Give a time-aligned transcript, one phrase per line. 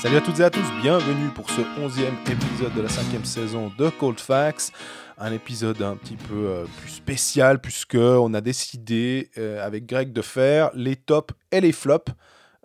[0.00, 3.70] Salut à toutes et à tous, bienvenue pour ce onzième épisode de la cinquième saison
[3.76, 4.72] de Cold Facts.
[5.18, 10.14] Un épisode un petit peu euh, plus spécial puisque on a décidé euh, avec Greg
[10.14, 12.10] de faire les tops et les flops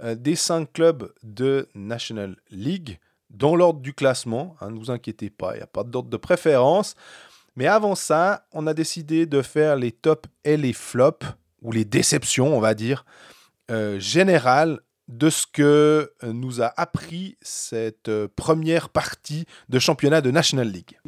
[0.01, 2.99] euh, des cinq clubs de National League
[3.31, 4.55] dans l'ordre du classement.
[4.61, 6.95] Hein, ne vous inquiétez pas, il n'y a pas d'ordre de préférence.
[7.57, 11.27] Mais avant ça, on a décidé de faire les tops et les flops,
[11.61, 13.03] ou les déceptions, on va dire,
[13.97, 20.99] générales de ce que nous a appris cette première partie de championnat de National League.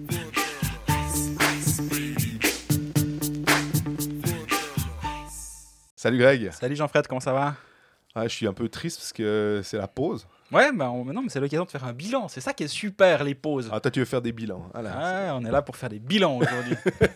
[5.96, 6.52] Salut Greg.
[6.52, 7.56] Salut Jean-Fred, comment ça va?
[8.24, 10.28] Je suis un peu triste parce que c'est la pause.
[10.52, 12.28] Ouais, bah non, mais c'est l'occasion de faire un bilan.
[12.30, 13.70] C'est ça qui est super, les pauses.
[13.72, 14.70] Ah, toi, tu veux faire des bilans.
[14.74, 16.76] Ah, on est là pour faire des bilans aujourd'hui.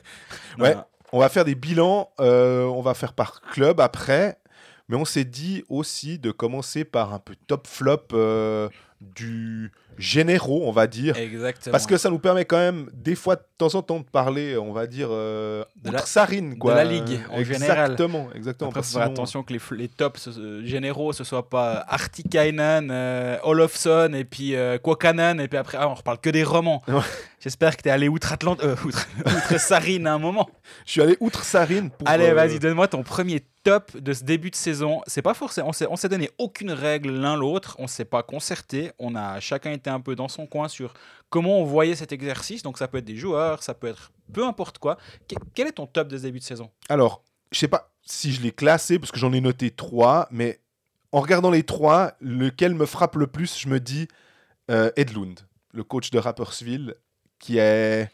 [0.60, 0.76] ouais,
[1.14, 2.10] on va faire des bilans.
[2.20, 4.41] Euh, on va faire par club après.
[4.92, 8.68] Mais on s'est dit aussi de commencer par un peu top flop euh,
[9.00, 9.72] du
[10.02, 11.16] généraux, on va dire.
[11.16, 11.72] Exactement.
[11.72, 14.58] Parce que ça nous permet quand même, des fois, de temps en temps, de parler,
[14.58, 16.74] on va dire, euh, de la, sarine, quoi.
[16.74, 17.92] De la ligue, en général.
[17.92, 18.70] Exactement, exactement.
[18.72, 23.38] Après, faut faire attention que les, les tops euh, généraux, ce soit pas Artikainen, euh,
[23.44, 26.82] Olofsson, et puis euh, Kwakanen, et puis après, ah, on reparle que des romans.
[27.40, 30.48] J'espère que tu es allé outre-Atlantique, euh, outre, outre Sarine à un moment.
[30.86, 32.08] Je suis allé outre Sarine pour.
[32.08, 35.02] Allez, vas-y, donne-moi ton premier top de ce début de saison.
[35.08, 39.16] C'est pas forcément, on s'est donné aucune règle l'un l'autre, on s'est pas concerté, on
[39.16, 40.94] a chacun été un peu dans son coin sur
[41.30, 42.64] comment on voyait cet exercice.
[42.64, 44.98] Donc ça peut être des joueurs, ça peut être peu importe quoi.
[45.54, 46.70] quel est ton top de ce début de saison?
[46.90, 50.60] Alors, je sais pas si je l'ai classé parce que j'en ai noté trois, mais
[51.12, 54.08] en regardant les trois, lequel me frappe le plus, je me dis
[54.70, 55.40] euh, Edlund,
[55.74, 56.96] le coach de Rappersville,
[57.40, 58.10] qui est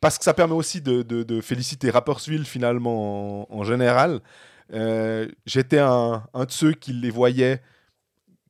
[0.00, 4.20] parce que ça permet aussi de, de, féliciter Rappersville finalement en, général.
[4.72, 7.62] Euh, j'étais un, de ceux qui les voyaient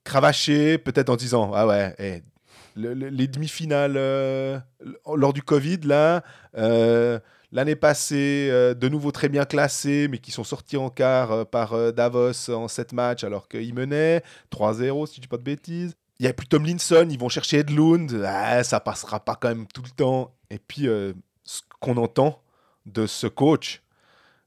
[0.02, 2.22] cravacher, peut-être en disant Ah ouais,
[2.77, 4.58] les demi-finales euh,
[5.14, 6.22] lors du Covid, là,
[6.56, 7.18] euh,
[7.52, 12.50] l'année passée, de nouveau très bien classés, mais qui sont sortis en quart par Davos
[12.50, 15.94] en 7 matchs alors qu'ils menaient 3-0, si je dis pas de bêtises.
[16.18, 19.66] Il n'y a plus Tomlinson, ils vont chercher Edlund, ah, ça passera pas quand même
[19.66, 20.34] tout le temps.
[20.50, 20.86] Et puis,
[21.44, 22.42] ce qu'on entend
[22.86, 23.82] de ce coach,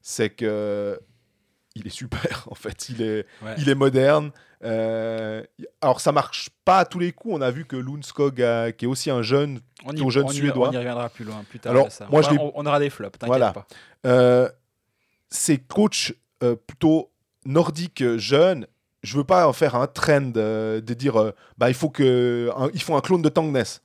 [0.02, 1.00] c'est que
[1.76, 2.90] il est super en fait.
[2.90, 3.26] Il est,
[3.58, 4.32] il est moderne.
[4.64, 5.44] Euh,
[5.82, 7.36] alors ça marche pas à tous les coups.
[7.36, 8.36] On a vu que Lundskog,
[8.78, 10.70] qui est aussi un jeune, on y, jeune suédois.
[10.70, 11.74] on y reviendra plus loin, plus tard.
[11.74, 13.20] Alors moi, je on, aura des flops.
[13.26, 13.52] Voilà.
[13.52, 13.68] Pas.
[14.06, 14.50] Euh,
[15.30, 17.12] ces coachs euh, plutôt
[17.46, 18.68] nordiques jeunes,
[19.04, 22.98] je veux pas en faire un trend de dire bah il faut que ils font
[22.98, 23.82] un clone de Tangness.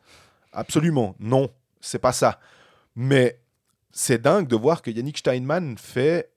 [0.52, 1.50] Absolument non,
[1.80, 2.40] c'est pas ça.
[2.96, 3.38] Mais
[3.92, 6.30] c'est dingue de voir que Yannick Steinman fait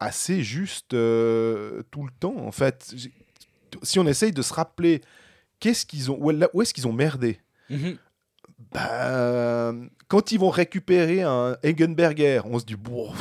[0.00, 2.36] assez juste euh, tout le temps.
[2.38, 2.94] En fait,
[3.82, 5.02] si on essaye de se rappeler
[5.60, 7.38] qu'est-ce qu'ils ont, où est-ce qu'ils ont merdé.
[7.68, 7.96] Mhm.
[8.72, 9.72] Bah,
[10.08, 13.12] quand ils vont récupérer un Egenberger, on se dit bon,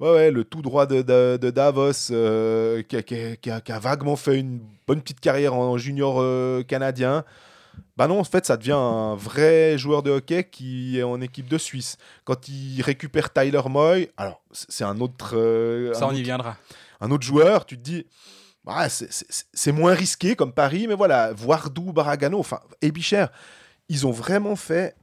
[0.00, 3.78] ouais, ouais, le tout droit de, de, Davos euh, qui, a, qui, a, qui, a,
[3.78, 6.22] vaguement fait une bonne petite carrière en junior
[6.66, 7.24] canadien.
[7.96, 11.48] Bah non, en fait, ça devient un vrai joueur de hockey qui est en équipe
[11.48, 11.96] de Suisse.
[12.24, 15.36] Quand il récupère Tyler Moy, alors c'est un autre.
[15.36, 16.56] Euh, ça, on y viendra.
[17.00, 18.06] Un autre joueur, tu te dis,
[18.64, 23.26] bah, c'est moins risqué comme Paris, mais voilà, Voardou, Baragano, enfin, Ebicher,
[23.88, 24.96] ils ont vraiment fait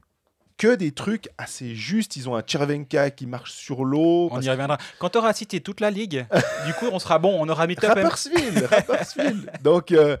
[0.58, 2.16] que des trucs assez justes.
[2.16, 4.28] Ils ont un Chervenka qui marche sur l'eau.
[4.30, 4.78] On y reviendra.
[4.98, 6.26] Quand tu auras cité toute la ligue,
[6.66, 7.36] du coup, on sera bon.
[7.40, 7.94] On aura mis top.
[7.94, 9.50] Rappersville, Rappersville.
[9.62, 10.16] Donc, euh,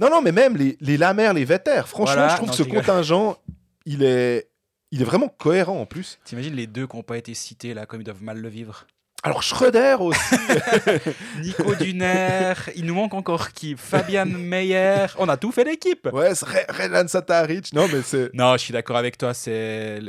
[0.00, 3.36] non, non, mais même les, les Lamers, les Vetter, franchement, je trouve que ce contingent,
[3.84, 4.48] il est,
[4.90, 6.18] il est vraiment cohérent en plus.
[6.24, 8.86] T'imagines les deux qui n'ont pas été cités là, comme ils doivent mal le vivre
[9.22, 10.34] alors Schröder aussi.
[11.42, 12.54] Nico Duner.
[12.74, 13.76] Il nous manque encore qui?
[13.76, 15.06] Fabian Meyer.
[15.18, 16.08] On a tout fait l'équipe.
[16.10, 16.32] Ouais,
[16.70, 17.72] Renan Sataric.
[17.74, 18.32] Non, mais c'est.
[18.32, 19.34] Non, je suis d'accord avec toi.
[19.34, 20.00] C'est.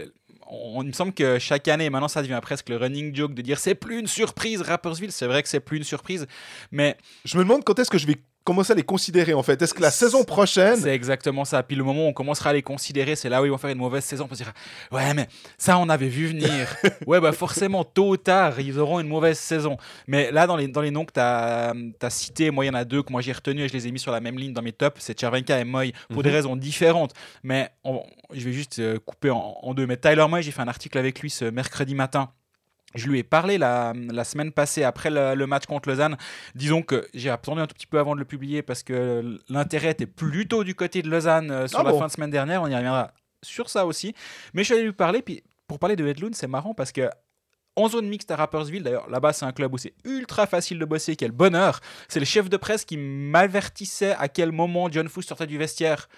[0.47, 3.41] On, il me semble que chaque année, maintenant ça devient presque le running joke de
[3.41, 5.11] dire c'est plus une surprise Rappersville.
[5.11, 6.25] C'est vrai que c'est plus une surprise,
[6.71, 9.61] mais je me demande quand est-ce que je vais commencer à les considérer en fait?
[9.61, 10.77] Est-ce que la saison prochaine.
[10.77, 11.63] C'est exactement ça.
[11.63, 13.69] Puis le moment où on commencera à les considérer, c'est là où ils vont faire
[13.69, 14.25] une mauvaise saison.
[14.25, 14.53] On peut se dire
[14.91, 15.27] Ouais, mais
[15.57, 16.75] ça, on avait vu venir.
[17.07, 19.77] ouais, bah forcément, tôt ou tard, ils auront une mauvaise saison.
[20.07, 22.71] Mais là, dans les, dans les noms que tu as, as, cités, moi, il y
[22.71, 24.37] en a deux que moi j'ai retenus et je les ai mis sur la même
[24.37, 26.35] ligne dans mes tops c'est Chervenka et Moy pour des mhm.
[26.35, 27.13] raisons différentes.
[27.43, 27.69] Mais
[28.33, 29.87] je vais juste euh, couper en, en, deux.
[29.87, 32.31] Mais Tyler Moy, j'ai fait un article avec lui ce mercredi matin
[32.95, 36.17] je lui ai parlé la, la semaine passée après le, match contre Lausanne.
[36.55, 39.91] Disons que j'ai attendu un tout petit peu avant de le publier parce que l'intérêt
[39.91, 42.61] était plutôt du côté de Lausanne euh, sur ah la fin de semaine dernière.
[42.61, 43.11] On y reviendra
[43.41, 44.13] sur ça aussi.
[44.53, 45.21] Mais je suis allé lui parler.
[45.21, 47.09] Puis pour parler de Hedlund, c'est marrant parce que
[47.75, 48.83] en zone mixte à Rappersville.
[48.83, 51.15] D'ailleurs, là-bas, c'est un club où c'est ultra facile de bosser.
[51.15, 51.79] Quel bonheur.
[52.07, 56.09] C'est le chef de presse qui m'avertissait à quel moment John Foos sortait du vestiaire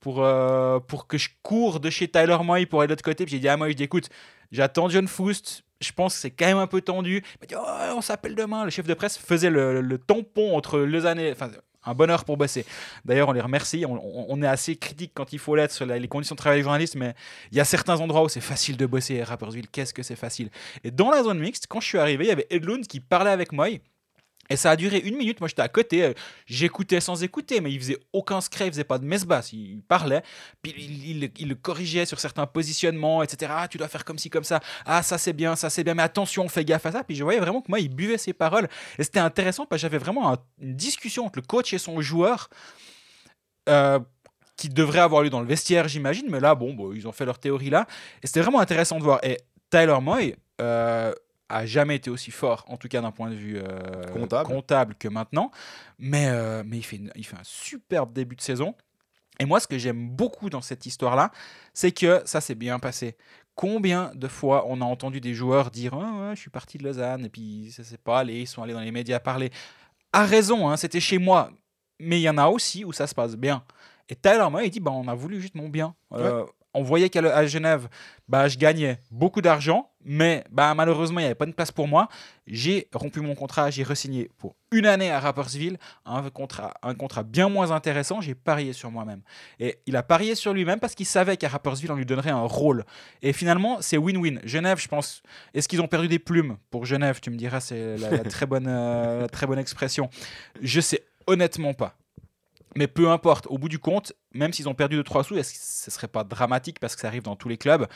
[0.00, 3.24] pour, euh, pour que je cours de chez Tyler Moy pour aller de l'autre côté.
[3.24, 4.08] Puis j'ai dit à Moy, je dis, écoute,
[4.52, 5.64] j'attends John Foust.
[5.80, 7.22] Je pense que c'est quand même un peu tendu.
[7.54, 7.64] Oh,
[7.96, 8.64] on s'appelle demain.
[8.64, 11.32] Le chef de presse faisait le, tampon entre Lausanne et.
[11.32, 11.50] Enfin,
[11.84, 12.66] un bonheur pour bosser.
[13.04, 13.84] D'ailleurs, on les remercie.
[13.86, 16.96] On, est assez critique quand il faut l'être sur les conditions de travail des journalistes,
[16.96, 17.14] mais
[17.50, 19.20] il y a certains endroits où c'est facile de bosser.
[19.20, 20.50] à Rapperswil, qu'est-ce que c'est facile?
[20.84, 23.30] Et dans la zone mixte, quand je suis arrivé, il y avait Edlund qui parlait
[23.30, 23.68] avec moi.
[24.50, 25.40] Et ça a duré une minute.
[25.40, 26.02] Moi, j'étais à côté.
[26.04, 26.12] euh,
[26.46, 29.52] J'écoutais sans écouter, mais il faisait aucun secret, il faisait pas de messe basse.
[29.52, 30.22] Il parlait,
[30.62, 33.52] puis il, le corrigeait sur certains positionnements, etc.
[33.54, 34.60] Ah, tu dois faire comme ci, comme ça.
[34.86, 37.04] Ah, ça c'est bien, ça c'est bien, mais attention, fais gaffe à ça.
[37.04, 38.68] Puis je voyais vraiment que moi, il buvait ses paroles.
[38.98, 42.00] Et c'était intéressant parce que j'avais vraiment un- une discussion entre le coach et son
[42.00, 42.48] joueur.
[43.68, 43.98] euh,
[44.56, 47.24] qui devrait avoir lieu dans le vestiaire, j'imagine, mais là, bon, bon, ils ont fait
[47.24, 47.86] leur théorie là.
[48.22, 49.20] Et c'était vraiment intéressant de voir.
[49.22, 49.38] Et
[49.70, 51.12] Tyler Moy euh,
[51.48, 54.02] a jamais été aussi fort, en tout cas d'un point de vue euh,
[54.46, 54.94] Comptable.
[54.96, 55.50] que maintenant.
[55.98, 58.74] Mais, euh, mais il, fait une- il fait un superbe début de saison.
[59.40, 61.30] Et moi, ce que j'aime beaucoup dans cette histoire-là,
[61.72, 63.16] c'est que ça s'est bien passé.
[63.54, 67.24] Combien de fois on a entendu des joueurs dire Ah Je suis parti de Lausanne,
[67.24, 69.50] et puis ça s'est pas allé, ils sont allés dans les médias parler.
[70.12, 71.50] À raison, hein, c'était chez moi.
[72.00, 73.64] Mais il y en a aussi où ça se passe bien.
[74.08, 75.94] Et Tyler Moy, il dit bah, On a voulu juste mon bien.
[76.12, 76.44] Euh,
[76.78, 77.88] on voyait qu'à à Genève,
[78.28, 81.88] bah, je gagnais beaucoup d'argent, mais bah, malheureusement, il n'y avait pas de place pour
[81.88, 82.08] moi.
[82.46, 85.76] J'ai rompu mon contrat, j'ai re-signé pour une année à Rappersville,
[86.06, 88.20] un contrat, un contrat bien moins intéressant.
[88.20, 89.22] J'ai parié sur moi-même.
[89.58, 92.42] Et il a parié sur lui-même parce qu'il savait qu'à Rappersville, on lui donnerait un
[92.44, 92.84] rôle.
[93.22, 94.40] Et finalement, c'est win-win.
[94.44, 95.22] Genève, je pense.
[95.52, 98.46] Est-ce qu'ils ont perdu des plumes pour Genève Tu me diras, c'est la, la très
[98.46, 100.08] bonne, euh, la très bonne expression.
[100.62, 101.96] Je sais honnêtement pas.
[102.76, 106.08] Mais peu importe, au bout du compte, même s'ils ont perdu 2-3 sous, ce serait
[106.08, 107.86] pas dramatique parce que ça arrive dans tous les clubs?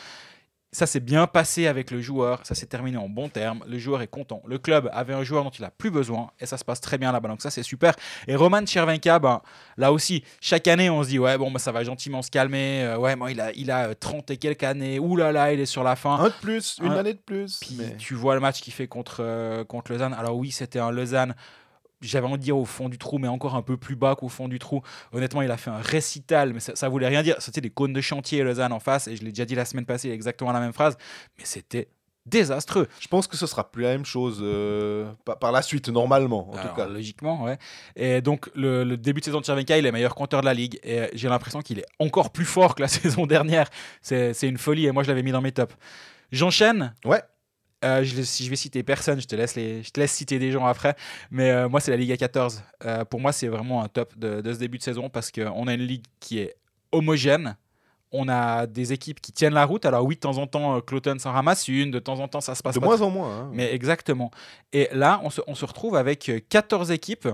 [0.75, 4.01] Ça s'est bien passé avec le joueur, ça s'est terminé en bon terme, le joueur
[4.01, 4.43] est content.
[4.47, 6.97] Le club avait un joueur dont il a plus besoin et ça se passe très
[6.97, 7.95] bien là-bas, donc ça c'est super.
[8.27, 9.43] Et Roman Chervenka, ben,
[9.77, 12.85] là aussi, chaque année on se dit ouais bon bah, ça va gentiment se calmer,
[12.85, 15.53] euh, ouais moi il a, il a euh, 30 et quelques années, ouh là là
[15.53, 16.15] il est sur la fin.
[16.15, 17.59] Un de plus, une Un- année de plus.
[17.61, 20.15] Puis mais- tu vois le match qu'il fait contre, euh, contre Lausanne.
[20.15, 21.35] Alors oui, c'était un Lausanne,
[22.03, 24.29] j'avais envie de dire au fond du trou, mais encore un peu plus bas qu'au
[24.29, 24.83] fond du trou.
[25.13, 27.37] Honnêtement, il a fait un récital, mais ça, ça voulait rien dire.
[27.39, 29.87] C'était des cônes de chantier Lausanne en face, et je l'ai déjà dit la semaine
[29.87, 30.97] passée, exactement la même phrase,
[31.39, 31.89] mais c'était
[32.27, 32.89] désastreux.
[33.01, 35.11] Je pense que ce sera plus la même chose euh,
[35.41, 36.87] par, la suite, normalement, en Alors, tout cas.
[36.87, 37.59] Logiquement, ouais.
[37.97, 40.55] Et donc, le, le début de saison de Chervenka, il est meilleur compteur de la
[40.55, 40.79] ligue.
[40.85, 43.69] Et j'ai l'impression qu'il est encore plus fort que la saison dernière.
[44.01, 44.87] C'est c'est une folie.
[44.87, 45.75] Et moi, je l'avais mis dans mes tops.
[46.31, 46.95] J'enchaîne?
[47.05, 47.23] Ouais.
[47.85, 50.39] Euh, je, si je vais citer personne, je te laisse, les, je te laisse citer
[50.39, 50.95] des gens après.
[51.31, 52.63] Mais euh, moi, c'est la Ligue à 14.
[52.85, 55.67] Euh, pour moi, c'est vraiment un top de, de ce début de saison parce qu'on
[55.67, 56.55] a une ligue qui est
[56.93, 57.57] homogène.
[58.15, 59.87] On a des équipes qui tiennent la route.
[59.87, 61.91] Alors oui, de temps en temps, euh, Cloton s'en ramasse une.
[61.91, 63.41] De temps en temps, ça se passe De pas moins en moins.
[63.41, 63.51] hein.
[63.53, 64.31] mais exactement.
[64.73, 67.29] Et là, on se, on se retrouve avec euh, 14 équipes.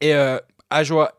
[0.00, 0.38] Et euh,
[0.68, 1.12] Ajoie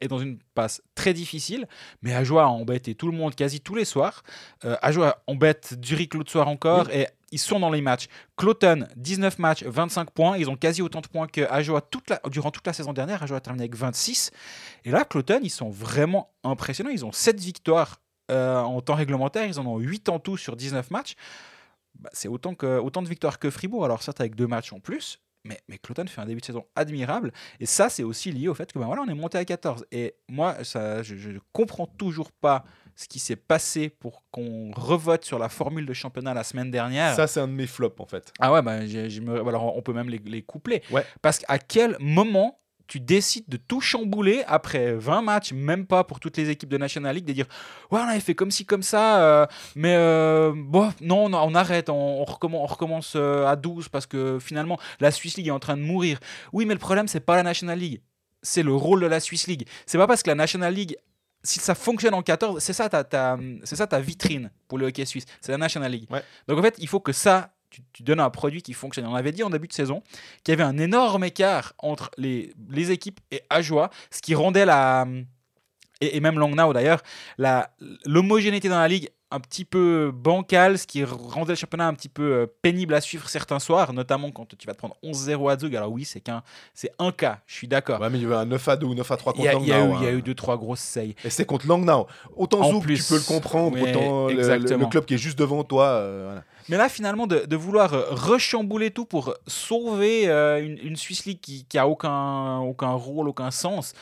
[0.00, 1.68] est dans une passe très difficile,
[2.00, 4.22] mais Ajoie a embêté tout le monde quasi tous les soirs.
[4.64, 8.06] Euh, Ajoie embête Zurich l'autre soir encore, et ils sont dans les matchs.
[8.36, 10.36] Cloton, 19 matchs, 25 points.
[10.36, 11.46] Ils ont quasi autant de points que
[12.08, 13.22] la, durant toute la saison dernière.
[13.22, 14.30] Ajoie a terminé avec 26.
[14.84, 16.90] Et là, Cloton, ils sont vraiment impressionnants.
[16.90, 18.00] Ils ont 7 victoires
[18.30, 19.46] euh, en temps réglementaire.
[19.46, 21.14] Ils en ont 8 en tout sur 19 matchs.
[21.98, 23.84] Bah, c'est autant, de victoires que Fribourg.
[23.84, 25.20] Alors, certes, avec deux matchs en plus.
[25.44, 27.32] Mais, mais fait un début de saison admirable.
[27.60, 29.86] Et ça, c'est aussi lié au fait que ben voilà, on est monté à 14.
[29.90, 32.64] Et moi, je ne comprends toujours pas
[33.00, 37.14] ce qui s'est passé pour qu'on revote sur la formule de championnat la semaine dernière.
[37.16, 38.30] Ça, c'est un de mes flops, en fait.
[38.40, 38.72] Ah ouais, bah,
[39.48, 40.82] alors on peut même les, les coupler.
[40.90, 41.02] Ouais.
[41.22, 46.20] Parce qu'à quel moment tu décides de tout chambouler après 20 matchs, même pas pour
[46.20, 47.46] toutes les équipes de National League, de dire
[47.90, 51.88] Ouais, on avait fait comme ci, comme ça, euh, mais euh, bon, non, on arrête,
[51.88, 55.52] on, on recommence, on recommence euh, à 12 parce que finalement la Swiss League est
[55.52, 56.18] en train de mourir.
[56.52, 58.02] Oui, mais le problème, c'est pas la National League,
[58.42, 59.66] c'est le rôle de la Swiss League.
[59.86, 60.96] C'est pas parce que la National League
[61.42, 64.86] si ça fonctionne en 14, c'est ça ta, ta- c'est ça ta vitrine pour le
[64.86, 66.06] hockey suisse, c'est la National League.
[66.10, 66.22] Ouais.
[66.48, 69.06] Donc en fait, il faut que ça, tu, tu donnes un produit qui fonctionne.
[69.06, 70.02] On avait dit en début de saison
[70.44, 74.64] qu'il y avait un énorme écart entre les, les équipes et Ajoie, ce qui rendait
[74.66, 75.06] la.
[76.02, 77.02] Et, et même Langnau d'ailleurs,
[78.04, 82.08] l'homogénéité dans la ligue un petit peu bancale, ce qui rendait le championnat un petit
[82.08, 85.58] peu euh, pénible à suivre certains soirs, notamment quand tu vas te prendre 11-0 à
[85.58, 85.76] Zug.
[85.76, 86.42] Alors oui, c'est qu'un,
[86.74, 88.00] c'est un cas, je suis d'accord.
[88.00, 89.48] Ouais, mais il y avait un 9 à 2 ou 9 à 3 Il y,
[89.48, 89.96] contre a, il y a eu, Langnau.
[90.00, 90.14] il y a hein.
[90.16, 91.14] eu deux trois grosses sailles.
[91.24, 92.06] Et c'est contre Langnau.
[92.36, 94.78] Autant Zouk, tu peux le comprendre, autant le- le, exactement.
[94.84, 95.84] le club qui est juste devant toi.
[95.86, 96.44] euh, voilà.
[96.68, 101.24] Mais là, finalement, de, de vouloir euh, rechambouler tout pour sauver euh, une, une Swiss
[101.26, 103.92] League qui, qui a aucun, aucun rôle, aucun sens,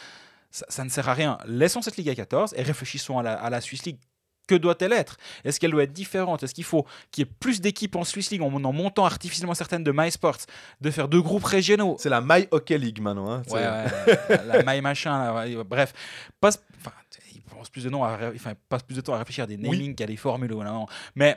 [0.51, 1.39] ça, ça ne sert à rien.
[1.47, 3.99] Laissons cette Ligue à 14 et réfléchissons à la, à la Swiss League
[4.49, 5.17] que doit-elle être?
[5.45, 6.43] Est-ce qu'elle doit être différente?
[6.43, 9.55] Est-ce qu'il faut qu'il y ait plus d'équipes en Swiss League en, en montant artificiellement
[9.55, 10.39] certaines de MySports,
[10.81, 11.97] de faire deux groupes régionaux?
[12.01, 13.31] C'est la My Hockey League maintenant.
[13.31, 15.93] Hein, Ouais, ouais, la My machin, là, ouais, bref.
[16.41, 16.61] Passe,
[17.35, 19.47] il passe plus de, temps à, ré- enfin, passe plus de temps à réfléchir à
[19.47, 20.51] des namings qu'à des formules.
[20.51, 20.87] non.
[21.15, 21.37] Mais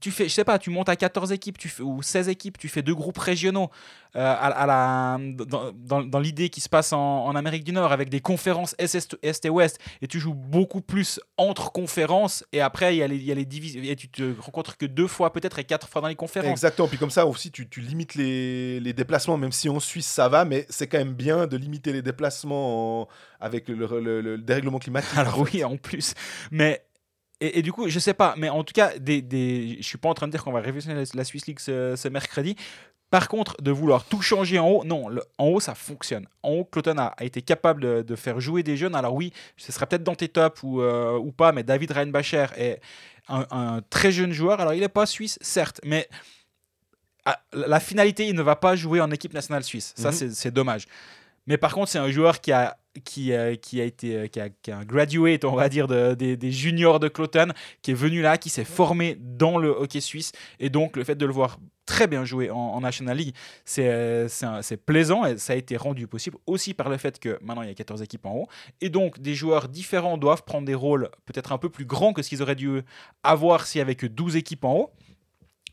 [0.00, 2.58] tu fais, je sais pas, tu montes à 14 équipes tu fais, ou 16 équipes,
[2.58, 3.70] tu fais deux groupes régionaux
[4.16, 7.72] euh, à, à la, dans, dans- dans l'idée qui se passe en, en Amérique du
[7.72, 12.44] Nord avec des conférences Est, Est, et Ouest et tu joues beaucoup plus entre conférences
[12.52, 14.76] et après il y a les, il y a les divisions et tu te rencontres
[14.76, 16.50] que deux fois peut-être et quatre fois dans les conférences.
[16.50, 16.88] Exactement.
[16.88, 20.28] Puis comme ça aussi, tu, tu limites les, les déplacements, même si en Suisse ça
[20.28, 23.08] va, mais c'est quand même bien de limiter les déplacements en-
[23.40, 25.16] avec le, le- le- le dérèglement climatique.
[25.16, 26.14] Alors oui, en plus.
[26.50, 26.84] Mais
[27.40, 29.98] et, et du coup, je sais pas, mais en tout cas, des, des, je suis
[29.98, 32.56] pas en train de dire qu'on va révolutionner la, Swiss League ce, ce mercredi.
[33.10, 36.26] Par contre, de vouloir tout changer en haut, non, le- en haut ça fonctionne.
[36.42, 38.94] En haut, Cloton a, a été capable de, de faire jouer des jeunes.
[38.96, 42.46] Alors oui, ce sera peut-être dans tes tops ou, euh, ou pas, mais David Reinbacher
[42.56, 42.80] est
[43.28, 44.60] un, un très jeune joueur.
[44.60, 46.08] Alors il n'est pas suisse, certes, mais
[47.24, 49.92] ah, la finalité, il ne va pas jouer en équipe nationale suisse.
[49.96, 50.30] Ça, Mhm.
[50.32, 50.86] c'est dommage.
[51.46, 54.40] Mais par contre, c'est un joueur qui a, qui, euh, qui a été euh, qui
[54.40, 57.48] a, qui a un graduate, on va dire, de- des, des juniors de Cloton,
[57.82, 60.32] qui est venu là, qui s'est formé dans le hockey suisse.
[60.60, 63.34] Et donc, le fait de le voir très bien jouer en, en National League,
[63.66, 64.26] c'est euh,
[64.62, 67.68] c'est plaisant et ça a été rendu possible aussi par le fait que maintenant il
[67.68, 68.46] y a 14 équipes en haut.
[68.80, 72.22] Et donc, des joueurs différents doivent prendre des rôles peut-être un peu plus grands que
[72.22, 72.80] ce qu'ils auraient dû
[73.22, 74.90] avoir s'il y avait que 12 équipes en haut.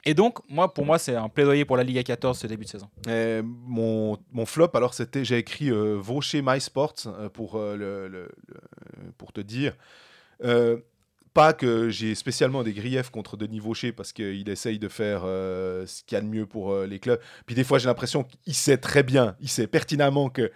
[0.03, 2.69] Et donc, moi, pour moi, c'est un plaidoyer pour la Ligue 14 ce début de
[2.69, 2.89] saison.
[3.05, 8.31] Mon, flop, alors c'était, j'ai écrit euh, Vaucher My Sports euh, pour, euh, le,
[9.17, 9.75] pour te dire.
[11.33, 16.03] Pas que j'ai spécialement des griefs contre Denis Vaucher parce qu'il essaye de faire ce
[16.03, 17.21] qu'il y a de mieux pour les clubs.
[17.45, 20.51] Puis des fois, j'ai l'impression qu'il sait très bien, il sait pertinemment que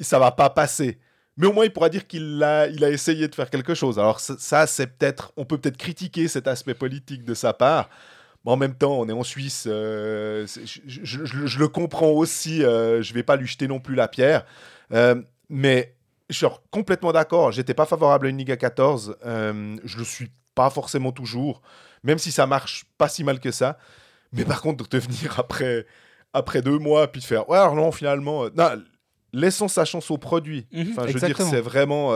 [0.00, 0.98] ça va pas passer.
[1.38, 3.98] Mais au moins, il pourra dire qu'il a, il a essayé de faire quelque chose.
[3.98, 7.88] Alors ça, c'est peut-être, on peut peut-être critiquer cet aspect politique de sa part.
[8.46, 9.64] En même temps, on est en Suisse.
[9.66, 12.62] euh, je, je- je- je le comprends aussi.
[12.64, 14.44] euh, je vais pas lui jeter non plus la pierre.
[14.92, 15.94] Euh, mais
[16.30, 17.52] je suis complètement d'accord.
[17.52, 19.16] J'étais pas favorable à une Ligue à 14.
[19.26, 21.60] euh, je le suis pas forcément toujours.
[22.04, 23.78] Même si ça marche pas si mal que ça.
[24.32, 25.86] Mais par contre, de venir après,
[26.32, 28.44] après deux mois, puis de faire Ouais, alors non, finalement.
[28.54, 28.82] non,
[29.32, 30.66] laissons sa chance au produit.
[30.72, 32.12] Mhm, Enfin, je veux dire, c'est vraiment.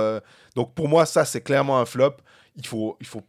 [0.54, 2.16] Donc pour moi, ça, c'est clairement un flop.
[2.56, 3.22] Il faut, il faut.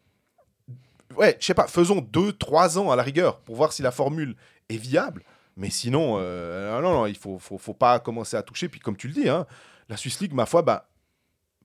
[1.17, 3.91] Ouais, je sais pas, faisons deux, trois ans à la rigueur pour voir si la
[3.91, 4.35] formule
[4.69, 5.23] est viable.
[5.57, 8.69] Mais sinon, euh, non, non, il faut, faut, faut pas commencer à toucher.
[8.69, 9.45] Puis comme tu le dis, hein,
[9.89, 10.89] la Swiss League, ma foi, bah,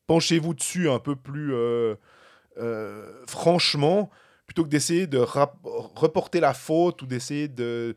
[0.07, 1.95] penchez-vous dessus un peu plus euh,
[2.59, 4.11] euh, franchement,
[4.47, 7.97] plutôt que d'essayer de reporter la faute ou d'essayer de...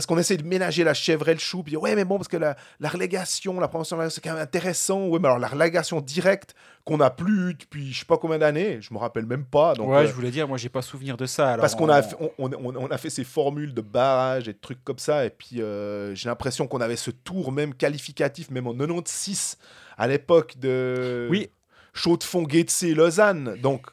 [0.00, 2.26] Parce qu'on essaie de ménager la chèvre et le chou, puis ouais, mais bon, parce
[2.28, 5.08] que la, la relégation, la promotion, c'est quand même intéressant.
[5.08, 6.54] Ouais, mais alors la relégation directe
[6.86, 9.74] qu'on n'a plus depuis je sais pas combien d'années, je me rappelle même pas.
[9.74, 11.48] Donc, ouais, euh, je voulais dire, moi, j'ai pas souvenir de ça.
[11.48, 13.82] alors parce qu'on a, on- fait- on, on- on- on a fait ces formules de
[13.82, 17.52] barrage et de trucs comme ça, et puis euh, j'ai l'impression qu'on avait ce tour
[17.52, 19.58] même qualificatif, même en 96,
[19.98, 21.50] à l'époque de Oui.
[21.92, 23.58] Chaux de et Lausanne.
[23.60, 23.86] Donc,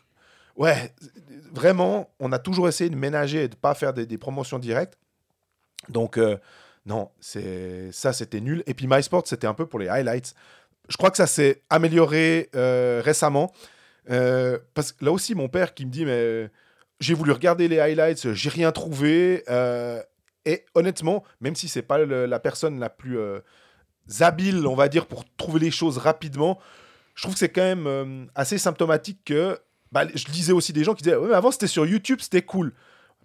[0.55, 0.93] ouais,
[1.51, 4.97] vraiment, on a toujours essayé de ménager et de pas faire des, des promotions directes.
[5.89, 6.37] Donc, euh,
[6.85, 8.63] non, ça, c'était nul.
[8.65, 10.33] Et puis MySport, c'était un peu pour les highlights.
[10.89, 13.51] Je crois que ça s'est amélioré euh, récemment.
[14.09, 16.49] Euh, parce que là aussi, mon père qui me dit, mais
[16.99, 19.43] j'ai voulu regarder les highlights, j'ai rien trouvé.
[20.45, 23.19] et honnêtement, même si c'est pas la personne la plus
[24.21, 26.57] habile, on va dire, pour trouver les choses rapidement,
[27.15, 29.59] je trouve que c'est quand même assez symptomatique que.
[29.91, 32.73] bah, je lisais aussi des gens qui disaient, mais avant c'était sur YouTube, c'était cool.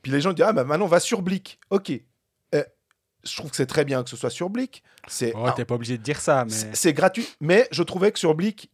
[0.03, 1.61] Puis les gens disent, ah, bah maintenant va sur Blick.
[1.71, 1.93] Ok.
[3.25, 4.83] Je trouve que c'est très bien que ce soit sur Blick.
[5.07, 6.53] C'est Oh, t'es pas obligé de dire ça, mais.
[6.73, 8.71] c'est gratuit, mais je trouvais que sur Blick,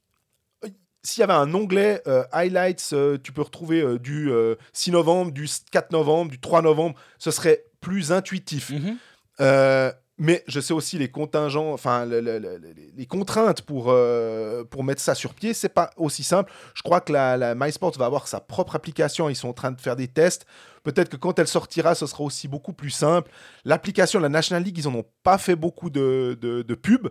[1.02, 4.93] s'il y avait un onglet euh, highlights, euh, tu peux retrouver euh, du euh, 6
[4.93, 8.71] novembre, du 4 novembre, du 3 novembre, ce serait plus intuitif.
[8.71, 8.97] Mhm.
[9.40, 13.87] Euh, mais je sais aussi les contingents, enfin le- le- le- le- les contraintes pour,
[13.88, 16.52] euh, pour mettre ça sur pied, c'est pas aussi simple.
[16.75, 19.80] Je crois que la, MySports va avoir sa propre application, ils sont en train de
[19.80, 20.44] faire des tests.
[20.82, 23.30] Peut-être que quand elle sortira, ce sera aussi beaucoup plus simple.
[23.64, 27.10] L'application la National League, ils en ont pas fait beaucoup de, de, de pubs.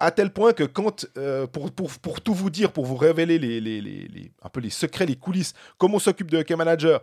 [0.00, 3.38] À tel point que quand, euh, pour, pour, pour tout vous dire, pour vous révéler
[3.38, 7.02] les, les, les- un peu les secrets, les coulisses, comme on s'occupe de Hockey Manager,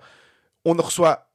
[0.63, 1.27] on reçoit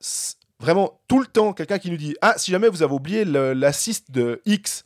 [0.61, 4.11] vraiment tout le temps quelqu'un qui nous dit Ah, si jamais vous avez oublié l'assist
[4.11, 4.85] de X,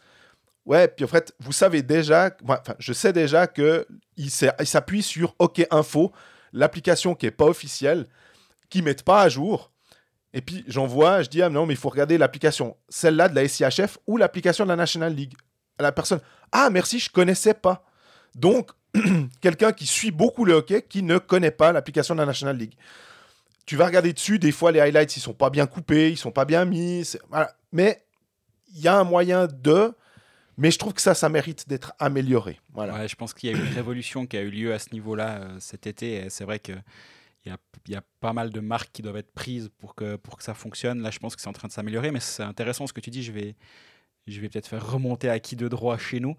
[0.64, 5.34] ouais, puis en fait, vous savez déjà, enfin, je sais déjà que il s'appuie sur
[5.38, 6.12] OK Info,
[6.52, 8.06] l'application qui est pas officielle,
[8.70, 9.72] qui mettent pas à jour.
[10.32, 13.46] Et puis j'envoie, je dis ah non mais il faut regarder l'application, celle-là de la
[13.46, 15.34] SIHF ou l'application de la National League.
[15.78, 17.84] La personne ah merci je connaissais pas.
[18.34, 18.70] Donc
[19.40, 22.74] quelqu'un qui suit beaucoup le hockey, qui ne connaît pas l'application de la National League.
[23.66, 26.32] Tu vas regarder dessus, des fois les highlights, ils sont pas bien coupés, ils sont
[26.32, 27.16] pas bien mis.
[27.72, 28.04] Mais
[28.74, 29.92] il y a un moyen de.
[30.56, 32.60] Mais je trouve que ça, ça mérite d'être amélioré.
[32.72, 33.06] Voilà.
[33.06, 35.56] je pense qu'il y a une révolution qui a eu lieu à ce niveau-là euh,
[35.58, 36.30] cet été.
[36.30, 36.80] C'est vrai qu'il
[37.46, 37.56] y a,
[37.88, 40.54] y a pas mal de marques qui doivent être prises pour que, pour que ça
[40.54, 41.02] fonctionne.
[41.02, 42.12] Là, je pense que c'est en train de s'améliorer.
[42.12, 43.24] Mais c'est intéressant ce que tu dis.
[43.24, 43.56] Je vais,
[44.28, 46.36] je vais peut-être faire remonter à qui de droit chez nous.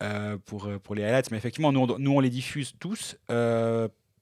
[0.00, 1.32] Euh, pour, euh, pour les highlights.
[1.32, 3.16] Mais effectivement, nous, on, nous, on les diffuse tous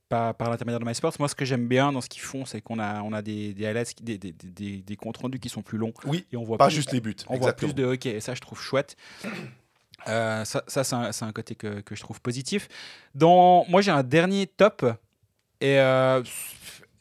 [0.08, 1.14] par, par l'intermédiaire de MySports.
[1.18, 3.54] Moi, ce que j'aime bien dans ce qu'ils font, c'est qu'on a, on a des,
[3.54, 5.92] des highlights, des, des, des, des, comptes rendus qui sont plus longs.
[6.04, 7.16] Oui, et on voit pas juste les buts.
[7.28, 8.96] On voit plus de hockey, et ça, je trouve chouette.
[10.04, 12.68] ça, ça c'est un, un, côté que, que, je trouve positif.
[13.14, 14.84] Dans, moi, j'ai un dernier top.
[15.60, 15.78] Et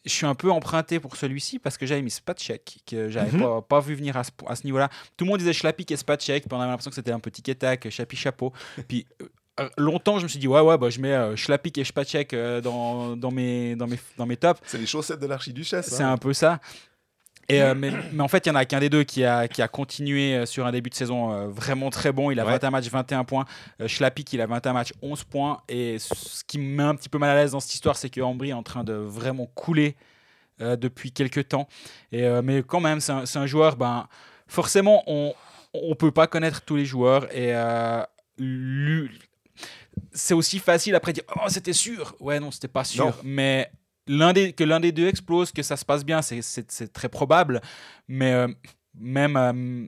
[0.05, 3.41] je suis un peu emprunté pour celui-ci parce que j'avais mis Spatchek, que j'avais mhm.
[3.41, 4.89] pas, pas, vu venir à ce, niveau-là.
[5.17, 7.41] Tout le monde disait Schlappik et Spatchek, puis on avait l'impression que c'était un petit
[7.55, 8.53] tac, Chapi chapeau.
[8.87, 9.27] Puis euh,
[9.77, 12.61] longtemps, je me suis dit, ouais, ouais, bah, je mets euh, Schlappik et Spatchek euh,
[12.61, 14.59] dans, dans, mes, dans, mes, dans mes tops.
[14.65, 15.87] C'est les chaussettes de l'archiduchesse.
[15.87, 16.11] C'est hein.
[16.13, 16.59] un peu ça.
[17.47, 19.47] Et, euh, mais, mais, en fait, il y en a qu'un des deux qui a,
[19.47, 22.31] qui a continué euh, sur un début de saison euh, vraiment très bon.
[22.31, 22.51] Il a ouais.
[22.51, 23.45] 21 matchs, 21 points.
[23.81, 25.61] Euh, Schlappik, il a 21 matchs, 11 points.
[25.67, 28.09] Et ce qui me met un petit peu mal à l'aise dans cette histoire, c'est
[28.09, 29.95] que Ambry est en train de vraiment couler
[30.61, 31.67] euh, depuis quelques temps.
[32.11, 34.07] Et, euh, mais quand même, c'est un, un, joueur, ben,
[34.47, 35.33] forcément, on
[35.73, 37.27] ne peut pas connaître tous les joueurs.
[37.35, 37.53] Et
[40.11, 42.15] c'est aussi facile après de dire Oh, c'était sûr.
[42.19, 43.05] Ouais, non, c'était pas sûr.
[43.05, 43.13] Non.
[43.23, 43.71] Mais
[44.07, 47.61] l'un des, que l'un des deux explose, que ça se passe bien, c'est très probable.
[48.07, 48.47] Mais euh,
[48.93, 49.87] même, euh,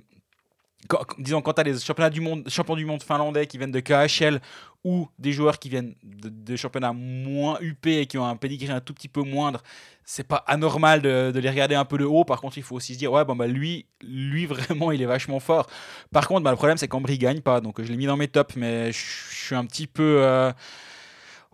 [1.20, 3.79] disons, quand tu as les championnats du monde, champions du monde finlandais qui viennent de
[3.79, 4.39] KHL
[4.84, 8.79] ou des joueurs qui viennent de, championnats moins UP et qui ont un pedigree un
[8.79, 9.62] tout petit peu moindre,
[10.03, 12.24] c'est pas anormal de, les regarder un peu de haut.
[12.24, 15.06] Par contre, il faut aussi se dire, ouais, bon, bah, lui, lui vraiment, il est
[15.06, 15.67] vachement fort.
[16.12, 17.62] Par contre, bah, le problème, c'est qu'Ambry gagne pas.
[17.62, 19.00] Donc, je l'ai mis dans mes tops, mais je
[19.32, 20.20] suis un petit peu.
[20.22, 20.51] Euh,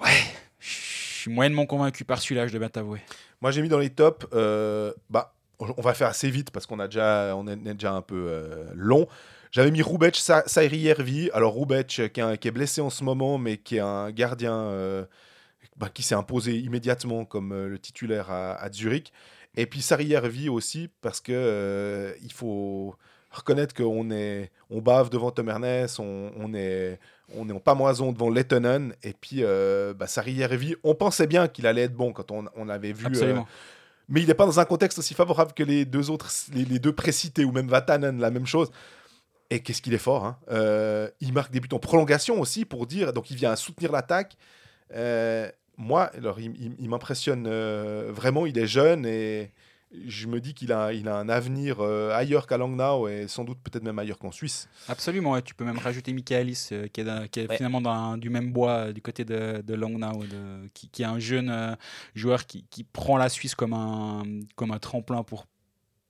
[0.03, 0.11] ouais
[1.23, 2.99] suis moyennement convaincu par celui-là, je dois bien t'avouer.
[3.41, 4.25] Moi, j'ai mis dans les tops.
[4.33, 5.33] Euh, bah,
[5.77, 8.65] on va faire assez vite parce qu'on a déjà, on est déjà un peu euh,
[8.73, 9.07] long.
[9.51, 11.29] J'avais mis Roubec Sairi Hervi.
[11.31, 15.05] Alors, Roubec, qui, qui, est blessé en ce moment, mais qui est un gardien euh,
[15.77, 19.13] bah, qui s'est imposé immédiatement comme euh, le titulaire à, Zurich.
[19.55, 22.95] Et puis, Sari Hervi aussi, parce que euh, il faut
[23.33, 26.99] reconnaître qu'on est, on bave devant Tom Ernest, on, on est,
[27.35, 30.05] on est en pamoison devant Lettonen, et puis euh, bah,
[30.83, 33.07] on pensait bien qu'il allait être bon quand on, on avait vu.
[33.21, 33.41] Euh,
[34.09, 36.93] mais il n'est pas dans un contexte aussi favorable que les deux autres, les, deux
[36.93, 38.71] précités, ou même Vatanen, la même chose.
[39.49, 42.87] Et qu'est-ce qu'il est fort hein euh, Il marque des buts en prolongation aussi, pour
[42.87, 44.35] dire, donc il vient soutenir l'attaque.
[44.93, 49.51] Euh, moi, alors, il m'impressionne euh, vraiment, il est jeune et
[50.07, 53.43] je me dis qu'il a, il a un avenir euh, ailleurs qu'à Langnau et sans
[53.43, 54.67] doute peut-être même ailleurs qu'en Suisse.
[54.87, 55.41] Absolument, ouais.
[55.41, 57.57] tu peux même rajouter Michaelis euh, qui est, dans, qui est ouais.
[57.57, 61.05] finalement dans, du même bois euh, du côté de, de Langnau, de, qui, qui, est
[61.05, 61.75] un jeune euh,
[62.15, 64.23] joueur qui, qui, prend la Suisse comme un,
[64.55, 65.45] comme un tremplin pour,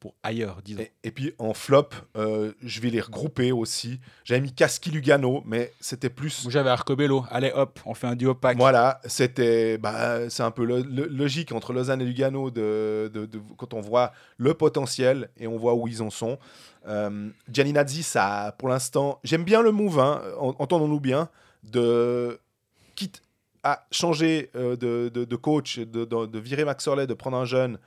[0.03, 0.81] pour ailleurs, disons.
[0.81, 4.01] Et, et puis en flop, euh, je vais les regrouper aussi.
[4.25, 6.45] J'avais mis Kaski Lugano, mais c'était plus.
[6.49, 7.23] J'avais Arcobello.
[7.31, 8.57] Allez hop, on fait un duo pack.
[8.57, 13.25] Voilà, c'était, bah, c'est un peu le, le, logique entre Lausanne et Lugano de, de,
[13.25, 16.37] de, quand on voit le potentiel et on voit où ils en sont.
[16.85, 21.29] Euh, Gianni Nazzi, ça, pour l'instant, j'aime bien le move, hein, entendons-nous bien,
[21.63, 22.41] de
[22.95, 23.21] quitte
[23.63, 27.79] à changer euh, de, de, coach, de, de, virer Max Orley, de prendre un jeune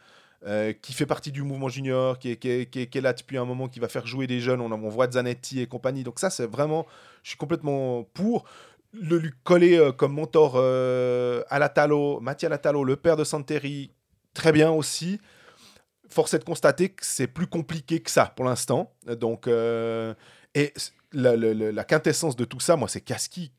[0.46, 3.36] euh, qui fait partie du mouvement junior, qui est, qui, est, qui, est, là depuis
[3.36, 4.60] un moment, qui va faire jouer des jeunes.
[4.60, 6.04] On, on voit Zanetti et compagnie.
[6.04, 6.86] Donc ça, c'est vraiment,
[7.22, 8.44] je suis complètement pour.
[8.92, 13.90] Le lui coller euh, comme mentor euh, à Latalo, Mathieu Latalo, le père de Santeri,
[14.32, 15.20] très bien aussi.
[16.08, 18.94] Force est de constater que c'est plus compliqué que ça pour l'instant.
[19.06, 20.14] Donc, euh,
[20.54, 20.72] et
[21.12, 23.52] la, quintessence de tout ça, moi, c'est Kaski.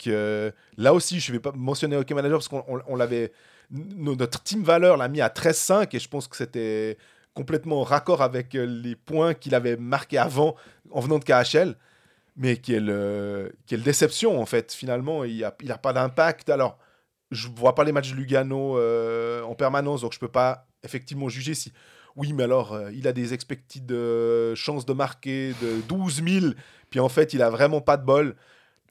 [0.78, 3.32] là aussi, je ne vais pas mentionner Hockey Manager parce qu'on on, on l'avait
[3.72, 6.98] notre team valeur l'a mis à 13-5 et je pense que c'était
[7.34, 10.56] complètement raccord avec euh, les points qu'il avait marqués avant
[10.92, 11.76] en venant de KHL.
[12.36, 16.50] Mais quelle, quelle déception en fait, finalement, il n'a il a pas d'impact.
[16.50, 16.78] Alors,
[17.32, 21.30] je vois pas les matchs de Lugano euh, en permanence, donc je peux pas effectivement
[21.30, 21.74] juger si.
[22.16, 23.92] Oui, mais alors, euh, il a des expected
[24.54, 26.46] chances de marquer de 12 000,
[26.92, 28.36] puis en fait, il a vraiment pas de bol.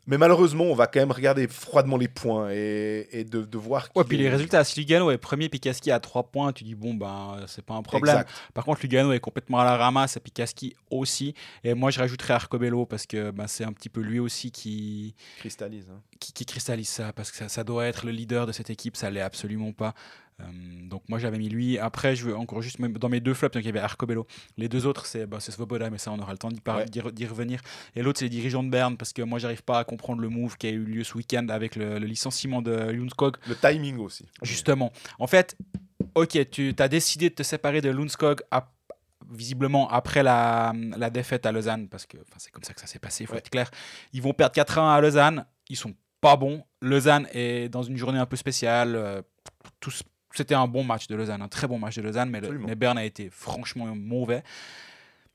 [0.06, 3.88] Mais malheureusement, on va quand même regarder froidement les points et, et de, de, voir.
[3.96, 6.94] Ouais, puis les résultats, si Lugano est premier, Pikaski à 3 points, tu dis bon,
[6.94, 8.16] ben, c'est pas un problème.
[8.16, 8.30] Exact.
[8.54, 11.34] Par contre, Lugano est complètement à la ramasse et Pikaski aussi.
[11.64, 15.14] Et moi, je rajouterais Arcobello parce que ben, c'est un petit peu lui aussi qui.
[15.38, 15.90] Cristallise.
[15.90, 16.00] Hein.
[16.20, 18.96] Qui, qui, cristallise ça, parce que ça, ça, doit être le leader de cette équipe,
[18.96, 19.92] ça l'est absolument pas.
[20.42, 20.44] Euh,
[20.88, 21.78] donc moi j'avais mis lui.
[21.78, 24.26] Après, je veux encore juste dans mes deux flops, donc il y avait Arcobello.
[24.58, 27.26] Les deux autres, c'est bah, Svoboda, mais ça on aura le temps d'y Ouais.
[27.26, 27.60] revenir.
[27.94, 30.28] Et l'autre, c'est les dirigeants de Berne, parce que moi j'arrive pas à comprendre le
[30.28, 33.36] move qui a eu lieu ce week-end avec le, le licenciement de Lundskog.
[33.48, 34.26] Le timing aussi.
[34.42, 34.92] Justement.
[35.18, 35.56] En fait,
[36.14, 38.42] ok, tu as décidé de te séparer de Lundskog
[39.28, 42.98] visiblement après la, la défaite à Lausanne, parce que c'est comme ça que ça s'est
[43.00, 43.38] passé, il faut Ouais.
[43.40, 43.70] être clair.
[44.12, 46.62] Ils vont perdre 4-1 à Lausanne, ils sont pas bons.
[46.80, 48.94] Lausanne est dans une journée un peu spéciale.
[48.94, 49.22] euh,
[49.80, 50.02] tous-
[50.36, 52.74] C'était un bon match de Lausanne, un très bon match de Lausanne, mais, le, mais
[52.74, 54.42] Berne a été franchement mauvais.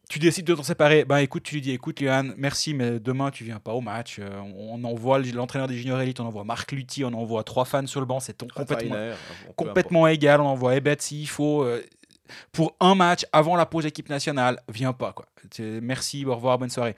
[0.09, 3.31] Tu décides de t'en séparer, bah écoute, tu lui dis écoute Johan, merci, mais demain
[3.31, 4.17] tu viens pas au match.
[4.19, 7.63] Euh, on, on envoie l'entraîneur des juniors élites, on envoie Marc Lutti, on envoie trois
[7.63, 9.13] fans sur le banc, c'est complètement Rainer,
[9.55, 10.41] complètement égal.
[10.41, 11.63] On envoie Ebet s'il faut.
[11.63, 11.81] euh,
[12.51, 15.13] pour un match avant la pause équipe nationale, viens pas.
[15.13, 15.25] quoi.
[15.59, 16.95] Merci, au revoir, bonne soirée.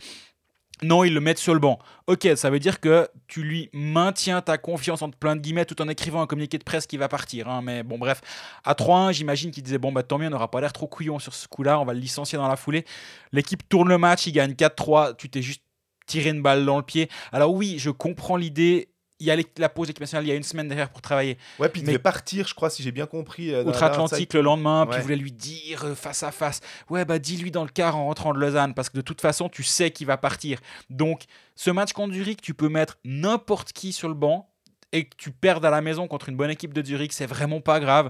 [0.81, 1.79] Non, ils le mettent sur le banc.
[2.07, 5.81] Ok, ça veut dire que tu lui maintiens ta confiance entre plein de guillemets tout
[5.81, 7.47] en écrivant un communiqué de presse qui va partir.
[7.47, 7.61] hein.
[7.61, 8.21] Mais bon, bref,
[8.65, 11.19] à 3-1, j'imagine qu'il disait Bon, bah tant mieux, on n'aura pas l'air trop couillon
[11.19, 12.85] sur ce coup-là, on va le licencier dans la foulée.
[13.31, 15.61] L'équipe tourne le match, il gagne 4-3, tu t'es juste
[16.05, 17.09] tiré une balle dans le pied.
[17.31, 18.89] Alors, oui, je comprends l'idée.
[19.19, 21.37] Il y a la pause équipe nationale, il y a une semaine derrière pour travailler.
[21.59, 23.53] Ouais, puis il devait partir, je crois, si j'ai bien compris.
[23.53, 27.19] euh, outre-Atlantique le lendemain, puis il voulait lui dire euh, face à face Ouais, bah
[27.19, 29.91] dis-lui dans le car en rentrant de Lausanne, parce que de toute façon, tu sais
[29.91, 30.59] qu'il va partir.
[30.89, 31.23] Donc,
[31.55, 34.49] ce match contre Zurich, tu peux mettre n'importe qui sur le banc
[34.91, 37.61] et que tu perdes à la maison contre une bonne équipe de Zurich, c'est vraiment
[37.61, 38.09] pas grave.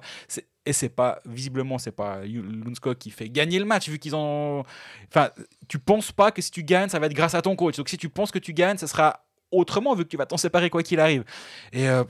[0.66, 4.64] Et c'est pas, visiblement, c'est pas Lundskog qui fait gagner le match, vu qu'ils ont.
[5.10, 5.30] Enfin,
[5.68, 7.76] tu penses pas que si tu gagnes, ça va être grâce à ton coach.
[7.78, 9.26] Donc, si tu penses que tu gagnes, ça sera
[9.58, 11.24] autrement, vu que tu vas t'en séparer quoi qu'il arrive.
[11.72, 11.88] Et.
[11.90, 12.04] euh,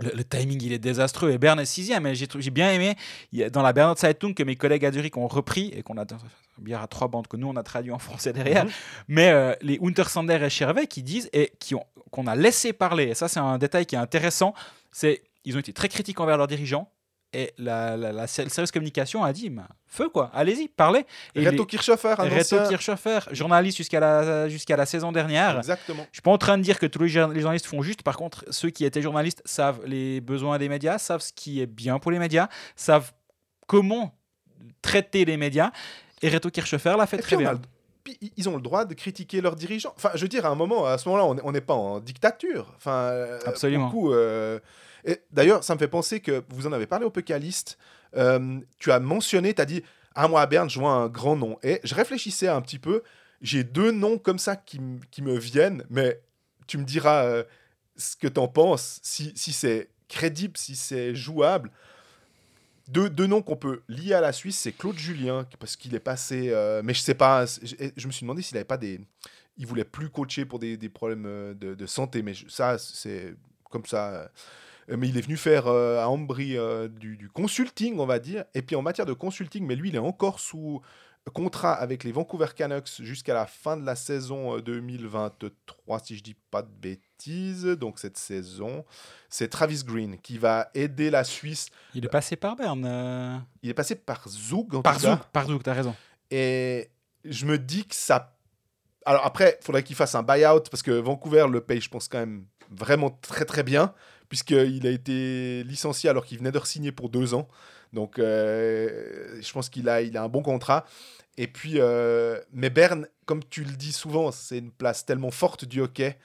[0.00, 2.94] le, le timing il est désastreux et Berne est sixième mais j'ai bien aimé
[3.32, 5.82] il y a- dans la Bernard Zeitung que mes collègues à Zurich ont repris et
[5.82, 6.04] qu'on a
[6.58, 8.70] bien à trois bandes que nous on a traduit en français derrière Mhm.
[9.08, 13.08] mais euh, les Untersander et Chervet qui disent et qui ont qu'on a laissé parler
[13.08, 14.54] et ça c'est un détail qui est intéressant
[14.92, 16.88] c'est ils ont été très critiques envers leurs dirigeants
[17.32, 19.52] et la, la, la service communication a dit
[19.86, 24.76] feu quoi allez-y parlez et Reto Kirchhofer, les, Reto ancien- Kirchhofer journaliste jusqu'à la jusqu'à
[24.76, 26.04] la saison dernière Exactement.
[26.10, 28.02] je suis pas en train de dire que tous les, jour- les journalistes font juste.
[28.02, 31.66] Par contre, ceux qui étaient journalistes savent les besoins des médias, savent ce qui est
[31.66, 33.12] bien pour les médias, savent
[33.68, 34.18] comment
[34.82, 35.70] traiter les médias.
[36.22, 37.60] Et Reto Kirchhofer l'a fait Et très bien.
[38.36, 39.92] Ils ont le droit de critiquer leurs dirigeants.
[39.96, 41.74] Enfin, je veux dire, à un moment, à ce moment-là, on est- on n'est pas
[41.74, 42.72] en dictature.
[42.76, 43.86] Enfin, euh, Absolument.
[43.86, 44.58] beaucoup, euh,
[45.04, 47.78] et D'ailleurs, ça me fait penser que vous en avez parlé au Pécaliste.
[48.16, 49.82] euh, tu as mentionné, tu as dit
[50.16, 51.58] Ah, moi, à Berne, je vois un grand nom.
[51.62, 53.02] Et je réfléchissais un petit peu.
[53.40, 56.20] J'ai deux noms comme ça qui me viennent, mais
[56.66, 57.44] tu me diras euh,
[57.96, 61.70] ce que tu en penses, si, si c'est crédible, si c'est jouable.
[62.90, 66.50] Deux, noms qu'on peut lier à la Suisse, c'est Claude Julien, parce qu'il est passé.
[66.50, 69.00] euh, mais je sais pas, je, je me suis demandé s'il avait pas des.
[69.56, 73.34] Il voulait plus coacher pour des, problèmes euh, de, santé, mais ça, c'est
[73.70, 74.30] comme ça.
[74.90, 76.56] euh, Mais il est venu faire à Ambry
[76.90, 78.44] du, consulting, on va dire.
[78.54, 80.82] Et puis en matière de consulting, mais lui, il est encore sous
[81.30, 86.22] contrat avec les Vancouver Canucks jusqu'à la fin de la saison euh, 2023, si je
[86.22, 87.09] dis pas de bêtises.
[87.28, 88.84] Donc cette saison,
[89.28, 91.68] c'est Travis Green qui va aider la Suisse.
[91.94, 92.84] Il est passé par Berne.
[92.86, 95.16] euh, Il est passé par Zug, en Par tout cas.
[95.16, 95.94] Zouk, par Zouk, t'as raison.
[96.30, 96.90] Et
[97.24, 98.36] je me dis que ça.
[99.04, 102.08] Alors après, il faudrait qu'il fasse un buyout parce que Vancouver le paye, je pense,
[102.08, 103.92] quand même vraiment très très bien,
[104.28, 107.48] puisqu'il a été licencié alors qu'il venait de re-signer pour deux ans.
[107.92, 110.84] Donc euh, je pense qu'il a, il a un bon contrat.
[111.36, 115.64] Et puis, euh, mais Berne, comme tu le dis souvent, c'est une place tellement forte
[115.64, 116.18] du hockey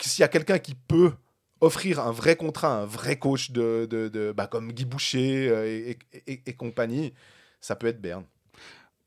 [0.00, 1.12] s'il y a quelqu'un qui peut
[1.60, 5.66] offrir un vrai contrat, un vrai coach de, de, de- bah, comme Guy Boucher euh,
[5.66, 7.14] et, et- et- et compagnie,
[7.60, 8.24] ça peut être Berne.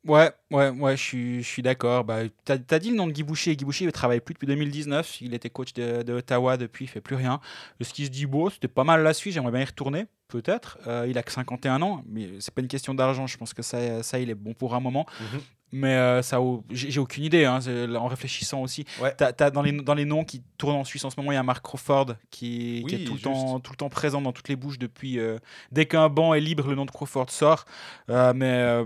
[0.05, 2.05] Ouais, ouais, ouais, je suis, je suis d'accord.
[2.05, 3.55] Bah, t'as, as dit le nom de Guy Boucher.
[3.57, 5.19] Guy Boucher, il travaille plus depuis 2019.
[5.21, 7.41] Il était coach de, de Ottawa depuis, il fait plus rien.
[7.79, 9.33] Le ski se dit beau, c'était pas mal la Suisse.
[9.33, 10.77] J'aimerais bien y retourner, peut-être.
[10.87, 13.27] Euh, il a que 51 ans, mais c'est pas une question d'argent.
[13.27, 15.05] Je pense que ça, ça, il est bon pour un moment.
[15.19, 15.41] Mhm.
[15.73, 16.39] Mais euh, ça,
[16.71, 17.43] j'ai aucune idée.
[17.45, 17.59] hein,
[17.97, 19.13] en réfléchissant aussi, Ouais.
[19.51, 21.43] Dans les dans les noms qui tournent en Suisse en ce moment, il y a
[21.43, 24.55] Mark Crawford qui, qui est tout le temps tout le temps présent dans toutes les
[24.55, 25.19] bouches depuis.
[25.19, 25.39] euh,
[25.73, 27.65] dès qu'un banc est libre, le nom de Crawford sort.
[28.09, 28.85] Euh, mais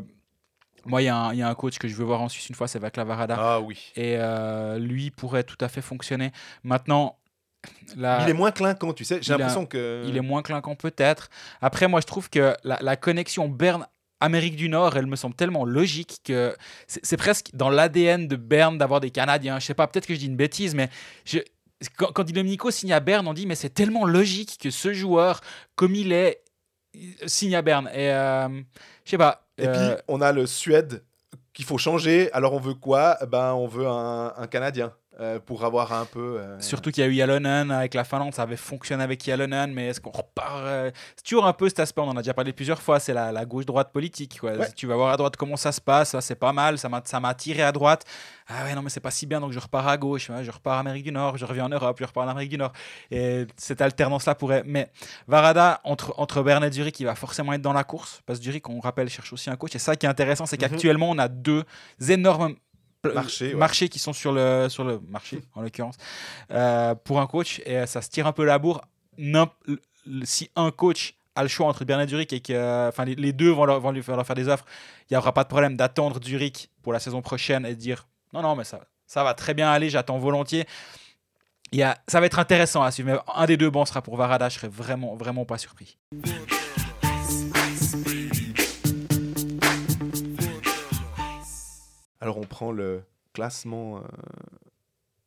[0.85, 2.29] moi, il y, a un- il y a un coach que je veux voir en
[2.29, 3.35] Suisse une fois, c'est Vaclav Varada.
[3.37, 3.91] Ah oui.
[3.95, 4.17] Et
[4.79, 6.31] lui pourrait tout à fait fonctionner.
[6.63, 7.17] Maintenant,
[7.95, 9.19] la, il est moins clinquant, tu sais.
[9.21, 10.03] J'ai a- l'impression que.
[10.07, 11.29] il est moins clinquant peut-être.
[11.61, 13.85] Après, moi, je trouve que la, la connexion Berne.
[14.21, 16.55] Amérique du Nord, elle me semble tellement logique que
[16.87, 19.59] c'est presque dans l'ADN de Berne d'avoir des Canadiens.
[19.59, 20.89] Je sais pas, peut-être que je dis une bêtise, mais
[21.25, 21.39] je,
[21.97, 25.41] quand, quand Domenico signe à Berne, on dit mais c'est tellement logique que ce joueur,
[25.75, 26.41] comme il est,
[27.25, 27.89] signe à Berne.
[27.93, 28.47] Et euh,
[29.05, 29.47] je sais pas.
[29.57, 31.03] Et euh, puis, on a le Suède
[31.53, 32.31] qu'il faut changer.
[32.33, 33.17] Alors, on veut quoi?
[33.27, 34.93] Ben, on veut un, un Canadien.
[35.19, 36.37] Euh, pour avoir un peu.
[36.39, 39.71] euh, Surtout qu'il y a eu Yalonen avec la Finlande, ça avait fonctionné avec Yalonen,
[39.73, 42.33] mais est-ce qu'on repart euh, C'est toujours un peu cet aspect, on en a déjà
[42.33, 44.39] parlé plusieurs fois, c'est la, la gauche-droite politique.
[44.39, 44.53] Quoi.
[44.53, 44.67] Ouais.
[44.67, 47.01] Si tu vas voir à droite comment ça se passe, c'est pas mal, ça m'a
[47.29, 48.05] attiré à droite.
[48.47, 50.51] Ah ouais, non, mais c'est pas si bien, donc je repars à gauche, ouais, je
[50.51, 52.71] repars en Amérique du Nord, je reviens en Europe, je repars en Amérique du Nord.
[53.11, 54.63] Et cette alternance-là pourrait.
[54.65, 54.89] Mais
[55.27, 58.45] Varada, entre, entre Bern et Zurich, il va forcément être dans la course, parce que
[58.45, 59.75] Zurich, on rappelle, cherche aussi un coach.
[59.75, 60.69] Et ça qui est intéressant, c'est Mhm.
[60.69, 61.63] qu'actuellement, on a deux
[62.09, 62.55] énormes
[63.05, 63.53] ouais.
[63.55, 65.95] marchés qui sont sur le, sur le marché, en l'occurrence,
[66.51, 67.61] euh, pour un coach.
[67.65, 68.81] Et euh, ça se tire un peu la bourre.
[70.23, 73.51] Si un coach a le choix entre Bernard Zurich et que enfin les, les deux
[73.51, 74.65] vont leur, vont lui faire, leur faire des offres,
[75.09, 78.07] il n'y aura pas de problème d'attendre Zurich pour la saison prochaine et de dire
[78.33, 80.65] non, non, mais ça, ça va très bien aller, j'attends volontiers.
[81.73, 83.11] Il y a, ça va être intéressant à suivre.
[83.11, 85.97] Mais un des deux bancs sera pour Varada, je serais vraiment, vraiment pas surpris.
[92.21, 93.03] Alors on prend le
[93.33, 94.01] classement euh,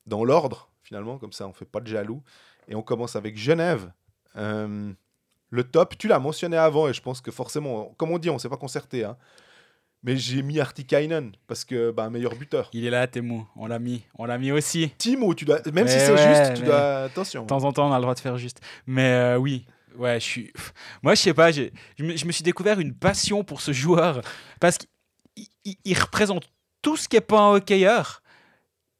[0.06, 2.22] dans l'ordre, finalement, comme ça on fait pas de jaloux.
[2.68, 3.92] Et on commence avec Genève.
[4.36, 4.92] Euh,
[5.50, 8.38] le top, tu l'as mentionné avant, et je pense que forcément, comme on dit, on
[8.38, 9.04] s'est pas concerté.
[9.04, 9.16] hein.
[10.02, 12.70] mais j'ai mis Artikainen, parce que bah, meilleur buteur.
[12.72, 13.42] Il est là, Temu.
[13.56, 14.02] On l'a mis.
[14.18, 14.90] On l'a mis aussi.
[14.98, 17.04] Timo, tu dois, même si c'est ouais, juste, tu dois.
[17.04, 17.42] Attention.
[17.42, 18.60] De temps en temps, on a le droit de faire juste.
[18.86, 20.52] Mais euh, oui, ouais, je suis.
[21.02, 21.62] Moi, je sais pas, je
[22.00, 24.20] me, je me suis découvert une passion pour ce joueur
[24.60, 24.88] parce qu'il
[25.64, 26.50] il- il représente
[26.84, 28.22] tout ce qui est pas un hockeyeur.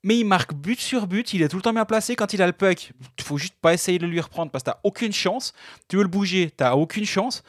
[0.03, 2.43] Mais il marque but sur but, il est tout le temps bien placé quand il
[2.43, 2.93] a le puck.
[3.19, 5.53] Il faut juste pas essayer de lui reprendre parce que t'as aucune chance.
[5.89, 7.43] Tu veux le bouger, t'as aucune chance.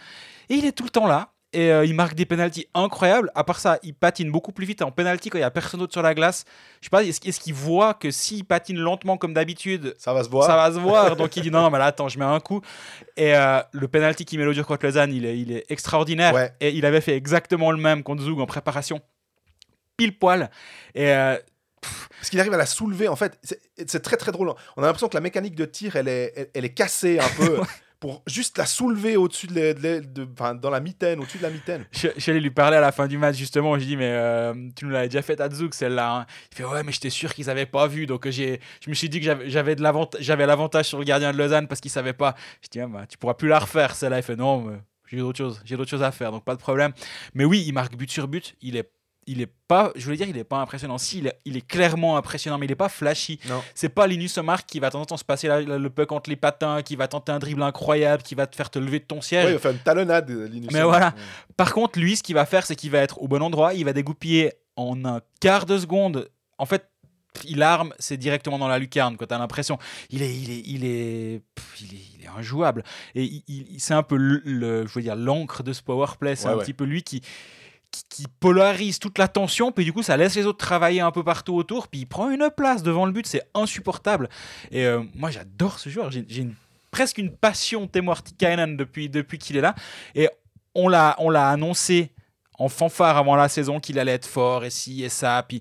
[0.50, 1.32] Et il est tout le temps là.
[1.52, 3.32] Et euh, il marque des pénalties incroyables.
[3.34, 5.80] À part ça, il patine beaucoup plus vite en pénalty quand il y a personne
[5.80, 6.44] d'autre sur la glace.
[6.82, 10.30] Je sais pas, est-ce qu'il voit que s'il patine lentement comme d'habitude, Ça va se
[10.30, 10.46] voir.
[10.46, 11.16] ça va se voir.
[11.16, 12.62] Donc il dit non, non, mais là, attends, je mets un coup.
[13.16, 16.34] Et euh, le penalty qui met l'eau dure contre Lausanne, il est, il est extraordinaire.
[16.34, 16.54] Ouais.
[16.60, 19.02] Et il avait fait exactement le même contre Zug en préparation.
[19.98, 20.50] Pile poil.
[20.94, 21.38] Et euh,
[21.82, 24.50] Parce qu'il arrive à la soulever, en fait, c'est- très très drôle.
[24.78, 27.30] On a l'impression que la mécanique de tir, elle est, elle, elle est cassée un
[27.38, 27.60] peu.
[27.98, 31.50] Pour juste la soulever au-dessus de, de de- enfin, dans la mitaine, au-dessus de la
[31.50, 31.86] mitaine.
[31.92, 33.80] je, je suis allé lui parler à la fin du match, justement.
[33.80, 36.12] J'ai dit, mais euh, tu nous l'avais déjà fait à Zug, celle-là.
[36.18, 36.26] hein.
[36.52, 38.06] Il fait, ouais, mais j'étais sûr qu'ils avaient pas vu.
[38.06, 41.06] Donc j'ai, je me suis dit que j'avais- j'avais de l'avanta- j'avais l'avantage sur le
[41.06, 42.36] gardien de Lausanne parce qu'il savait pas.
[42.62, 44.18] Je dis, ah, bah, tu pourras plus la refaire, celle-là.
[44.20, 44.78] Il fait, non, mais
[45.08, 46.92] j'ai d'autres choses, j'ai d'autres choses à faire, donc pas de problème.
[47.34, 48.56] Mais oui, il marque but sur but.
[48.62, 48.90] Il est,
[49.28, 50.98] il est pas, je voulais dire, il est pas impressionnant.
[51.00, 53.40] Si, il est, il est clairement impressionnant, mais il est pas flashy.
[53.50, 53.64] Non.
[53.74, 55.90] C'est pas Linus Omar qui va de temps en temps se passer la- la- le
[55.90, 58.78] puck entre les patins, qui va tenter un dribble incroyable, qui va te faire te
[58.78, 59.46] lever de ton siège.
[59.46, 60.70] Ouais, il va faire une talonnade, Linus.
[60.72, 61.16] Mais voilà.
[61.58, 63.84] Par contre, lui, ce qu'il va faire, c'est qu'il va être au bon endroit, il
[63.86, 66.30] va dégoupiller en un quart de seconde.
[66.58, 66.88] En fait,
[67.46, 69.78] il arme, c'est directement dans la lucarne, quand t'as l'impression.
[70.10, 72.84] Il est, il est, il est, pff, il est, il est injouable.
[73.16, 76.36] Et il- il- c'est un peu le, le- je veux dire, l'encre de ce powerplay.
[76.36, 77.22] C'est Ouais, un petit peu lui qui,
[78.10, 81.24] qui, polarise toute la tension, puis du coup, ça laisse les autres travailler un peu
[81.24, 84.30] partout autour, puis il prend une place devant le but, c'est insupportable.
[84.72, 86.12] Et euh, moi, j'adore ce joueur.
[86.12, 86.56] J'ai une-
[86.92, 89.76] presque une passion Temo Artikainen depuis, depuis qu'il est là.
[90.16, 90.30] Et
[90.74, 92.12] on l'a, on l'a annoncé
[92.58, 95.44] en fanfare avant la saison qu'il allait être fort et ci et ça.
[95.46, 95.60] Puis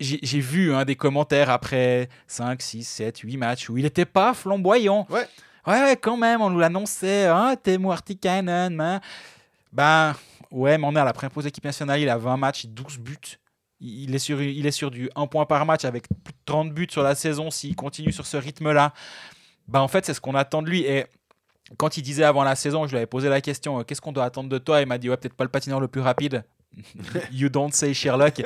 [0.00, 4.32] j'ai- vu hein, des commentaires après 5, 6, 7, 8 matchs où il n'était pas
[4.32, 5.06] flamboyant.
[5.10, 5.28] Ouais.
[5.66, 7.26] Ouais, quand même, on nous l'annonçait.
[7.26, 8.80] Hein, Temo Artikainen.
[8.80, 9.00] hein.
[9.70, 10.14] Ben,
[10.50, 12.00] ouais, mais on est la prépose équipe nationale.
[12.00, 13.16] Il a 20 matchs, 12 buts.
[13.80, 14.18] Il est,
[14.70, 17.74] sur, du 1 point par match avec plus de 30 buts sur la saison s'il
[17.74, 18.92] continue sur ce rythme-là.
[19.68, 20.82] Ben, en fait, c'est ce qu'on attend de lui.
[20.82, 21.06] Et
[21.78, 24.12] quand il disait avant la saison, je lui avais posé la question euh, qu'est-ce qu'on
[24.12, 24.82] doit attendre de toi?
[24.82, 26.44] Il m'a dit ouais, peut-être pas le patineur le plus rapide.
[27.32, 28.40] you don't say Sherlock.
[28.40, 28.44] et,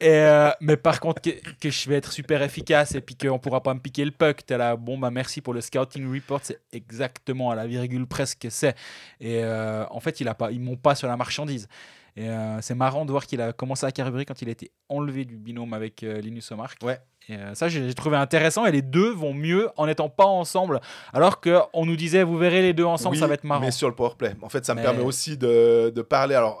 [0.00, 3.62] euh, mais par contre, que, que je vais être super efficace et puis qu'on pourra
[3.62, 4.44] pas me piquer le puck.
[4.46, 6.40] T'es là, bon, bah merci pour le scouting report.
[6.42, 8.76] C'est exactement à la virgule presque que c'est.
[9.20, 11.68] Et euh, en fait, il a pas, ils m'ont pas sur la marchandise.
[12.16, 14.72] Et euh, c'est marrant de voir qu'il a commencé à carburer quand il a été
[14.88, 16.78] enlevé du binôme avec Linus Omark.
[16.82, 16.98] Ouais.
[17.28, 18.66] Et ça, j'ai trouvé intéressant.
[18.66, 20.80] Et les deux vont mieux en n'étant pas ensemble.
[21.12, 23.60] Alors qu'on nous disait, vous verrez les deux ensemble, Oui, ça va être marrant.
[23.60, 24.34] Mais sur le powerplay.
[24.42, 26.34] En fait, ça me permet aussi de, de parler.
[26.34, 26.60] Alors,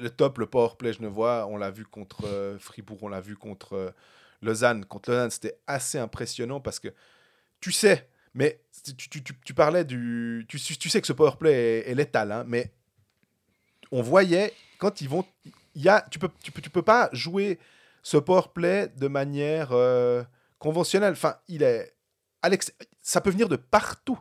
[0.00, 3.74] le top, le powerplay genevois, on l'a vu contre euh, Fribourg, on l'a vu contre
[3.74, 3.90] euh,
[4.42, 4.84] Lausanne.
[4.84, 6.88] Contre Lausanne, c'était assez impressionnant parce que
[7.60, 10.46] tu sais, mais tu, tu, tu, tu parlais du.
[10.48, 12.72] Tu, sais que ce powerplay est, est létal, hein, mais
[13.92, 15.24] on voyait quand ils vont.
[15.74, 17.58] Y a, tu, peux, tu, peux, tu peux pas jouer
[18.02, 20.22] ce powerplay de manière euh,
[20.58, 21.12] conventionnelle.
[21.12, 21.94] Enfin, il est.
[22.42, 24.18] Alex, ça peut venir de partout.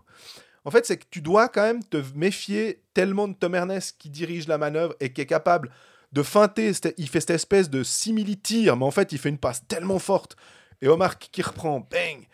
[0.69, 4.07] En fait, c'est que tu dois quand même te méfier tellement de Tom Ernest qui
[4.07, 5.71] dirige la manœuvre et qui est capable
[6.11, 6.73] de feinter.
[6.97, 10.35] Il fait cette espèce de simili-tir, mais en fait, il fait une passe tellement forte.
[10.83, 12.27] Et Omar qui reprend, bang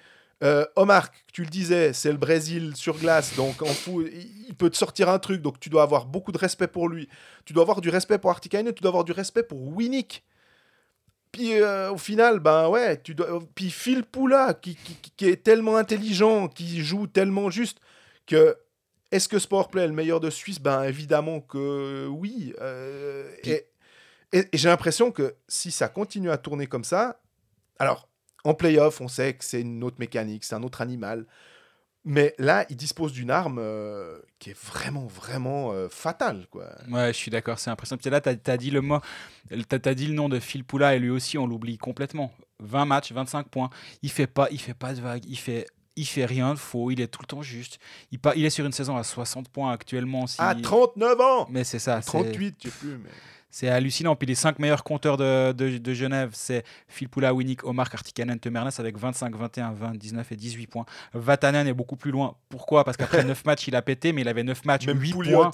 [0.43, 4.69] euh, Omar, tu le disais, c'est le Brésil sur glace, donc en fou, il peut
[4.69, 7.07] te sortir un truc, donc tu dois avoir beaucoup de respect pour lui.
[7.45, 10.25] Tu dois avoir du respect pour Artikainen, tu dois avoir du respect pour Winnick.
[11.31, 13.39] Puis euh, au final, ben ouais, tu dois.
[13.55, 14.77] Puis Phil Poula, qui
[15.21, 17.79] est tellement intelligent, qui joue tellement juste,
[18.25, 18.57] que
[19.11, 20.59] est-ce que ce powerplay est le meilleur de Suisse?
[20.59, 22.53] Ben évidemment que oui.
[22.61, 23.65] Euh, et
[24.33, 27.21] et- et j'ai l'impression que si ça continue à tourner comme ça,
[27.79, 28.09] alors
[28.43, 31.25] en playoff, on sait que c'est une autre mécanique, c'est un autre animal.
[32.07, 36.45] Mais là, il dispose d'une arme euh, qui est vraiment, vraiment euh, fatale.
[36.51, 36.69] Quoi.
[36.91, 37.99] Ouais, je suis d'accord, c'est impressionnant.
[37.99, 38.99] Puis là, tu as, dit le mot,
[39.67, 42.31] t'as as dit le nom de Phil Poula et lui aussi, on l'oublie complètement.
[42.59, 43.71] 20 matchs, 25 points.
[44.03, 46.91] Il fait pas, il fait pas de vagues, il fait, il fait rien de faux,
[46.91, 47.79] il est tout le temps juste.
[48.11, 50.27] Il, pa- il est sur une saison à 60 points actuellement.
[50.27, 50.37] Si...
[50.41, 52.97] À 39 ans Mais c'est ça, c'est- 38, je sais plus.
[52.97, 53.09] Mais...
[53.49, 54.15] c'est hallucinant.
[54.15, 58.37] Puis les 5 meilleurs compteurs de, de, de Genève, c'est Phil Poula, Winnick, Omar, Kartikanen,
[58.39, 60.85] Temernes avec 25, 21, 20, 19 et 18 points.
[61.13, 62.35] Vatanen est beaucoup plus loin.
[62.49, 62.83] Pourquoi?
[62.83, 65.41] Parce qu'après 9 matchs, il a pété, mais il avait 9 matchs, Même 8 Pouliot.
[65.43, 65.51] points.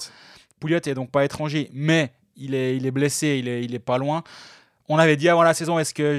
[0.58, 3.78] Pouliot est donc pas étranger, mais il est, il est blessé, il est, il est
[3.78, 4.22] pas loin.
[4.88, 6.18] On avait dit avant la saison, est-ce que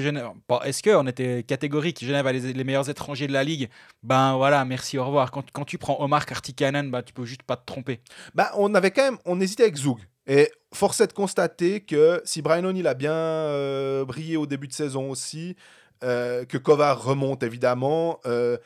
[0.82, 3.68] que on était catégorique, Genève a les, meilleurs étrangers de la ligue?
[4.02, 5.30] Ben voilà, merci, au revoir.
[5.30, 8.00] Quand, tu prends Omar Kartikanen, ben, tu peux juste pas te tromper.
[8.34, 9.98] Bah, on avait quand même, on hésitait avec Zoug.
[10.26, 14.68] Et force est de constater que si Brian O'Neill a bien euh, brillé au début
[14.68, 15.56] de saison aussi,
[16.02, 18.56] euh, que Kovar remonte évidemment, euh,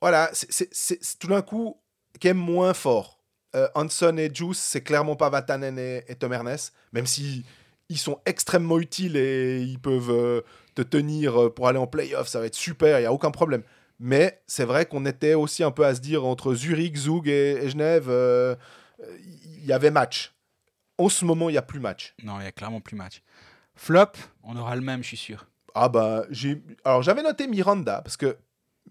[0.00, 1.80] voilà, c'est- tout d'un coup
[2.20, 3.18] même moins fort.
[3.54, 7.44] Euh, Hanson et Juice, c'est clairement pas Vatanen et, et Tom Ernest, même si
[7.88, 10.42] ils sont extrêmement utiles et ils peuvent euh,
[10.74, 13.30] te tenir euh, pour aller en playoff, ça va être super, il n'y a aucun
[13.30, 13.62] problème.
[13.98, 17.64] Mais c'est vrai qu'on était aussi un peu à se dire entre Zurich, Zug et,
[17.64, 18.54] et Genève, euh,
[19.56, 20.34] il y avait match.
[20.98, 22.14] En ce moment, il n'y a plus match.
[22.22, 23.22] Non, il y a clairement plus match.
[23.74, 25.46] Flop, on aura le même, je suis sûr.
[25.74, 26.62] Ah bah, j'ai...
[26.84, 28.36] Alors, j'avais noté Miranda, parce que...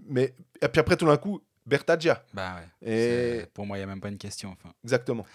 [0.08, 0.34] Mais...
[0.62, 2.24] Et puis après, tout d'un coup, Bertaggia.
[2.34, 2.90] Bah ouais.
[2.90, 3.46] Et...
[3.54, 4.56] Pour moi, il n'y a même pas une question.
[4.58, 4.74] Enfin.
[4.84, 5.26] Exactement.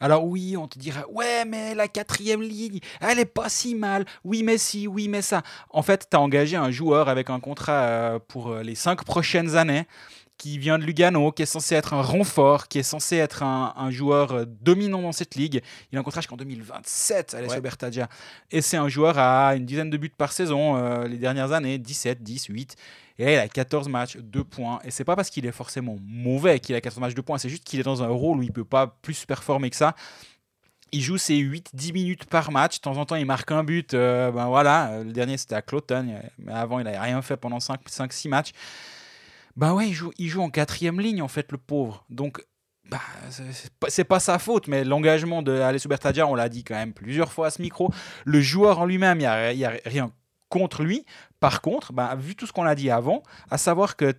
[0.00, 4.04] Alors oui, on te dira, ouais, mais la quatrième ligne, elle est pas si mal.
[4.24, 5.42] Oui, mais si, oui, mais ça.
[5.70, 9.04] En fait, tu as engagé un joueur avec un contrat euh, pour euh, les cinq
[9.04, 9.86] prochaines années
[10.38, 13.72] qui vient de Lugano, qui est censé être un renfort, qui est censé être un,
[13.74, 15.62] un joueur euh, dominant dans cette ligue.
[15.90, 17.60] Il a un contrat jusqu'en 2027, Alessio Ouais.
[17.62, 18.08] Bertaggia.
[18.50, 21.78] Et c'est un joueur à une dizaine de buts par saison euh, les dernières années,
[21.78, 22.76] 17, 10, 8.
[23.18, 24.78] Et là, il a 14 matchs, 2 points.
[24.84, 27.38] Et c'est pas parce qu'il est forcément mauvais qu'il a 14 matchs, 2 points.
[27.38, 29.94] C'est juste qu'il est dans un rôle où il peut pas plus performer que ça.
[30.92, 32.76] Il joue ses 8-10 minutes par match.
[32.76, 33.94] De temps en temps, il marque un but.
[33.94, 36.14] euh, ben voilà, Euh, le dernier, c'était à Cloton.
[36.38, 38.52] Mais avant, il n'avait rien fait pendant 5-6 matchs.
[39.56, 42.04] Ben ouais, il joue, il joue en quatrième ligne, en fait, le pauvre.
[42.10, 42.44] Donc,
[42.88, 43.00] bah,
[43.30, 45.90] c'est- pas, pas sa faute, mais l'engagement de Alessio
[46.28, 47.90] on l'a dit quand même plusieurs fois à ce micro.
[48.24, 50.12] Le joueur en lui-même, il n'y a rien
[50.48, 51.04] contre lui.
[51.46, 54.12] Par contre, bah, vu tout ce qu'on a dit avant, à savoir que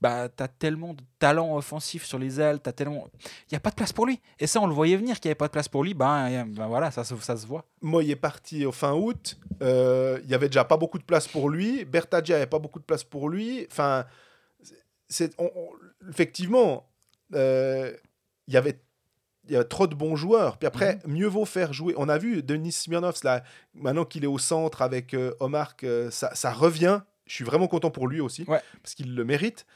[0.00, 3.08] bah, tu as tellement de talent offensif sur les ailes, tellement...
[3.22, 4.20] il n'y a pas de place pour lui.
[4.40, 5.94] Et ça, on le voyait venir qu'il n'y avait pas de place pour lui.
[5.94, 7.64] Ben, voilà, ça, ça se voit.
[7.84, 9.38] Il est parti au fin août.
[9.62, 11.84] Euh, Il y avait déjà pas beaucoup de place pour lui.
[11.84, 13.64] Bertaggia avait pas beaucoup de place pour lui.
[13.70, 14.04] Enfin,
[16.10, 16.88] effectivement,
[17.32, 17.94] euh,
[18.48, 18.80] il y avait
[19.48, 20.58] y a trop de bons joueurs.
[20.58, 21.94] Puis après, mieux vaut faire jouer.
[21.96, 23.42] On a vu Denis Smirnov, là,
[23.74, 27.00] maintenant qu'il est au centre avec euh, Omar, que ça, ça revient.
[27.26, 28.60] Je suis vraiment content pour lui aussi, Ouais.
[28.82, 29.66] parce qu'il le mérite.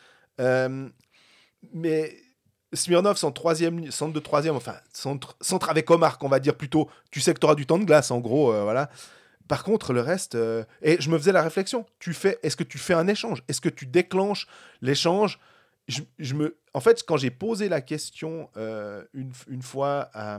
[0.41, 0.89] Euh,
[1.73, 2.17] mais
[2.73, 6.89] Smirnov, son troisième, centre de troisième, enfin, centre, centre avec Omar, qu'on va dire plutôt,
[7.11, 8.91] tu sais que tu auras du temps de glace, en gros, euh, voilà.
[9.49, 12.63] Par contre, le reste, euh, et je me faisais la réflexion, tu fais, est-ce que
[12.63, 13.43] tu fais un échange?
[13.49, 14.47] Est-ce que tu déclenches
[14.81, 15.41] l'échange
[15.89, 20.39] je, je me, en fait, quand j'ai posé la question euh, une, une fois à,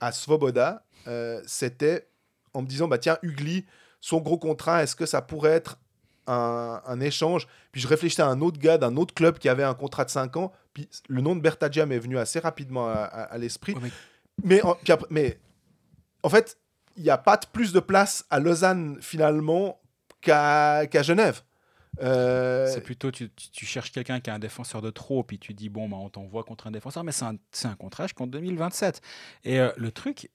[0.00, 2.08] à Svoboda, euh, c'était
[2.54, 3.66] en me disant, bah tiens, Ugly,
[4.00, 5.78] son gros contrat, est-ce que ça pourrait être
[6.26, 7.46] un, un échange?
[7.72, 10.10] Puis je réfléchissais à un autre gars d'un autre club qui avait un contrat de
[10.10, 13.74] 5 ans, puis le nom de Bertaggia m'est venu assez rapidement à, à- à l'esprit.
[13.74, 13.90] Ouais, mais-
[14.44, 15.38] mais, en, puis après- mais
[16.22, 16.58] en fait,
[16.96, 19.80] il n'y a pas de plus de place à Lausanne finalement
[20.20, 21.42] qu'à qu'à Genève.
[22.02, 25.54] Euh, C'est plutôt, tu, tu- cherches quelqu'un qui a un défenseur de trop, puis tu
[25.54, 29.00] dis, bon, bah, on t'envoie contre un défenseur, mais c'est un, un contrat jusqu'en 2027.
[29.44, 30.30] Et euh, le truc,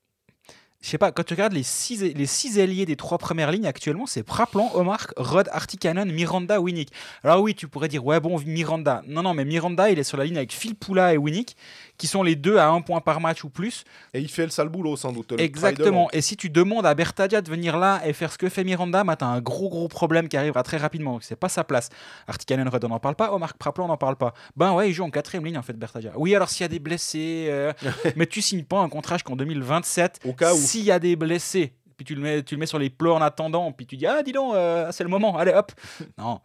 [0.81, 3.67] je sais pas, quand tu regardes les six, les six ailiers des trois premières lignes
[3.67, 6.89] actuellement, c'est Praplan, Omar, Rod, Artikanen, Miranda, Winnick.
[7.23, 9.01] Alors oui, tu pourrais dire, ouais, bon, Miranda.
[9.07, 11.55] Non, non, mais Miranda, il est sur la ligne avec Phil Poula et Winnick,
[12.03, 13.85] qui sont les deux à un point par match ou plus.
[14.13, 15.35] et il fait le sale boulot sans doute.
[15.37, 16.09] Exactement.
[16.11, 19.05] Et si tu demandes à Bertadia de venir là et faire ce que fait Miranda,
[19.05, 21.19] bah, tu as un gros gros problème qui arrivera très rapidement.
[21.21, 21.87] C'est pas sa place.
[22.27, 23.31] Artikanen Red, on n'en parle pas.
[23.31, 24.33] Omar Praplan, on n'en parle pas.
[24.57, 26.11] Ben ouais, il joue en quatrième ligne en fait, Bertadia.
[26.17, 27.71] Oui, alors s'il y a des blessés, euh,
[28.17, 30.57] mais tu signes pas un contrat jusqu'en 2027 Au cas où.
[30.57, 31.71] s'il y a des blessés.
[31.95, 33.71] Puis tu le mets, tu le mets sur les plots en attendant.
[33.71, 35.37] Puis tu dis ah dis donc, euh, c'est le moment.
[35.37, 35.71] Allez hop.
[36.17, 36.41] non.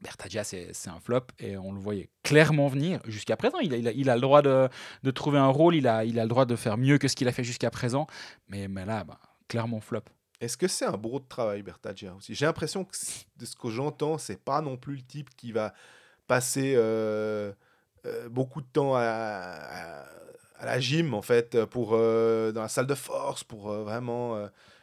[0.00, 3.58] Bertadia, c'est un flop et on le voyait clairement venir jusqu'à présent.
[3.60, 4.68] Il a, le droit de,
[5.10, 7.44] trouver un rôle, il a, le droit de faire mieux que ce qu'il a fait
[7.44, 8.06] jusqu'à présent.
[8.48, 9.18] Mais, là, bah,
[9.48, 10.02] clairement flop.
[10.40, 12.34] Est-ce que c'est un bourreau de travail, Bertagia aussi?
[12.34, 12.94] J'ai l'impression que
[13.38, 15.72] de ce que j'entends, c'est pas non plus le type qui va
[16.26, 17.52] passer euh,
[18.04, 20.04] euh, beaucoup de temps à,
[20.62, 24.38] la gym, en fait, pour, euh, dans la salle de force, pour vraiment.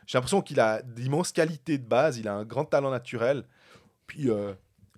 [0.07, 3.45] J'ai l'impression qu'il a d'immenses qualités de base, il a un grand talent naturel,
[4.07, 4.30] puis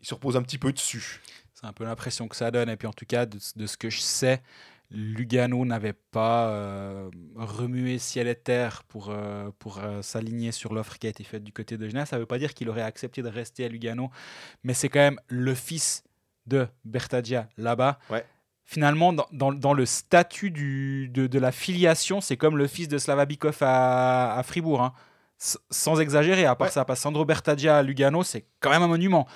[0.06, 1.20] il se repose un petit peu dessus.
[1.56, 2.70] C'est un peu l'impression que ça donne.
[2.70, 4.43] Et puis en tout cas, de, de ce que je sais,
[4.91, 10.99] Lugano n'avait pas euh, remué ciel et terre pour, euh, pour euh, s'aligner sur l'offre
[10.99, 12.06] qui a été faite du côté de Genève.
[12.06, 14.12] Ça ne veut pas dire qu'il aurait accepté de rester à Lugano,
[14.64, 16.03] mais c'est quand même le fils
[16.45, 17.97] de Bertagia là-bas.
[18.12, 18.24] Ouais.
[18.64, 22.88] Finalement, dans, dans- dans le statut du, de, de la filiation, c'est comme le fils
[22.88, 24.84] de Slava Bikov à, à Fribourg.
[24.84, 24.93] hein.
[25.38, 26.72] Sans exagérer, à part Ouais.
[26.72, 29.28] ça, parce que Sandro Bertagia à Lugano, c'est quand même un monument.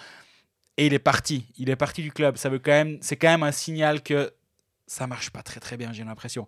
[0.79, 1.45] Et il est parti.
[1.57, 2.37] Il est parti du club.
[2.37, 4.31] Ça veut quand même, c'est quand même un signal que
[4.87, 6.47] ça marche pas très très bien, j'ai l'impression.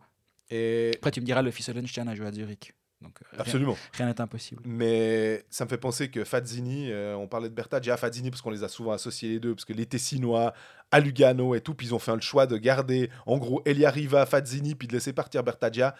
[0.49, 2.73] Et Après, tu me diras, le fils Hollenstein a joué à Zurich.
[3.01, 3.75] Donc, euh, absolument.
[3.93, 4.61] rien n'est impossible.
[4.65, 8.51] Mais ça me fait penser que Fazzini, euh, on parlait de Bertaggia, Fazzini, parce qu'on
[8.51, 10.53] les a souvent associés les deux, parce que les Tessinois,
[10.91, 14.25] à Lugano et tout, puis ils ont fait le choix de garder, en gros, Eliariva,
[14.25, 15.95] Fazzini, puis de laisser partir Bertaggia.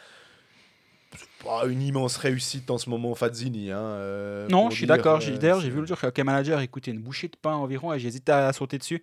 [1.44, 3.72] Pas une immense réussite en ce moment, Fazzini.
[3.72, 5.20] Hein, euh, non, je suis d'accord.
[5.22, 8.00] euh, D'ailleurs, j'ai vu le jour qu'un manager écoutait une bouchée de pain environ et
[8.00, 9.02] j'hésitais à sauter dessus.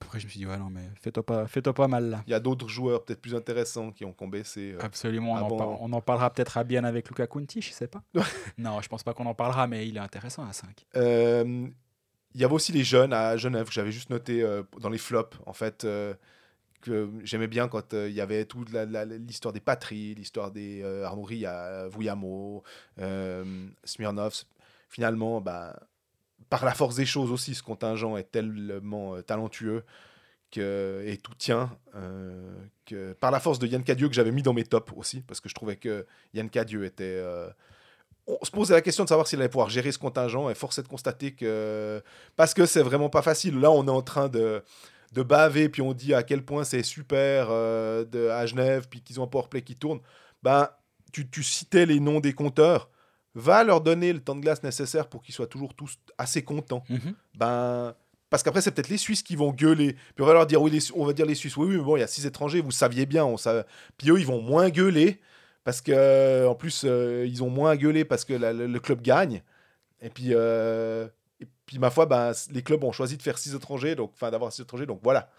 [0.00, 2.22] Après, je me suis dit, ouais, non, mais fais-toi pas, fais-toi pas mal là.
[2.26, 4.72] Il y a d'autres joueurs peut-être plus intéressants qui ont, baissé.
[4.72, 4.78] euh.
[4.80, 5.32] Absolument.
[5.32, 8.02] On, en, on parlera peut-être à bien avec Luca Conti, je sais pas.
[8.58, 10.86] non, je pense pas qu'on en parlera, mais il est intéressant à 5.
[10.96, 11.66] Euh,
[12.34, 14.46] Il y avait aussi les jeunes à Genève, que j'avais juste noté
[14.80, 15.84] dans les flops, en fait,
[16.80, 21.88] que j'aimais bien quand euh, il y avait toute l'histoire des patries, l'histoire des Ria,
[21.88, 22.62] Vouillamo,
[23.00, 23.44] euh,
[23.84, 24.44] Smirnov.
[24.88, 25.78] Finalement, bah,
[26.48, 29.84] par la force des choses aussi, ce contingent est tellement euh, talentueux
[30.50, 31.76] que, et tout tient.
[31.94, 32.54] euh,
[32.86, 35.40] que, par la force de Yann Cadieux, que j'avais mis dans mes tops aussi, parce
[35.40, 37.22] que je trouvais que Yann Cadieux était.
[38.26, 40.78] on se posait la question de savoir s'il allait pouvoir gérer ce contingent, et force
[40.78, 42.02] est de constater que.
[42.36, 43.60] Parce que c'est vraiment pas facile.
[43.60, 44.62] Là, on est en train de,
[45.12, 49.00] de baver, puis on dit à quel point c'est super euh, de, à Genève, puis
[49.00, 50.00] qu'ils ont un powerplay qui tourne.
[50.42, 50.68] Ben,
[51.12, 52.90] tu, tu citais les noms des compteurs.
[53.34, 56.82] Va leur donner le temps de glace nécessaire pour qu'ils soient toujours tous assez contents
[57.34, 57.94] ben
[58.30, 60.70] parce qu'après c'est peut-être les Suisses qui vont gueuler puis on va leur dire oui
[60.70, 62.60] les on va dire les Suisses oui oui mais bon il y a six étrangers
[62.60, 63.64] vous saviez bien on sa-
[63.96, 65.20] puis eux ils vont moins gueuler
[65.62, 69.02] parce que en plus euh, ils ont moins gueulé parce que la- le, le club
[69.02, 69.42] gagne
[70.00, 71.06] et puis euh,
[71.68, 74.50] puis ma foi ben les clubs ont choisi de faire six étrangers donc enfin d'avoir
[74.52, 75.30] six étrangers donc voilà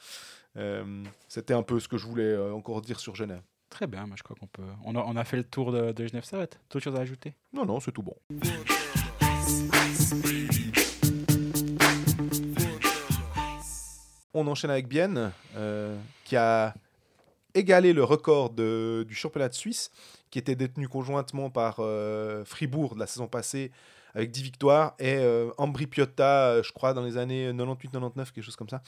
[0.58, 4.08] Euh, c'était un peu ce que je voulais euh, encore dire sur Genève Très bien,
[4.08, 4.64] moi je crois qu'on peut.
[4.84, 6.60] On a, on a fait le tour de, de Genève Servette.
[6.72, 7.36] D'autres choses à ajouter?
[7.54, 8.16] Non non c'est tout bon
[14.34, 16.74] On enchaîne avec Bienne, euh, qui a
[17.56, 19.92] égalé le record de- du championnat de Suisse,
[20.30, 23.72] qui était détenu conjointement par euh, Fribourg de la saison passée,
[24.16, 28.42] avec 10 victoires, et euh, Ambri Piotta, euh, je crois, dans les années 98-99, quelque
[28.44, 28.82] chose comme ça.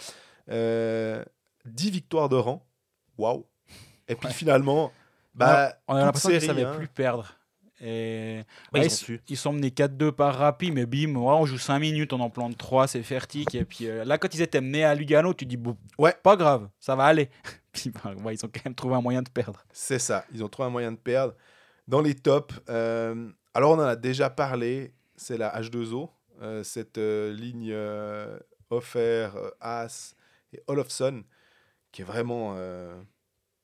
[0.50, 1.24] Euh,
[1.66, 2.66] 10 victoires de rang.
[3.18, 3.46] Waouh!
[4.08, 4.34] Et puis Ouais.
[4.34, 4.92] finalement,
[5.36, 6.76] bah, On a l'impression qu'ils ne savaient hein.
[6.76, 7.36] plus perdre.
[7.84, 9.22] Et Bah, Ouais, ils ils, ont s- su.
[9.28, 12.30] ils sont menés 4-2 par rapide, mais bim, ouais, on joue 5 minutes, on en
[12.30, 13.56] plante 3, c'est fertique.
[13.56, 16.16] Et puis euh, là, quand ils étaient menés à Lugano, tu dis, bon, Ouais.
[16.24, 17.30] pas grave, ça va aller.
[17.72, 19.64] Puis bah, ouais, ils ont quand même trouvé un moyen de perdre.
[19.72, 21.34] C'est ça, ils ont trouvé un moyen de perdre.
[21.88, 26.10] Dans les tops, euh, alors on en a déjà parlé, c'est la H2O,
[26.42, 28.38] euh, cette euh, ligne euh,
[28.70, 30.16] offert, As
[30.54, 31.24] et Olofsson,
[31.92, 32.58] qui est vraiment,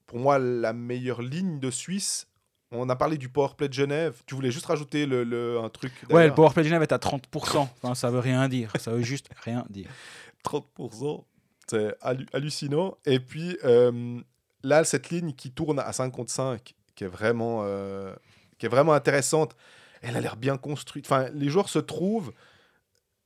[0.05, 2.27] pour moi, la meilleure ligne de Suisse.
[2.71, 4.21] On a parlé du powerplay de Genève.
[4.25, 6.97] Tu voulais juste rajouter le, le- un truc Ouais, le Powerplay de Genève est à
[6.97, 7.21] 30%.
[7.59, 8.71] Enfin, ça veut rien dire.
[8.77, 9.89] Ça veut juste rien dire.
[10.45, 11.23] 30%.
[11.69, 12.97] C'est hallu- hallucinant.
[13.05, 14.19] Et puis euh,
[14.63, 18.13] là, cette ligne qui tourne à 5 contre 5, qui est vraiment, euh,
[18.57, 19.55] qui est vraiment intéressante,
[20.01, 21.05] elle a l'air bien construite.
[21.05, 22.33] Enfin, les joueurs se trouvent.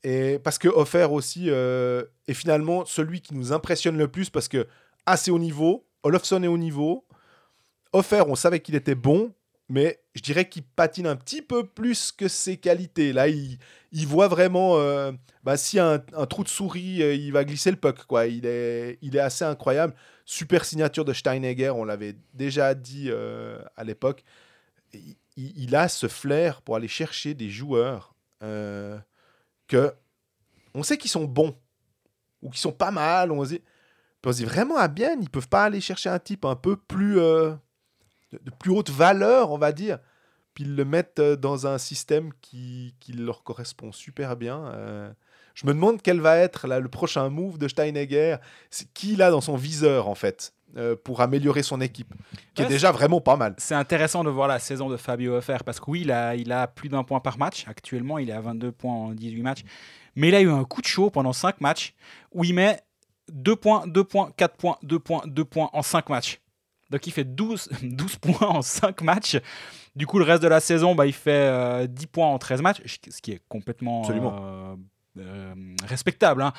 [0.04, 4.48] Et parce que Offert aussi euh, est finalement celui qui nous impressionne le plus parce
[4.48, 4.68] que
[5.06, 7.06] assez haut niveau, Olofsson est au niveau.
[7.94, 9.34] Offert, on savait qu'il était bon,
[9.72, 13.14] mais je dirais qu'il patine un petit peu plus que ses qualités.
[13.14, 13.58] Là, il,
[14.06, 15.14] voit vraiment euh,
[15.44, 18.04] bah, s'il y a un, trou de souris, euh, il va glisser le puck.
[18.06, 18.28] Quoi.
[18.28, 19.94] Il, est, il est assez incroyable.
[20.26, 24.24] Super signature de Steinegger, on l'avait déjà dit euh, à l'époque.
[25.38, 28.98] Il- a ce flair pour aller chercher des joueurs euh,
[29.68, 29.94] que
[30.74, 31.58] on sait qu'ils sont bons
[32.42, 33.32] ou qu'ils sont pas mal.
[33.32, 33.62] On se dit,
[34.26, 37.54] on vraiment à bien, ils peuvent pas aller chercher un type un peu plus euh,
[38.32, 40.00] de, plus haute valeur, on va dire
[40.54, 45.16] puis ils le mettent euh, dans un système qui, qui leur correspond super bien.
[45.54, 48.38] Je me demande quel va être là, le prochain move de Steinegger.
[48.70, 50.54] C'est qui a dans son viseur, en fait?
[50.78, 52.14] Euh, pour améliorer son équipe,
[52.54, 53.56] qui Ouais, est déjà vraiment pas mal.
[53.58, 56.52] C'est intéressant de voir la saison de Fabio Offer parce que oui, il a, il
[56.52, 57.66] a plus d'un point par match.
[57.68, 59.62] Actuellement, il est à 22 points en 18 matchs.
[60.16, 61.94] Mais il a eu un coup de chaud pendant 5 matchs
[62.34, 62.80] où il met
[63.32, 66.40] 2 points, 2 points, 4 points, 2 points, 2 points en 5 matchs.
[66.90, 69.38] Donc il fait 12, 12 points en 5 matchs.
[69.96, 72.62] Du coup, le reste de la saison, bah, il fait euh, 10 points en 13
[72.62, 74.76] matchs, ce qui est complètement euh,
[75.20, 75.54] euh,
[75.86, 76.42] respectable.
[76.42, 76.54] hein.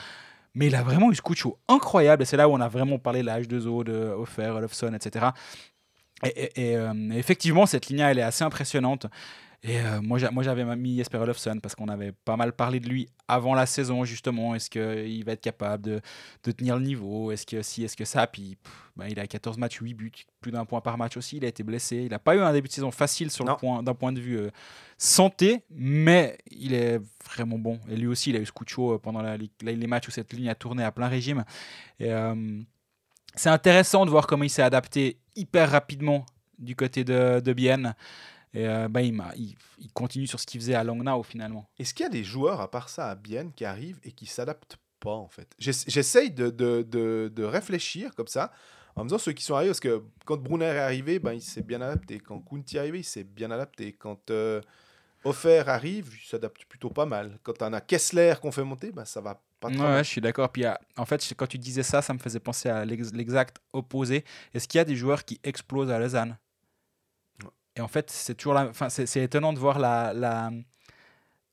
[0.55, 2.23] Mais il a vraiment eu ce coup de chaud incroyable.
[2.23, 5.27] Et c'est là où on a vraiment parlé de la H2O, de Offer, Olofsson, etc.
[6.25, 9.07] Et, euh, effectivement, cette ligne elle est assez impressionnante.
[9.65, 12.81] Et euh, moi, j'a- moi, j'avais mis Jesper Olofsson parce qu'on avait pas mal parlé
[12.81, 14.57] de lui avant la saison, justement.
[14.57, 16.01] Est-ce qu'il va être capable de,
[16.43, 17.31] de tenir le niveau?
[17.31, 18.27] Est-ce que si, est-ce que ça?
[18.27, 20.11] Puis pff, ben, il a 14 matchs, 8 buts,
[20.41, 21.37] plus d'un point par match aussi.
[21.37, 21.99] Il a été blessé.
[21.99, 24.19] Il n'a pas eu un début de saison facile sur le point, d'un point de
[24.21, 24.51] vue euh,
[24.99, 27.79] santé, mais il est vraiment bon.
[27.89, 29.87] Et lui aussi, il a eu ce coup de chaud euh, pendant la- les, les
[29.87, 31.45] matchs où cette ligne a tourné à plein régime.
[32.01, 32.35] Et, euh,
[33.35, 36.27] c'est intéressant de voir comment il s'est adapté hyper rapidement
[36.59, 37.95] du côté de, de Bienne.
[38.55, 41.69] Et euh, bah, il, m'a- il, il continue sur ce qu'il faisait à Langnau finalement.
[41.79, 44.27] Est-ce qu'il y a des joueurs, à part ça, à Bienne, qui arrivent et qui
[44.27, 45.49] s'adaptent pas, en fait?
[45.59, 48.53] J'ess- J'essaye de, de, de- de réfléchir comme ça,
[48.95, 51.41] en me disant ceux qui sont arrivés, parce que quand Brunner est arrivé, ben, il
[51.41, 52.21] s'est bien adapté.
[52.21, 53.93] Quand Kunti est arrivé, il s'est bien adapté.
[53.95, 54.61] Quand euh,
[55.25, 57.39] Offer arrive, il s'adapte plutôt pas mal.
[57.43, 60.05] Quand on a Kessler qu'on fait monter, ben, ça va pas trop Ouais, mal.
[60.05, 60.51] je suis d'accord.
[60.51, 60.65] Puis
[60.97, 64.25] en fait, quand tu disais ça, ça me faisait penser à l'ex- l'exact opposé.
[64.53, 66.37] Est-ce qu'il y a des joueurs qui explosent à Lausanne?
[67.77, 68.69] Et en fait, c'est toujours la...
[68.69, 70.51] enfin, c'est, étonnant de voir la, la,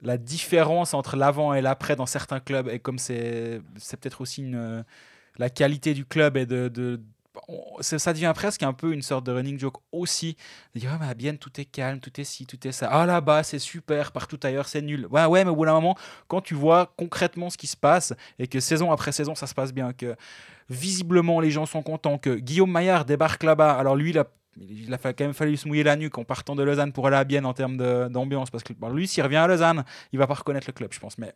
[0.01, 2.67] la différence entre l'avant et l'après dans certains clubs.
[2.70, 4.84] Et comme c'est, c'est peut-être aussi une,
[5.38, 7.01] la qualité du club et de.
[7.82, 10.36] ça devient presque un peu une sorte de running joke aussi.
[10.76, 12.89] De dire, ah, mais tout est calme, tout est ci, tout est ça.
[12.91, 15.07] Ah, là-bas, c'est super, partout ailleurs, c'est nul.
[15.09, 15.97] Ouais, ouais, mais au bout d'un moment,
[16.28, 19.53] quand tu vois concrètement ce qui se passe et que saison après saison, ça se
[19.53, 20.15] passe bien, que
[20.70, 23.72] visiblement les gens sont contents, que Guillaume Maillard débarque là-bas.
[23.72, 26.55] Alors lui, il a, il a quand même fallu se mouiller la nuque en partant
[26.55, 27.77] de Lausanne pour aller à Bienne en termes
[28.09, 28.49] d'ambiance.
[28.49, 31.17] Parce que lui, s'il revient à Lausanne, il va pas reconnaître le club, je pense.
[31.17, 31.33] Mais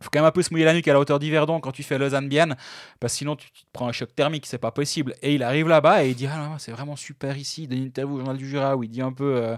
[0.00, 1.82] faut quand même un peu se mouiller la nuque à la hauteur d'Yverdon quand tu
[1.82, 2.56] fais Lausanne-Bienne,
[3.00, 5.14] parce que sinon tu, te prends un choc thermique, c'est pas possible.
[5.22, 7.62] Et il arrive là-bas et il dit Ah c'est vraiment super ici.
[7.64, 9.36] Il donne une interview au Journal du Jura où il dit un peu.
[9.36, 9.56] euh,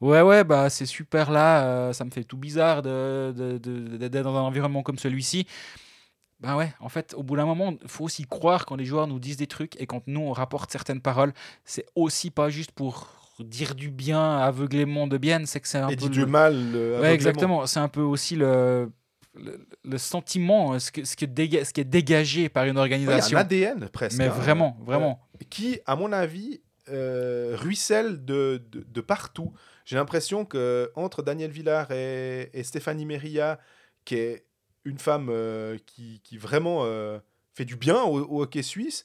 [0.00, 4.40] Ouais, ouais, bah c'est super là, euh, ça me fait tout bizarre d'être dans un
[4.40, 5.46] environnement comme celui-ci.
[6.40, 9.06] Ben ouais, en fait, au bout d'un moment, il faut aussi croire quand les joueurs
[9.06, 11.32] nous disent des trucs et quand nous on rapporte certaines paroles,
[11.64, 13.08] c'est aussi pas juste pour
[13.40, 16.04] dire du bien aveuglément de bien, c'est que c'est un Et peu.
[16.06, 16.54] le- du mal.
[16.74, 17.66] euh, Ouais, exactement.
[17.66, 18.90] C'est un peu aussi le,
[19.34, 22.86] le, le sentiment, ce, que, ce, que déga- ce qui est dégagé par une Ouais,
[22.86, 23.36] Il y a organisation.
[23.38, 24.18] un ADN presque.
[24.18, 24.30] Mais hein.
[24.30, 25.20] vraiment, vraiment.
[25.50, 29.52] qui, à mon avis, euh, ruisselle de, de, de partout.
[29.84, 33.58] J'ai l'impression que entre Daniel Villard et, et Stéphanie Meria,
[34.04, 34.44] qui est
[34.84, 37.18] une femme euh, qui, qui vraiment euh,
[37.54, 39.04] fait du bien au, hockey suisse,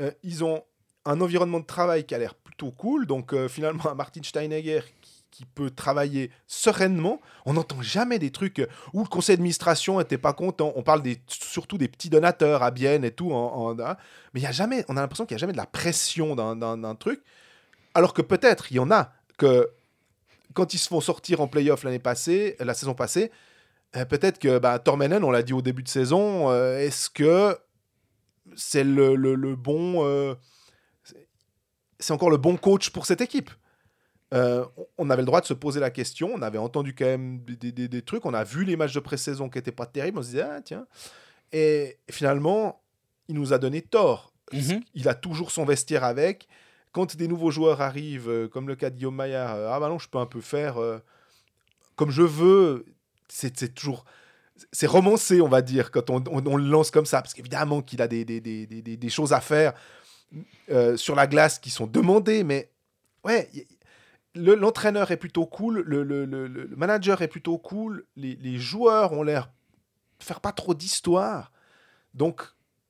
[0.00, 0.62] euh, ils ont
[1.04, 3.06] un environnement de travail qui a l'air plutôt cool.
[3.06, 5.12] Donc finalement, un Martin Steinegger qui,
[5.54, 7.20] peut travailler sereinement.
[7.44, 10.72] On n'entend jamais des trucs où le conseil d'administration n'était pas content.
[10.76, 13.32] On parle des, surtout des petits donateurs à Bienne et tout.
[13.32, 13.96] En, hein.
[14.32, 16.94] mais y a jamais, on a l'impression qu'il n'y a jamais de la pression d'un-
[16.94, 17.22] truc.
[17.92, 19.70] Alors que peut-être, il y en a que
[20.54, 23.30] quand ils se font sortir en playoff l'année passée, la saison passée,
[24.04, 27.56] peut-être que bah, Tormenen, on l'a dit au début de saison, euh, est-ce que
[28.54, 30.04] c'est le, le- le bon.
[30.04, 30.34] euh,
[31.98, 33.50] c'est- encore le bon coach pour cette équipe?
[34.34, 34.64] Euh,
[34.98, 37.54] on- avait le droit de se poser la question, on avait entendu quand même des,
[37.56, 40.18] des- des- des trucs, on a vu les matchs de pré-saison qui n'étaient pas terribles,
[40.18, 40.86] on se disait, ah tiens.
[41.52, 42.82] Et finalement,
[43.28, 44.32] il nous a donné tort.
[44.94, 46.48] Il a toujours son vestiaire avec.
[46.92, 49.88] Quand des nouveaux joueurs arrivent, euh, comme le cas de Guillaume Maillard, euh, ah bah
[49.88, 50.98] non, je peux un peu faire euh,
[51.94, 52.84] comme je veux.
[53.36, 54.06] C'est toujours.
[54.72, 57.20] C'est romancé, on va dire, quand on, le lance comme ça.
[57.20, 59.74] Parce qu'évidemment qu'il a des, des, des- des- choses à faire
[60.70, 62.44] euh, sur la glace qui sont demandées.
[62.44, 62.70] Mais
[63.24, 63.50] ouais,
[64.34, 69.22] l'entraîneur est plutôt cool, le, le- le- manager est plutôt cool, les, les joueurs ont
[69.22, 69.50] l'air
[70.18, 71.52] faire pas trop d'histoire.
[72.14, 72.40] Donc,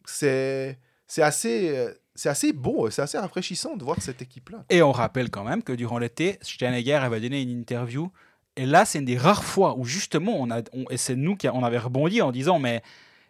[0.04, 0.78] c'est
[1.18, 1.92] assez, euh,
[2.26, 4.64] assez beau, c'est assez rafraîchissant de voir cette équipe-là.
[4.70, 8.12] Et on rappelle quand même que durant l'été, Steinegger avait donné une interview.
[8.56, 11.36] Et là, c'est une des rares fois où justement, on a, on- et c'est nous
[11.36, 12.82] qui on avait rebondi en disant, mais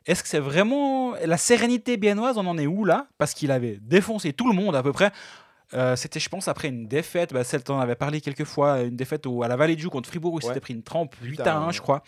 [0.07, 3.09] est-ce que c'est vraiment la sérénité biennoise On en est où là?
[3.18, 5.11] Parce qu'il avait défoncé tout le monde à peu près.
[5.74, 7.33] Euh, C'était, je pense, après une défaite.
[7.33, 9.81] Bah, celle dont on avait parlé quelques fois, une défaite au- à la Vallée de
[9.81, 10.49] Joux contre Fribourg où il Ouais.
[10.49, 11.72] s'était pris une trempe 8 Putain, à 1, ouais.
[11.72, 12.05] je crois.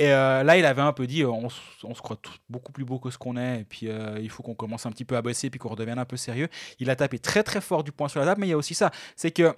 [0.00, 1.48] Et euh, là, il avait un peu dit, euh, on,
[1.82, 2.18] on se croit
[2.48, 4.92] beaucoup plus beau que ce qu'on est, et puis euh, il faut qu'on commence un
[4.92, 6.46] petit peu à bosser, puis qu'on redevienne un peu sérieux.
[6.78, 8.56] Il a tapé très très fort du poing sur la table, mais il y a
[8.56, 9.56] aussi ça, c'est que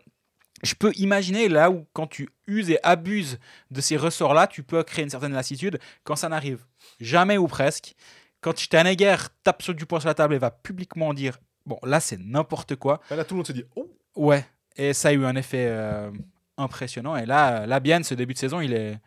[0.62, 3.38] je peux imaginer là où quand tu uses et abuses
[3.70, 6.64] de ces ressorts-là, tu peux créer une certaine lassitude quand ça n'arrive
[7.00, 7.94] jamais ou presque.
[8.40, 12.00] Quand Steinegger tape sur du poing sur la table et va publiquement dire Bon, là,
[12.00, 13.00] c'est n'importe quoi.
[13.10, 13.86] Là, tout le monde se dit Oh
[14.16, 14.44] Ouais,
[14.76, 16.10] et ça a eu un effet euh,
[16.56, 17.16] impressionnant.
[17.16, 18.98] Et là, la Bienne, ce début de saison, il est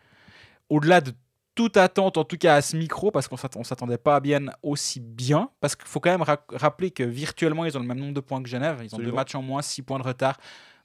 [0.70, 1.12] au-delà de
[1.56, 4.52] toute attente, en tout cas à ce micro, parce qu'on ne s'attendait pas à Bienne
[4.64, 5.50] aussi bien.
[5.60, 8.20] Parce qu'il faut quand même ra- rappeler que virtuellement, ils ont le même nombre de
[8.22, 8.80] points que Genève.
[8.84, 10.38] Ils ont deux matchs en moins, six points de retard.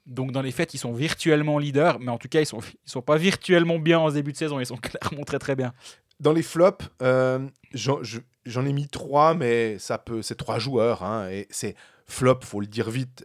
[0.09, 2.91] Donc dans les faits, ils sont virtuellement leaders, mais en tout cas, ils sont, ils
[2.91, 4.59] sont pas virtuellement bien en ce début de saison.
[4.59, 5.73] Ils sont clairement très très bien.
[6.19, 7.39] Dans les flops, euh,
[7.75, 11.03] j'en je- j'en ai mis trois, mais ça peut, c'est trois joueurs.
[11.05, 13.25] hein, et c'est flop, faut le dire vite,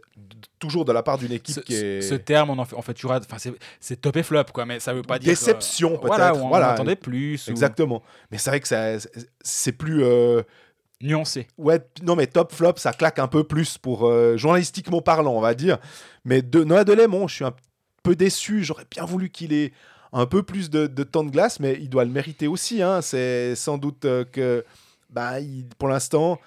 [0.58, 2.02] toujours de la part d'une équipe Ce, qui est.
[2.02, 3.02] ce terme, on en fait, en fait.
[3.02, 3.38] Enfin,
[3.80, 5.30] c'est- top et flop, quoi, mais ça veut pas dire.
[5.30, 6.06] Déception, peut-être.
[6.06, 6.72] Voilà, on Voilà.
[6.72, 7.48] attendait plus.
[7.48, 8.02] ou Exactement.
[8.30, 8.68] Mais c'est vrai que
[9.42, 10.04] c'est plus.
[10.04, 10.42] euh,
[11.04, 11.46] Nuancé.
[11.58, 15.40] Ouais, non, mais top flop, ça claque un peu plus pour euh, journalistiquement parlant, on
[15.40, 15.78] va dire.
[16.24, 17.54] Mais de Noah Delémont, je suis un
[18.02, 18.64] peu déçu.
[18.64, 19.72] J'aurais bien voulu qu'il ait
[20.12, 22.82] un peu plus de, temps de glace, mais il doit le mériter aussi.
[22.82, 23.02] hein.
[23.02, 24.64] C'est sans doute euh, que,
[25.10, 25.34] bah,
[25.78, 26.40] pour l'instant,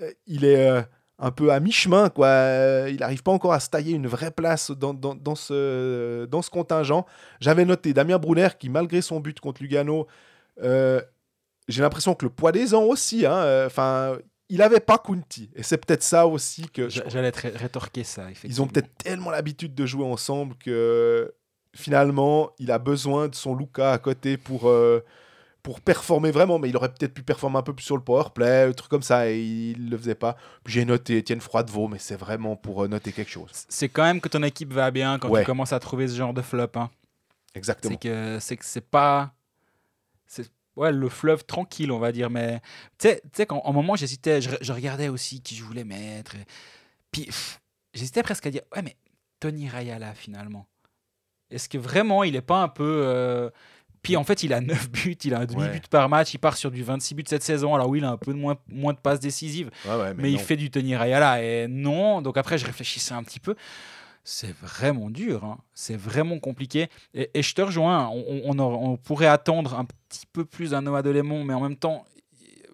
[0.00, 0.84] euh, il est
[1.18, 2.08] un peu à mi-chemin.
[2.08, 2.86] quoi.
[2.88, 4.94] Il n'arrive pas encore à se tailler une vraie place dans
[5.34, 7.04] ce, dans ce contingent.
[7.40, 10.06] J'avais noté Damien Brunner qui, malgré son but contre Lugano,
[10.62, 11.00] euh,
[11.68, 15.50] j'ai l'impression que le poids des ans aussi, hein, euh, enfin, il avait pas Kunti.
[15.54, 18.54] Et c'est peut-être ça aussi que J'a- J'allais ré- rétorquer ça, effectivement.
[18.54, 21.32] ils ont peut-être tellement l'habitude de jouer ensemble que
[21.74, 25.02] finalement, il a besoin de son Luca à côté pour, euh,
[25.62, 26.58] pour performer vraiment.
[26.58, 29.02] Mais il aurait peut-être pu performer un peu plus sur le powerplay, un truc comme
[29.02, 30.36] ça, et il le faisait pas.
[30.66, 33.50] J'ai noté Étienne Froidevaux, mais c'est vraiment pour euh, noter quelque chose.
[33.68, 35.40] C'est quand même que ton équipe va bien quand Ouais.
[35.40, 36.68] tu commences à trouver ce genre de flop.
[36.76, 36.90] hein.
[37.54, 37.96] Exactement.
[38.40, 39.32] C'est que c'est pas
[40.76, 42.60] ouais le fleuve tranquille on va dire mais
[42.98, 46.44] tu sais qu'en en moment j'hésitais je, je regardais aussi qui je voulais mettre et-
[47.10, 47.28] puis
[47.94, 48.96] j'hésitais presque à dire ouais mais
[49.40, 50.66] Tony Rayala finalement
[51.50, 53.50] est-ce que vraiment il est pas un peu euh,
[54.02, 55.70] puis en fait il a 9 buts il a un demi Ouais.
[55.70, 58.10] but par match il part sur du 26 buts cette saison alors oui il a
[58.10, 60.96] un peu de moins moins de passes décisives Ouais, ouais, mais, il fait du Tony
[60.96, 62.20] Rayala et non.
[62.22, 63.54] Donc après, je réfléchissais un petit peu.
[64.26, 65.58] C'est vraiment dur, hein.
[65.74, 66.88] c'est vraiment compliqué.
[67.12, 71.02] Et, et je te rejoins, on, on- pourrait attendre un petit peu plus d'un Noah
[71.02, 72.06] Delémont, mais en même temps,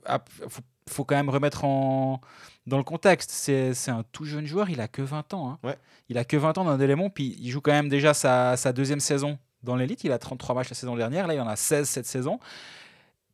[0.09, 2.21] il faut, faut quand même remettre en,
[2.67, 3.31] dans le contexte.
[3.33, 5.51] C'est un tout jeune joueur, il a que 20 ans.
[5.51, 5.59] hein.
[5.65, 5.77] Ouais.
[6.09, 8.73] Il a que 20 ans dans Delémont, puis il joue quand même déjà sa, sa
[8.73, 10.05] deuxième saison dans l'élite.
[10.05, 12.39] Il a 33 matchs la saison dernière, là il en a 16 cette saison.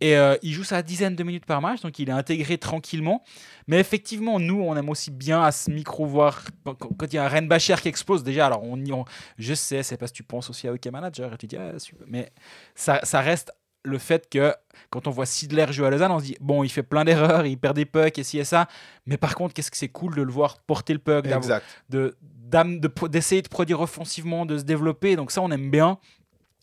[0.00, 3.22] Et euh, il joue sa dizaine de minutes par match, donc il est intégré tranquillement.
[3.66, 7.24] Mais effectivement, nous, on aime aussi bien à ce micro voir quand il y a
[7.24, 8.22] un Ren Bacher qui explose.
[8.22, 9.04] Déjà, alors on, on-
[9.38, 11.78] je sais, c'est parce que tu penses aussi à OK Manager et tu dis, ah,
[11.78, 12.06] super.
[12.08, 12.30] mais
[12.74, 13.52] ça, ça reste
[13.84, 14.52] le fait que
[14.90, 17.46] quand on voit Sidler jouer à Lausanne, on se dit, bon, il fait plein d'erreurs,
[17.46, 18.66] il perd des pucks et ci et ça.
[19.06, 21.64] Mais par contre, qu'est-ce que c'est cool de le voir porter le puck, Exact.
[21.88, 22.16] de
[22.50, 25.16] de d'essayer de, produire offensivement, de se développer.
[25.16, 25.98] Donc ça, on aime bien.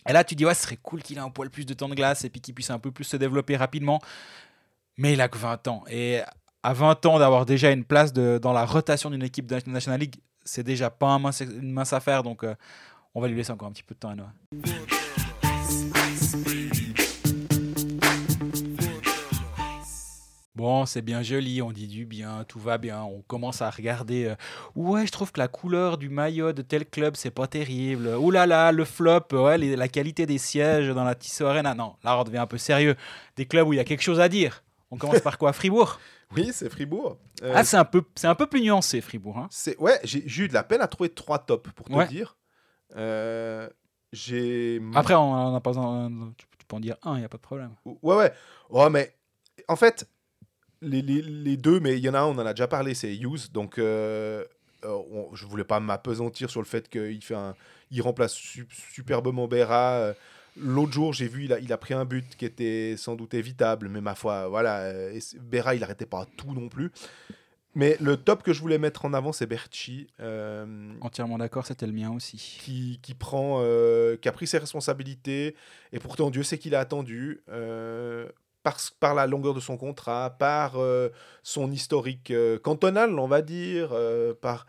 [0.07, 1.89] Et là, tu dis, ouais, ce serait cool qu'il ait un poil plus de temps
[1.89, 4.01] de glace et puis qu'il puisse un peu plus se développer rapidement.
[4.97, 5.83] Mais il a que 20 ans.
[5.89, 6.21] Et
[6.61, 10.15] à 20 ans, d'avoir déjà une place dans la rotation d'une équipe de National League,
[10.43, 12.23] c'est déjà pas une mince affaire.
[12.23, 12.55] Donc, euh,
[13.15, 14.33] on va lui laisser encore un petit peu de temps à Noah.
[20.55, 23.01] Bon, c'est bien joli, on dit du bien, tout va bien.
[23.01, 24.25] On commence à regarder.
[24.25, 24.35] euh,
[24.75, 28.07] ouais, je trouve que la couleur du maillot de tel club, c'est pas terrible.
[28.19, 31.73] Ouh là là, le flop, ouais, les- la qualité des sièges dans la Tissot Arena.
[31.73, 32.95] Non, là, on devient un peu sérieux.
[33.35, 34.63] Des clubs où il y a quelque chose à dire.
[34.91, 35.99] On commence par quoi Fribourg?
[36.35, 37.17] Oui, c'est Fribourg.
[37.43, 39.37] Euh, Ah, c'est un, peu, c'est un peu plus nuancé, Fribourg.
[39.37, 39.47] hein.
[39.51, 42.07] c'est ouais, j'ai j'ai eu de la peine à trouver trois tops pour te Ouais.
[42.07, 42.37] dire.
[42.95, 43.69] Euh,
[44.11, 47.25] j'ai Après, on, on a pas besoin- tu, tu peux en dire un, il n'y
[47.25, 47.71] a pas de problème.
[47.85, 48.33] Ouais, ouais.
[48.71, 49.15] Oh, mais
[49.67, 50.07] en fait,
[50.83, 52.93] les, les- les deux, mais il y en a un, on en a déjà parlé,
[52.93, 53.51] c'est Hughes.
[53.53, 54.43] Donc, euh,
[54.85, 57.55] euh, on- je voulais pas m'apesantir sur le fait qu'il fait un,
[57.91, 59.93] il remplace su- superbement Berra.
[59.99, 60.13] Euh,
[60.55, 63.33] L'autre jour, j'ai vu, il a, il a pris un but qui était sans doute
[63.33, 66.91] évitable, mais ma foi, voilà, euh, Berra, il n'arrêtait pas tout non plus.
[67.73, 70.05] Mais le top que je voulais mettre en avant, c'est Berchi.
[70.19, 72.37] euh, Entièrement d'accord, c'était le mien aussi.
[72.37, 75.55] qui, qui prend, euh, qui a pris ses responsabilités,
[75.91, 78.29] et pourtant Dieu sait qu'il a attendu, euh,
[78.63, 81.09] par, par la longueur de son contrat, par euh,
[81.43, 84.65] son historique euh, cantonal, on va dire, euh, par,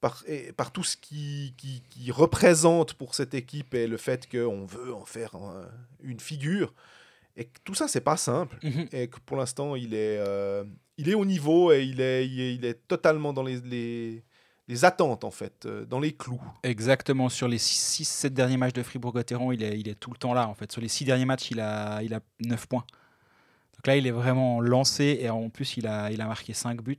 [0.00, 4.28] par, et par tout ce qui, qui, qui représente pour cette équipe et le fait
[4.30, 5.32] qu'on veut en faire
[6.02, 6.74] une figure.
[7.36, 8.58] Et que tout ça, c'est pas simple.
[8.64, 8.88] Mhm.
[8.92, 10.20] Et que pour l'instant, il est,
[10.96, 14.24] il est au niveau et il est, il est, il est totalement dans les, les,
[14.68, 16.40] les attentes, en fait, euh, dans les clous.
[16.62, 20.34] Exactement, sur les 6-7 derniers matchs de Fribourg-Gotteron, il est, il est tout le temps
[20.34, 20.46] là.
[20.46, 20.70] En fait.
[20.70, 22.84] Sur les 6 derniers matchs, il a, il a 9 points.
[23.78, 26.98] Donc là, il est vraiment lancé et en plus, il a, marqué 5 buts.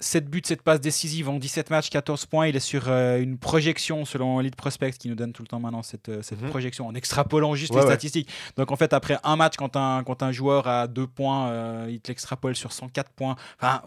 [0.00, 2.48] 7 buts, 7 passes décisives en 17 matchs, 14 points.
[2.48, 5.60] Il est sur euh, une projection selon Elite Prospect qui nous donne tout le temps
[5.60, 6.48] maintenant cette, euh, cette Mhm.
[6.50, 7.92] projection en extrapolant juste Ouais, les ouais.
[7.92, 8.28] statistiques.
[8.56, 11.86] Donc en fait, après un match, quand un, quand un joueur a 2 points, euh,
[11.88, 13.36] il te l'extrapole sur 104 points.
[13.60, 13.80] Enfin.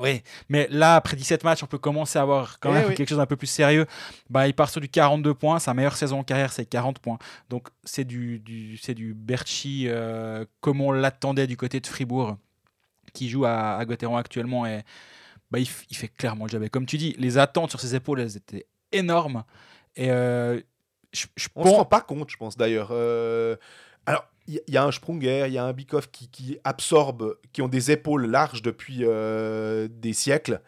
[0.48, 2.96] Mais là, après 17 matchs, on peut commencer à avoir quand Eh même oui.
[2.96, 3.86] quelque chose d'un peu plus sérieux.
[4.30, 5.60] Bah, il part sur du 42 points.
[5.60, 7.18] Sa meilleure saison en carrière, c'est 40 points.
[7.50, 9.90] Donc c'est du, du, c'est du Berchi
[10.62, 12.38] comme on l'attendait du côté de Fribourg,
[13.14, 14.66] qui joue à, à actuellement.
[14.66, 14.84] Et
[15.56, 16.64] bah, il, fait clairement le job.
[16.64, 19.44] Et comme tu dis, les attentes sur ses épaules, elles étaient énormes.
[19.96, 20.60] Et euh,
[21.14, 22.90] je, je On se pense- rend pas compte, je pense d'ailleurs.
[22.92, 23.56] Euh,
[24.06, 27.62] alors, il y, a un Sprunger, il y a un Bikoff qui, qui absorbe, qui
[27.62, 30.62] ont des épaules larges depuis euh, des siècles.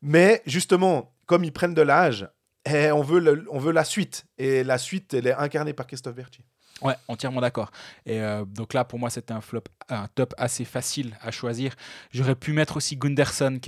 [0.00, 2.28] Mais justement, comme ils prennent de l'âge,
[2.64, 4.24] eh, on, veut le- on veut la suite.
[4.38, 6.42] Et la suite, elle est incarnée par Christophe Berti.
[6.82, 7.70] Ouais, entièrement d'accord.
[8.06, 11.74] Et euh, donc là, pour moi, c'était un flop, un top assez facile à choisir.
[12.10, 13.60] J'aurais pu mettre aussi Gunderson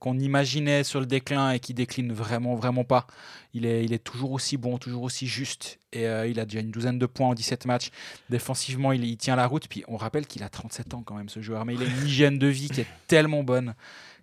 [0.00, 3.06] qu'on imaginait sur le déclin et qui décline vraiment, vraiment pas.
[3.54, 5.78] Il est, il est toujours aussi bon, toujours aussi juste.
[5.92, 7.90] Et euh, il a déjà une douzaine de points en 17 matchs.
[8.30, 9.68] Défensivement, il, tient la route.
[9.68, 11.64] Puis on rappelle qu'il a 37 ans quand même, ce joueur.
[11.64, 13.74] Mais il a une hygiène de vie qui est tellement bonne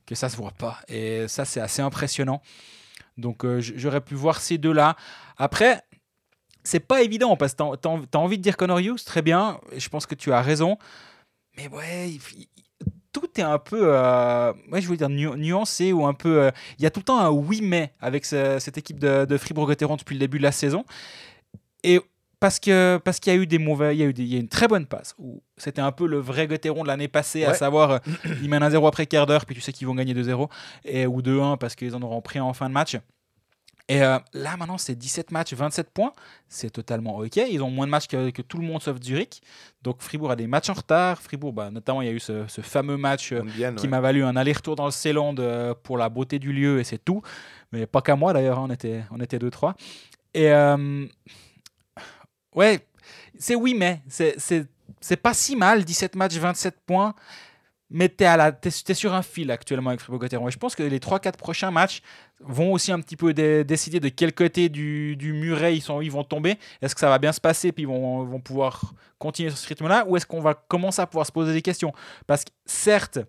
[0.05, 0.79] que ça se voit pas.
[0.89, 2.41] Et ça, c'est assez impressionnant.
[3.17, 4.95] Donc euh, j'aurais pu voir ces deux-là.
[5.37, 5.81] Après,
[6.67, 9.89] c'est pas évident parce que env- t'as envie de dire Connor Hughes, très bien, je
[9.89, 10.77] pense que tu as raison.
[11.57, 12.19] Mais ouais, il
[13.13, 16.43] tout est un peu, euh, ouais, je voulais dire nu- nuancé ou un peu.
[16.43, 19.25] euh, Il y a tout le temps un oui mais avec ce- cette équipe de,
[19.25, 20.85] de Fribourg-Gotteron depuis le début de la saison.
[21.83, 21.99] Et
[22.39, 24.31] parce que parce qu'il y a eu des mauvais, il y a eu des- il
[24.33, 27.07] y a une très bonne passe où c'était un peu le vrai Gotteron de l'année
[27.07, 27.97] passée, à savoir euh,
[28.43, 30.47] ils mènent un 0 après quart d'heure, puis tu sais qu'ils vont gagner 2-0
[30.85, 32.97] et ou 2-1 parce qu'ils en auront pris en fin de match.
[33.89, 36.11] Et euh, là maintenant c'est 17 matchs, 27 points,
[36.49, 37.37] c'est totalement ok.
[37.37, 39.41] Ils ont moins de matchs que, que tout le monde sauf Zurich.
[39.81, 41.21] Donc Fribourg a des matchs en retard.
[41.21, 43.87] Fribourg, bah, notamment il y a eu ce, ce fameux match euh, qui ouais.
[43.87, 47.03] m'a valu un aller-retour dans le Ceyland euh, pour la beauté du lieu et c'est
[47.03, 47.21] tout.
[47.71, 49.75] Mais pas qu'à moi d'ailleurs, hein, on était, on était deux, trois.
[50.33, 51.05] Et euh,
[52.55, 52.85] ouais,
[53.39, 57.15] c'est oui, mais c'est pas si mal, 17 matchs, 27 points.
[57.89, 60.49] Mais t'es, à la, t'es, t'es sur un fil actuellement avec Fribourg-Gotteron.
[60.49, 62.01] Et je pense que les 3-4 prochains matchs
[62.41, 66.01] vont aussi un petit peu dé- décider de quel côté du, du muret ils, sont,
[66.01, 66.57] ils vont tomber.
[66.81, 67.71] Est-ce que ça va bien se passer?
[67.71, 70.05] Puis ils vont, vont pouvoir continuer sur ce rythme-là?
[70.07, 71.93] Ou est-ce qu'on va commencer à pouvoir se poser des questions?
[72.27, 73.19] Parce que certes,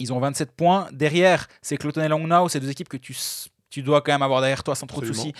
[0.00, 0.88] ils ont 27 points.
[0.92, 3.14] Derrière, c'est Cloton et Langnau, c'est deux équipes que tu,
[3.82, 5.32] dois quand même avoir derrière toi sans trop de soucis.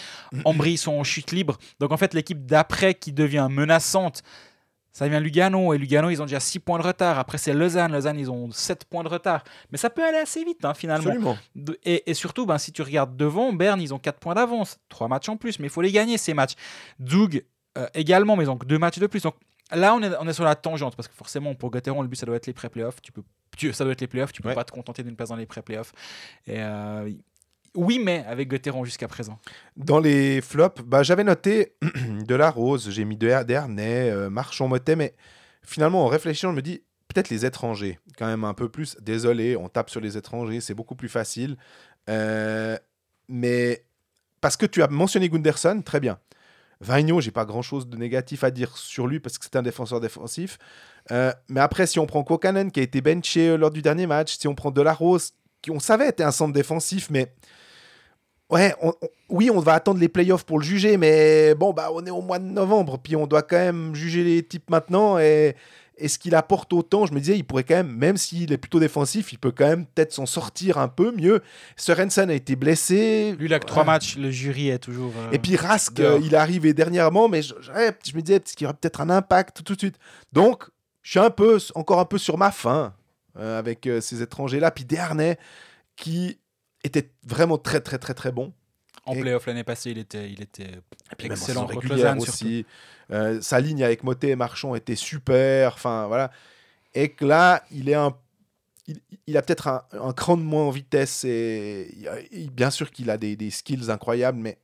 [0.45, 1.59] Ambry ils sont en chute libre.
[1.81, 4.23] Donc en fait, l'équipe d'après qui devient menaçante,
[4.97, 5.75] ça vient Lugano.
[5.75, 7.19] Et Lugano, ils ont déjà 6 points de retard.
[7.19, 7.93] Après, c'est Lausanne.
[7.93, 9.45] Lausanne, ils ont 7 points de retard.
[9.71, 11.11] Mais ça peut aller assez vite, hein, finalement.
[11.11, 11.37] Absolument.
[11.85, 14.79] Et, et surtout, ben, si tu regardes devant, Berne, ils ont 4 points d'avance.
[14.89, 16.55] 3 matchs en plus, mais il faut les gagner, ces matchs.
[17.07, 17.45] Zug
[17.77, 19.23] euh, également, mais ils ont que 2 matchs de plus.
[19.23, 19.35] Donc
[19.71, 22.17] là, on est, on est sur la tangente, parce que forcément, pour Gotteron, le but,
[22.17, 23.03] ça doit être les pré-playoffs.
[23.03, 23.23] Tu peux,
[23.57, 24.33] tu- ça doit être les playoffs.
[24.33, 24.55] Tu peux Ouais.
[24.55, 25.93] pas te contenter d'une place dans les pré-playoffs.
[26.47, 27.11] Et euh,
[27.77, 29.39] oui, mais avec Gotteron jusqu'à présent.
[29.77, 31.75] Dans les flops, bah, j'avais noté
[32.27, 35.15] de la Rose, j'ai mis de Dernay, euh, Marchand Motet, mais
[35.63, 38.97] finalement, en réfléchissant, je me dis peut-être les étrangers, quand même un peu plus.
[39.01, 41.57] Désolé, on tape sur les étrangers, c'est beaucoup plus facile.
[42.09, 42.77] Euh,
[43.29, 43.85] mais
[44.41, 46.19] parce que tu as mentionné Gunderson, très bien.
[46.81, 50.01] Vagno, j'ai pas grand-chose de négatif à dire sur lui parce que c'est un défenseur
[50.01, 50.59] défensif.
[51.11, 54.07] Euh, mais après, si on prend Kokanen qui a été benché euh, lors du dernier
[54.07, 57.33] match, si on prend Delarose, qui on savait était un centre défensif, mais
[58.51, 61.91] ouais, on- on- oui, on va attendre les playoffs pour le juger, mais bon, bah,
[61.93, 65.19] on est au mois de novembre, puis on doit quand même juger les types maintenant.
[65.19, 65.57] Et
[65.99, 68.79] est-ce qu'il apporte autant Je me disais, il pourrait quand même, même s'il est plutôt
[68.79, 71.43] défensif, il peut quand même peut-être s'en sortir un peu mieux.
[71.77, 73.35] Sorensen a été blessé.
[73.39, 73.87] Lui, là, que 3 Ouais.
[73.87, 75.13] matchs, le jury est toujours.
[75.17, 77.71] euh, Et puis Rask, euh, il est arrivé dernièrement, mais je, je-
[78.11, 79.97] je me disais qu'il y aurait peut-être un impact tout de suite?
[80.33, 80.65] Donc,
[81.03, 82.93] je suis un peu, encore un peu sur ma faim
[83.39, 84.71] euh, avec euh, ces étrangers-là.
[84.71, 85.37] Puis Dernay,
[85.97, 86.39] qui
[86.87, 88.53] était vraiment très, très, très, très bon.
[89.05, 90.65] En playoff l'année passée, il était, il était
[91.21, 92.67] Et en excellent contre régulière aussi.
[93.13, 95.75] Euh, sa ligne avec Motet et Marchand était super.
[95.75, 96.33] Enfin, voilà.
[96.93, 98.17] Et que là, il est un.
[98.89, 101.95] Il, il a peut-être un, un cran de moins en vitesse et
[102.33, 104.59] il- bien sûr qu'il a des, des skills incroyables, mais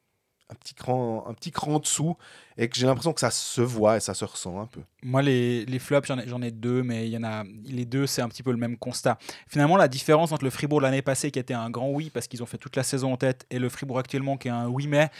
[0.53, 2.17] un petit cran, un petit cran en dessous
[2.57, 4.81] et que j'ai l'impression que ça se voit et ça se ressent un peu.
[5.03, 7.85] Moi, les, les flops, j'en ai, j'en ai deux, mais il y en a, les
[7.87, 9.19] deux, c'est un petit peu le même constat.
[9.49, 12.43] Finalement, la différence entre le Fribourg l'année passée, qui était un grand oui, parce qu'ils
[12.43, 14.87] ont fait toute la saison en tête, et le Fribourg actuellement, qui est un oui,
[14.87, 15.11] mais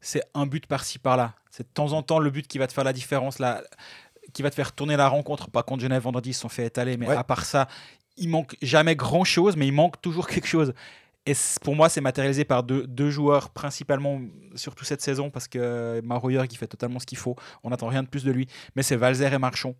[0.00, 1.34] c'est un but par-ci, par-là.
[1.50, 3.62] C'est de temps en temps le but qui va te faire la différence, la,
[4.32, 5.50] qui va te faire tourner la rencontre.
[5.50, 7.16] Pas contre Genève vendredi, ils se sont fait étaler, mais Ouais.
[7.16, 7.68] à part ça,
[8.16, 10.74] il manque jamais grand-chose, mais il manque toujours quelque chose.
[11.26, 14.20] Et pour moi, c'est matérialisé par deux, deux joueurs principalement,
[14.54, 17.36] surtout cette saison, parce que Maroyer qui fait totalement ce qu'il faut.
[17.62, 18.46] On n'attend rien de plus de lui.
[18.74, 19.74] Mais c'est Valzer et Marchand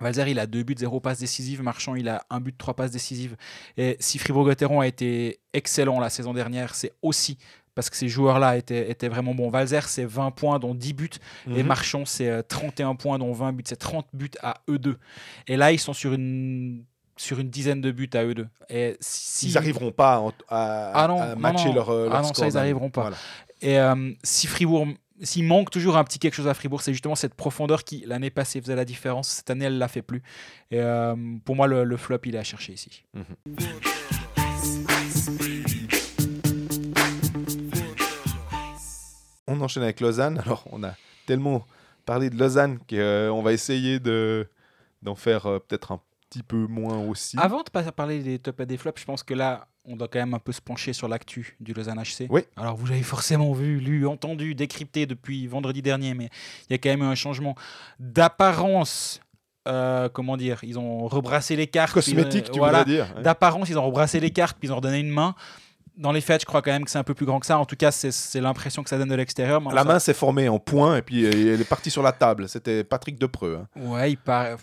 [0.00, 1.62] Valzer, il a deux buts, zéro passe décisive.
[1.62, 3.36] Marchand, il a un but, trois passes décisives.
[3.76, 7.36] Et si Fribourg-Gotteron a été excellent la saison dernière, c'est aussi
[7.74, 9.50] parce que ces joueurs-là étaient, étaient, vraiment bons.
[9.50, 11.10] Valzer, c'est 20 points, dont 10 buts.
[11.48, 11.66] Et Mhm.
[11.66, 13.62] Marchand, c'est 31 points, dont 20 buts.
[13.66, 14.98] C'est 30 buts à eux deux.
[15.46, 16.84] Et là, ils sont sur une,
[17.18, 18.48] sur une dizaine de buts à eux deux.
[18.70, 20.14] Et si, Ils n'arriveront pas
[20.48, 21.74] à, à- Ah non, à matcher non.
[21.74, 23.02] leur, euh, Ah leur non, ça, ils d'un- arriveront pas.
[23.02, 23.16] Voilà.
[23.60, 24.86] Et euh, si Fribourg,
[25.20, 28.30] s'il manque toujours un petit quelque chose à Fribourg, c'est justement cette profondeur qui, l'année
[28.30, 29.28] passée, faisait la différence.
[29.28, 30.22] Cette année, elle l'a fait plus.
[30.70, 31.14] Et euh,
[31.44, 33.02] pour moi, le, le flop, il est à chercher ici.
[39.46, 40.38] On enchaîne avec Lausanne.
[40.44, 40.94] Alors, on a
[41.26, 41.64] tellement
[42.04, 44.48] parlé de Lausanne qu'on va essayer de
[45.02, 47.36] d'en faire euh, peut-être un petit peu moins aussi.
[47.38, 50.08] Avant de pas parler des tops et des flops, je pense que là, on doit
[50.08, 52.26] quand même un peu se pencher sur l'actu du Lausanne HC.
[52.28, 52.42] Oui.
[52.56, 56.28] Alors, vous l'avez forcément vu, lu, entendu, décrypté depuis vendredi dernier, mais
[56.68, 57.54] il y a quand même eu un changement
[57.98, 59.20] d'apparence.
[59.66, 61.92] euh, comment dire Ils ont rebrassé les cartes.
[61.92, 62.84] puis, euh, Cosmétique, tu voilà.
[62.84, 63.22] dire ouais.
[63.22, 65.34] D'apparence, ils ont rebrassé les cartes, puis ils ont redonné une main.
[65.98, 67.58] Dans les faits, je crois quand même que c'est un peu plus grand que ça.
[67.58, 69.60] En tout cas, c'est- l'impression que ça donne de l'extérieur.
[69.72, 72.48] La main s'est formée en point et puis euh, elle est partie sur la table.
[72.48, 73.60] C'était Patrick Depreux.
[73.60, 73.80] hein.
[73.80, 74.56] Ouais, il paraît.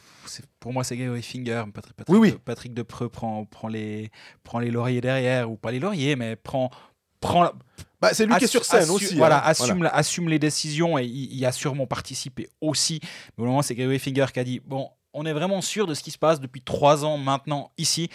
[0.59, 1.63] Pour moi, c'est Gary Finger.
[1.73, 2.37] Patrick, Patrick, Oui, oui.
[2.43, 4.09] Patrick Depreux prend, prend, les,
[4.43, 6.71] prend les lauriers derrière, ou pas les lauriers, mais prend.
[7.19, 7.53] prend la-
[8.01, 9.15] Bah, c'est lui qui est sur scène assu- aussi.
[9.15, 9.89] Voilà, hein.
[9.93, 12.99] assume, les décisions et il, il a sûrement participé aussi.
[13.37, 15.93] Mais au moment, c'est Gary Finger qui a dit Bon, on est vraiment sûr de
[15.93, 18.09] ce qui se passe depuis trois ans maintenant ici.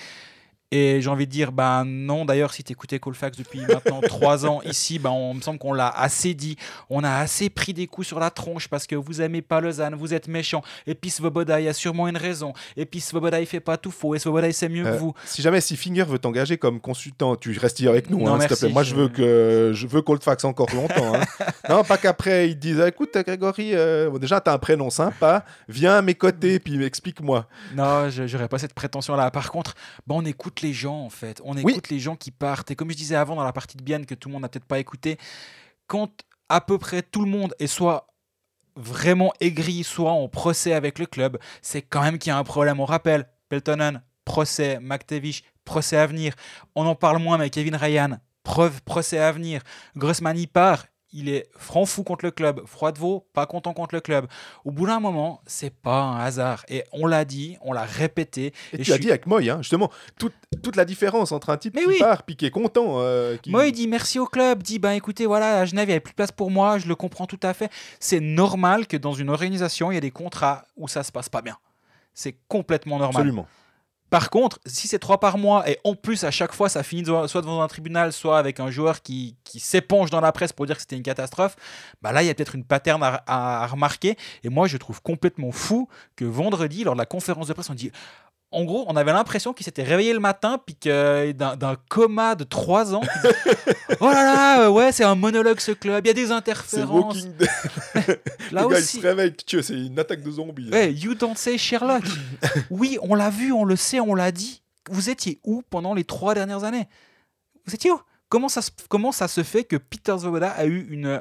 [0.73, 4.47] Et j'ai envie de dire, bah non, d'ailleurs, si tu écoutais Colfax depuis maintenant trois
[4.47, 6.57] ans ici, bah, on me semble qu'on l'a assez dit.
[6.89, 9.97] On a assez pris des coups sur la tronche parce que vous aimez pas Lausanne,
[9.97, 10.63] vous êtes méchant.
[10.87, 12.53] Et puis Svoboda, il y a sûrement une raison.
[12.77, 14.15] Et puis Svoboda, il fait pas tout faux.
[14.15, 15.13] Et Svoboda, il sait mieux Euh, que vous.
[15.25, 18.55] Si jamais si Finger veut t'engager comme consultant, tu restes avec nous, hein, s'il te
[18.55, 18.69] plaît.
[18.73, 21.15] Moi, je veux que je veux Coldfax encore longtemps.
[21.17, 21.21] hein.
[21.69, 25.45] non, pas qu'après ils te disent, écoute, Grégory, euh, bon, déjà t'as un prénom sympa,
[25.69, 27.47] viens à mes côtés puis explique-moi.
[27.75, 29.31] Non, je j'aurais pas cette prétention-là.
[29.31, 29.75] Par contre,
[30.07, 31.41] bah, on écoute les gens, en fait.
[31.45, 31.73] On Oui.
[31.73, 32.71] écoute les gens qui partent.
[32.71, 34.49] Et comme je disais avant dans la partie de Bienne, que tout le monde n'a
[34.49, 35.19] peut-être pas écouté,
[35.87, 36.11] quand
[36.49, 38.07] à peu près tout le monde est soit
[38.77, 42.45] vraiment aigri, soit en procès avec le club, c'est quand même qu'il y a un
[42.45, 42.81] problème.
[42.81, 46.35] On rappelle, Peltonen, procès, McTavish, procès à venir.
[46.75, 49.63] On en parle moins, mais Kevin Ryan, preuve, procès à venir.
[49.97, 52.63] Grossman y part, il est franc fou contre le club.
[52.67, 54.27] Froidevaux, pas content contre le club.
[54.65, 56.65] Au bout d'un moment, c'est pas un hasard.
[56.69, 58.53] Et on l'a dit, on l'a répété.
[58.73, 61.33] Et, Et tu je as suis- dit avec Moy, hein, justement, toute, toute la différence
[61.33, 61.99] entre un type Mais qui oui.
[61.99, 62.95] part puis qui est content.
[63.01, 63.51] euh, qui...
[63.51, 66.13] Il dit merci au club, dit ben écoutez, voilà, à Genève, il n'y avait plus
[66.13, 67.71] de place pour moi, je le comprends tout à fait.
[67.99, 71.29] C'est normal que dans une organisation, il y ait des contrats où ça se passe
[71.29, 71.57] pas bien.
[72.15, 73.17] C'est complètement normal.
[73.23, 73.47] Absolument.
[74.11, 77.05] Par contre, si c'est trois par mois et en plus à chaque fois ça finit
[77.05, 80.77] soit devant un tribunal, soit avec un joueur qui, s'éponge dans la presse pour dire
[80.77, 81.57] que c'était une catastrophe,
[82.03, 84.17] bah là il y a peut-être une pattern à- à remarquer.
[84.43, 87.75] Et moi je trouve complètement fou que vendredi, lors de la conférence de presse, on
[87.75, 87.93] dit.
[88.53, 92.43] En gros, on avait l'impression qu'il s'était réveillé le matin, puis que d'un coma de
[92.43, 93.01] trois ans.
[93.01, 96.15] qu'il disait, oh là là, euh, ouais, c'est un monologue ce club, il y a
[96.15, 97.15] des interférences.
[97.15, 97.49] Walking Dead.
[98.51, 98.97] Là le gars, aussi.
[98.97, 100.69] il se réveille, tu c'est une attaque de zombies.
[100.71, 102.03] Ouais, you don't say Sherlock.
[102.71, 104.63] oui, on l'a vu, on le sait, on l'a dit.
[104.91, 106.89] Vous étiez où pendant les trois dernières années?
[107.67, 108.01] Vous étiez où?
[108.29, 111.21] Comment ça, se, comment ça se fait que Peter Svoboda a eu une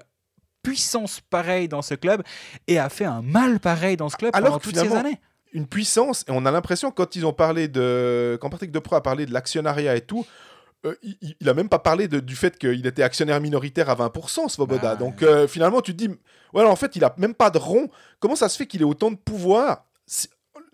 [0.63, 2.23] puissance pareille dans ce club
[2.67, 5.19] et a fait un mal pareil dans ce club Alors pendant toutes ces années?
[5.53, 8.37] Une puissance, et on a l'impression, quand ils ont parlé de.
[8.41, 10.25] Quand Patrick Depreux a parlé de l'actionnariat et tout,
[10.85, 13.95] euh, il, il- a même pas parlé de- du fait qu'il était actionnaire minoritaire à
[13.95, 14.81] 20%, Svoboda.
[14.81, 16.09] Bah, Donc euh, finalement, tu te dis,
[16.53, 17.89] voilà, en fait, il a même pas de rond.
[18.19, 19.85] Comment ça se fait qu'il ait autant de pouvoir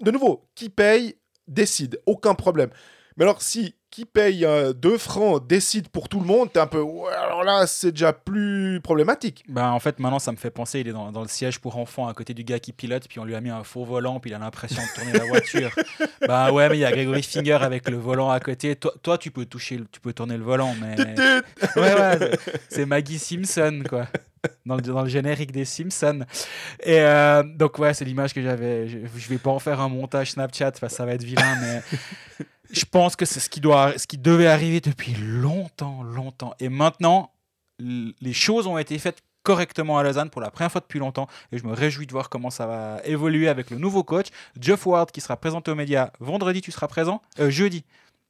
[0.02, 1.16] De nouveau, qui paye,
[1.48, 2.70] décide, aucun problème.
[3.18, 4.46] Mais alors, si qui paye
[4.76, 6.82] 2 francs décide pour tout le monde, t'es un peu.
[6.82, 9.46] ouais, alors là, c'est déjà plus problématique.
[9.48, 11.78] bah, en fait, maintenant, ça me fait penser, il est dans, dans le siège pour
[11.78, 14.20] enfants à côté du gars qui pilote, puis on lui a mis un faux volant,
[14.20, 15.74] puis il a l'impression de tourner la voiture.
[16.28, 18.76] bah ouais, mais il y a Gregory Finger avec le volant à côté.
[18.76, 20.96] Toi, toi tu peux toucher, tu peux tourner le volant, mais...
[21.78, 22.40] Ouais, ouais, c'est-
[22.70, 24.08] c'est Maggie Simpson, quoi.
[24.66, 26.26] Dans le, dans le générique des Simpsons.
[26.84, 28.88] Et euh, donc, ouais, c'est l'image que j'avais.
[28.90, 31.56] Je, je vais pas en faire un montage Snapchat parce que ça va être vilain,
[31.62, 31.82] mais
[32.72, 36.54] je pense que c'est ce qui, doit, ce qui devait arriver depuis longtemps, longtemps.
[36.60, 37.32] Et maintenant,
[37.80, 41.28] les choses ont été faites correctement à Lausanne pour la première fois depuis longtemps.
[41.52, 44.28] Et je me réjouis de voir comment ça va évoluer avec le nouveau coach
[44.60, 46.62] Jeff Ward qui sera présenté aux médias vendredi.
[46.62, 47.86] Tu seras présent Euh, jeudi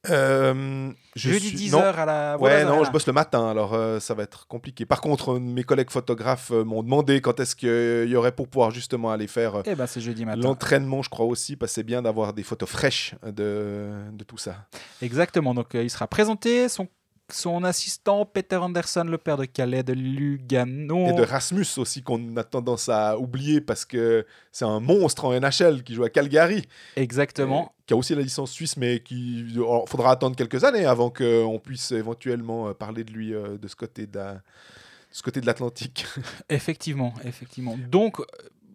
[0.09, 1.81] Euh, je jeudi suis- 10h non.
[1.83, 4.85] à la Ouais, non, je bosse le matin, alors euh, ça va être compliqué.
[4.85, 8.47] Par contre, euh, mes collègues photographes euh, m'ont demandé quand est-ce qu'il y aurait pour
[8.47, 11.75] pouvoir justement aller faire Eh ben c'est jeudi matin l'entraînement, je crois aussi, parce que
[11.75, 14.67] c'est bien d'avoir des photos fraîches de, de tout ça.
[15.01, 15.53] Exactement.
[15.53, 16.69] Donc, il sera présenté.
[16.69, 16.87] Son
[17.31, 21.07] son assistant Peter Anderson, le père de Calais de Lugano.
[21.07, 25.33] Et de Rasmus aussi, qu'on a tendance à oublier parce que c'est un monstre en
[25.39, 26.63] NHL qui joue à Calgary.
[26.95, 27.73] Exactement.
[27.87, 31.59] qui a aussi la licence suisse, mais qui oh, faudra attendre quelques années avant qu'on
[31.63, 34.41] puisse éventuellement euh, parler de lui euh, de ce côté de la-
[35.11, 36.05] ce côté de l'Atlantique.
[36.49, 37.75] Effectivement, effectivement.
[37.89, 38.23] Donc, euh,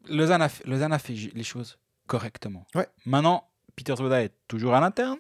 [0.09, 1.77] Lausanne a, fait, Lausanne a fait j- les choses
[2.07, 2.67] correctement.
[2.75, 2.89] Ouais.
[3.05, 3.45] Maintenant,
[3.77, 5.19] Peter Svoboda est toujours à l'interne,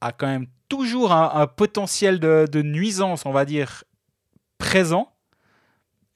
[0.00, 3.84] a quand même toujours un, potentiel de, nuisance, on va dire,
[4.56, 5.12] présent.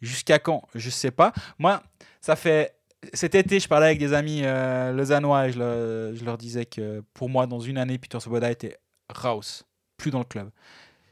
[0.01, 0.67] Jusqu'à quand?
[0.75, 1.35] Je sais pas.
[1.59, 1.83] Moi,
[2.23, 2.75] ça fait.
[3.13, 7.47] Cet été, je parlais avec des amis euh, et je, leur- disais que pour moi,
[7.47, 8.79] dans une année, Peter Svoboda était
[9.11, 9.65] Raus,
[9.99, 10.51] plus dans le club.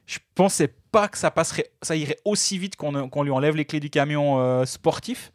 [0.07, 3.67] Je pensais pas que ça passerait, ça irait aussi vite qu'on qu'on lui enlève les
[3.67, 5.33] clés du camion euh, sportif,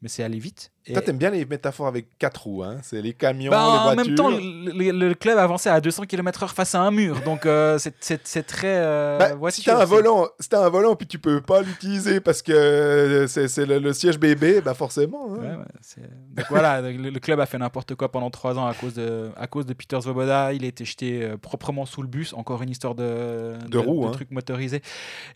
[0.00, 0.70] mais c'est allé vite.
[0.88, 3.78] Et- Toi, t'aimes bien les métaphores avec quatre roues, hein C'est les camions, bah, les
[3.78, 4.04] en voitures.
[4.06, 7.46] même temps, le, le- le club avançait à 200 km/h face à un mur, donc
[7.46, 9.64] euh, c'est- très euh, Bah, si voiture.
[9.74, 13.66] t'as un volant, si un volant puis tu peux pas l'utiliser parce que c'est c'est
[13.66, 15.26] le, le siège bébé, bah forcément.
[15.30, 15.36] hein.
[15.38, 18.74] Ouais, ouais, c'est- donc voilà, le, club a fait n'importe quoi pendant trois ans à
[18.74, 20.52] cause de, à cause de Peter Svoboda.
[20.52, 22.32] Il a été jeté euh, proprement sous le bus.
[22.32, 24.12] Encore une histoire de, De roues, hein.
[24.12, 24.82] trucs motorisés.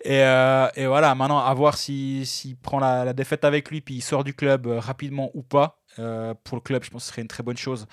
[0.04, 3.80] Et, euh, et voilà, maintenant, à voir s'il s'il prend la, la défaite avec lui,
[3.80, 5.78] puis il sort du club euh, rapidement ou pas.
[5.98, 7.86] Euh, pour le club, je pense que ce serait une très bonne chose.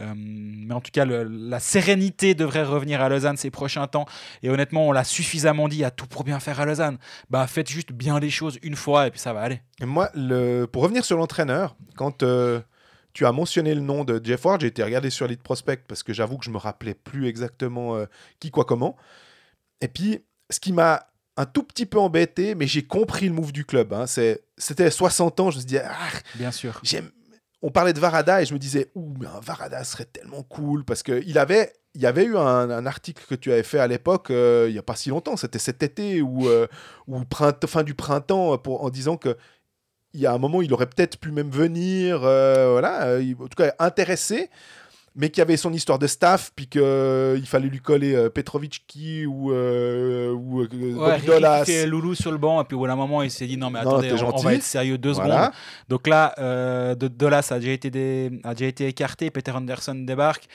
[0.00, 4.06] Euh, mais en tout cas, la sérénité devrait revenir à Lausanne ces prochains temps.
[4.42, 6.98] Et honnêtement, on l'a suffisamment dit à tout pour bien faire à Lausanne.
[7.30, 9.60] Bah, faites juste bien les choses une fois et puis ça va aller.
[9.80, 10.66] Et moi, le...
[10.66, 12.60] pour revenir sur l'entraîneur, quand euh,
[13.12, 16.02] tu as mentionné le nom de Jeff Ward, j'ai été regarder sur Elite Prospect parce
[16.02, 17.96] que j'avoue que je me rappelais plus exactement
[18.40, 18.96] qui, quoi, comment.
[19.80, 21.06] Et puis, ce qui m'a
[21.36, 23.92] un tout petit peu embêté, mais j'ai compris le move du club.
[23.92, 25.92] hein, C'était 60 ans, je me suis dit, ah,
[26.34, 26.78] Bien sûr.
[26.82, 27.10] j'aime.
[27.62, 30.84] On parlait de Varada et je me disais, ouh, mais un Varada serait tellement cool
[30.84, 33.78] parce que il avait, il y avait eu un, un article que tu avais fait
[33.78, 36.66] à l'époque, euh, il n'y a pas si longtemps, c'était cet été ou euh,
[37.08, 37.18] ou
[37.66, 39.36] fin du printemps, pour, en disant que
[40.12, 43.48] il y a un moment, il aurait peut-être pu même venir, euh, voilà, il- en
[43.48, 44.50] tout cas intéressé,
[45.16, 46.80] mais qu'il y avait son histoire de staff, puis qu'il
[47.46, 51.64] fallait lui coller euh, Petrovic qui ou, euh, ou euh, Ouais, Dolas.
[51.86, 53.82] Loulou sur le banc, et puis au bout d'un moment, il s'est dit non, mais
[53.82, 55.36] Non, attendez, t'es on, on va être sérieux deux Voilà.
[55.46, 55.52] secondes.
[55.88, 59.94] Donc là, euh, de, Dolas a déjà, été des- a déjà été écarté, Peter Anderson
[59.94, 60.46] débarque.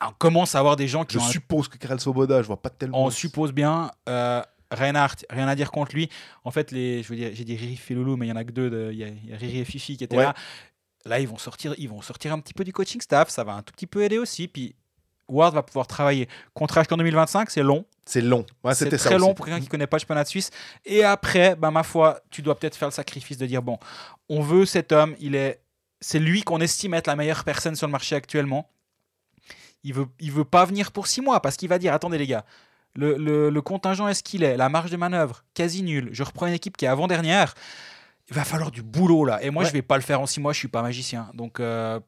[0.00, 2.46] On commence à avoir des gens qui Je ont un- suppose que Karel Svoboda, je
[2.46, 3.04] vois pas tellement.
[3.04, 3.90] on suppose bien.
[4.08, 6.08] Euh, Reinhardt, rien à dire contre lui.
[6.44, 8.36] En fait, les, je veux dire, j'ai dit Riri et Loulou, mais il y en
[8.36, 8.68] a que deux.
[8.68, 10.24] de- Il y, a- il y a Riri et Fifi qui étaient Ouais.
[10.24, 10.34] là.
[11.06, 13.28] Là, ils vont sortir, ils vont sortir un petit peu du coaching staff.
[13.30, 14.48] Ça va un tout petit peu aider aussi.
[14.48, 14.74] Puis
[15.28, 16.28] Ward va pouvoir travailler.
[16.54, 17.84] Contrat jusqu'en 2025, c'est long.
[18.04, 18.44] C'est long.
[18.62, 20.50] Ouais, c'est ça très long pour quelqu'un qui connaît pas le championnat de Suisse.
[20.84, 23.78] Et après, bah, ma foi, tu dois peut-être faire le sacrifice de dire bon,
[24.28, 25.60] on veut cet homme, il est,
[26.00, 28.68] c'est lui qu'on estime être la meilleure personne sur le marché actuellement.
[29.84, 32.26] Il veut, il veut pas venir pour six mois parce qu'il va dire attendez les
[32.26, 32.44] gars,
[32.94, 36.08] le, le- le contingent est ce qu'il est, la marge de manœuvre quasi nulle.
[36.12, 37.54] Je reprends une équipe qui est avant dernière.
[38.30, 39.42] Il va falloir du boulot là.
[39.42, 39.68] Et moi, Ouais.
[39.68, 40.52] je vais pas le faire en six mois.
[40.52, 41.30] Je suis pas magicien.
[41.34, 42.00] Donc, euh,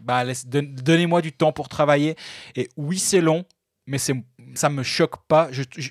[0.00, 2.16] bah, donnez-moi du temps pour travailler.
[2.56, 3.44] Et oui, c'est long,
[3.86, 4.14] mais c'est,
[4.54, 5.48] ça me choque pas.
[5.50, 5.90] Je, je-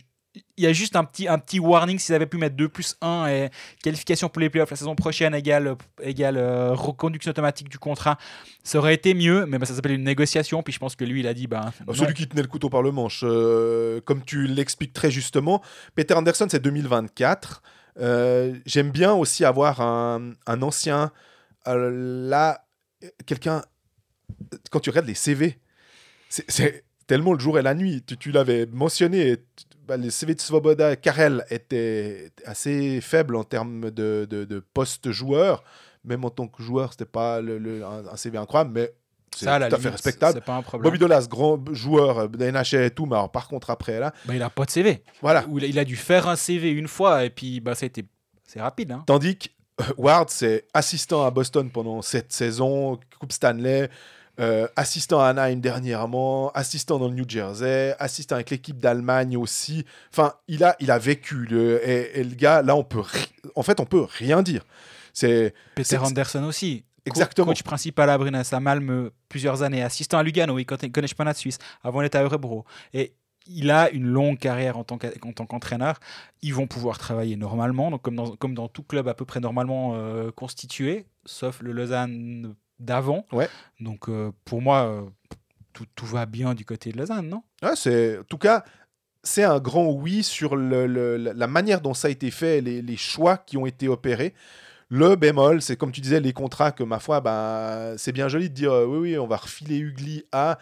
[0.56, 2.96] il y a juste un petit, un petit warning s'ils avaient pu mettre 2 plus
[3.02, 3.50] 1 et
[3.82, 8.20] qualification pour les playoffs la saison prochaine égale, égale euh, reconduction automatique du contrat.
[8.64, 10.62] Ça aurait été mieux, mais bah, ça s'appelle une négociation.
[10.62, 11.94] Puis je pense que lui, il a dit bah, non.
[11.94, 15.64] Celui qui tenait le couteau par le manche, euh, comme tu l'expliques très justement,
[15.96, 17.64] Peter Anderson, c'est 2024.
[18.00, 21.12] Euh, J'aime bien aussi avoir un, un ancien,
[21.68, 22.68] euh, là,
[23.26, 23.64] quelqu'un,
[24.72, 25.60] quand tu regardes les CV,
[26.30, 28.04] c'est- tellement le jour et la nuit.
[28.04, 33.46] Tu, l'avais mentionné, et tu- bah, les CV de Svoboda, Karel étaient assez faibles en
[33.46, 35.64] termes de, de, de poste joueur.
[36.04, 38.94] Même en tant que joueur, c'était pas le- un, un CV incroyable, mais
[39.36, 40.42] c'est à tout à fait respectable.
[40.42, 40.78] Pas un.
[40.80, 44.14] Bobby Dolas, grand joueur euh, de NHL et tout, mais alors, par contre, après, là,
[44.26, 45.04] Bah, il a pas de CV.
[45.22, 45.46] voilà.
[45.62, 48.06] Il a- dû faire un CV une fois et puis bah, été
[48.46, 48.92] c'est rapide.
[48.92, 49.04] Hein.
[49.06, 49.50] Tandis que
[49.82, 53.90] euh, Ward, c'est assistant à Boston pendant cette saison, Coupe Stanley,
[54.40, 59.86] euh, assistant à Anaheim dernièrement, assistant dans le New Jersey, assistant avec l'équipe d'Allemagne aussi.
[60.12, 61.46] Enfin, il a, il a vécu.
[61.46, 63.02] Le, et, et le gars, là, on peut,
[63.56, 64.64] en fait, on peut rien dire.
[65.14, 66.84] C'est Peter Anderson aussi.
[67.08, 67.48] Exactement.
[67.48, 69.82] Coach principal à Brunnes, à Malmö, plusieurs années.
[69.84, 71.58] Assistant à Lugano, il connaît championnat Suisse.
[71.84, 72.66] Avant, il était à Örebro.
[72.94, 73.14] Et
[73.48, 76.00] il a une longue carrière en tant qu'entraîneur.
[76.42, 79.40] Ils vont pouvoir travailler normalement, donc comme dans, comme dans tout club à peu près
[79.40, 83.26] normalement euh, constitué, sauf le Lausanne d'avant.
[83.32, 83.48] Ouais.
[83.80, 85.02] Donc euh, pour moi, euh,
[85.72, 87.42] tout, tout va bien du côté de Lausanne, non?
[87.64, 88.66] Ouais, c'est, en tout cas,
[89.24, 92.60] c'est un grand oui sur le- le- la la manière dont ça a été fait,
[92.60, 94.34] les, les choix qui ont été opérés.
[94.90, 98.50] Le bémol, c'est comme tu disais, les contrats que, ma foi, bah, c'est bien joli
[98.50, 100.58] de dire euh, oui, oui, on va refiler Ugly à.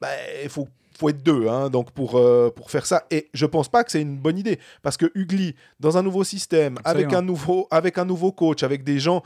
[0.00, 0.08] bah,
[0.42, 0.68] il faut,
[0.98, 3.04] faut être deux hein, donc pour, euh, pour faire ça.
[3.10, 4.58] Et je pense pas que c'est une bonne idée.
[4.82, 8.84] Parce que Ugly, dans un nouveau système, avec un nouveau, avec un nouveau coach, avec
[8.84, 9.22] des gens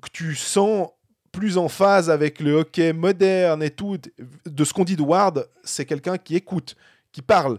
[0.00, 0.90] que tu sens
[1.32, 3.98] plus en phase avec le hockey moderne et tout,
[4.46, 6.76] de ce qu'on dit de Ward, c'est quelqu'un qui écoute,
[7.10, 7.58] qui parle.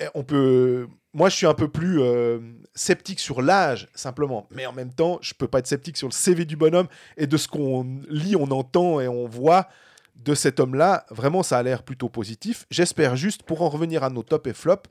[0.00, 0.88] Et on peut...
[1.14, 2.38] Moi, je suis un peu plus euh,
[2.74, 4.46] sceptique sur l'âge, simplement.
[4.50, 7.26] Mais en même temps, je peux pas être sceptique sur le CV du bonhomme et
[7.28, 9.68] de ce qu'on lit, on entend et on voit
[10.16, 11.06] de cet homme-là.
[11.10, 12.66] Vraiment, ça a l'air plutôt positif.
[12.70, 14.82] J'espère juste, pour en revenir à nos top et flop,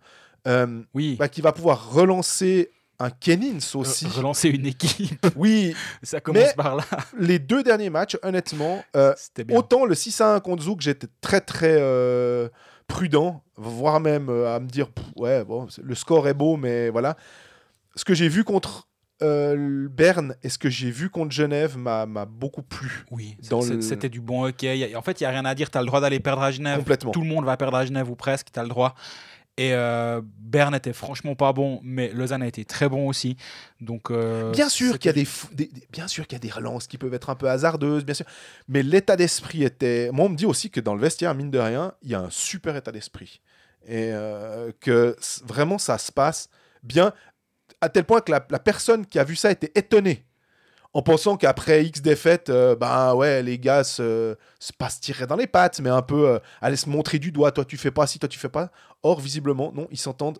[0.47, 1.15] euh, Oui.
[1.19, 4.05] bah, qu'il va pouvoir relancer un Kennins aussi.
[4.05, 6.83] Re- Relancer une équipe, oui, ça commence Mais- par là.
[7.19, 9.13] les deux derniers matchs, honnêtement, euh.
[9.51, 12.47] Autant le 6 à 1 contre Zouk, j'étais très très euh,
[12.87, 16.89] prudent, voire même euh, à me dire pff, ouais, bon, le score est beau, mais
[16.89, 17.15] voilà.
[17.95, 18.87] Ce que j'ai vu contre
[19.21, 23.05] euh, Berne et ce que j'ai vu contre Genève m'a beaucoup plu.
[23.11, 24.95] Oui, le- c'était du bon hockey.
[24.95, 25.69] En fait, il n'y a rien à dire.
[25.69, 26.79] Tu as le droit d'aller perdre à Genève.
[26.79, 27.11] Complètement.
[27.11, 28.47] Tout le monde va perdre à Genève ou presque.
[28.51, 28.95] Tu as le droit.
[29.57, 33.37] Et euh, Berne était franchement pas bon, mais Lausanne a été très bon aussi.
[33.81, 36.37] Donc, euh, Bien sûr qu'il y a des, fou- des- des- bien sûr qu'il y
[36.37, 38.25] a des relances qui peuvent être un peu hasardeuses, bien sûr.
[38.67, 40.09] Mais l'état d'esprit était.
[40.11, 42.19] Moi, on me dit aussi que dans le vestiaire, mine de rien, il y a
[42.21, 43.41] un super état d'esprit
[43.85, 46.49] et euh, que vraiment ça se passe
[46.83, 47.13] bien
[47.81, 50.25] à tel point que la, la personne qui a vu ça était étonnée
[50.93, 55.25] en pensant qu'après X défaites, euh, ben ouais, les gars se, se pas se tiraient
[55.27, 57.51] dans les pattes, mais un peu euh, se montrer du doigt.
[57.51, 58.69] Toi, tu fais pas ci, toi, tu fais pas.
[59.01, 60.39] Or, visiblement, non, ils s'entendent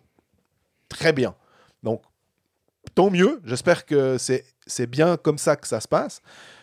[0.88, 1.34] très bien.
[1.82, 2.02] Donc,
[2.94, 3.40] tant mieux.
[3.44, 6.22] J'espère que c'est bien comme ça que ça se passe.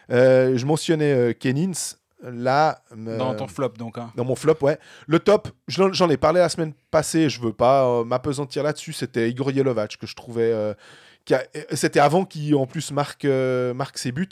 [0.09, 1.73] Euh, je mentionnais euh, Kennins.
[2.23, 3.97] Là, Dans ton flop, donc.
[3.97, 4.11] hein.
[4.15, 4.77] dans mon flop, ouais.
[5.07, 9.49] Le top, j'en ai parlé la semaine passée, je veux pas m'apesantir là-dessus, c'était Igor
[9.49, 10.53] Yelovac que je trouvais.
[11.31, 11.37] Euh,
[11.73, 14.27] c'était avant qu'il en plus marque, euh, marque ses buts.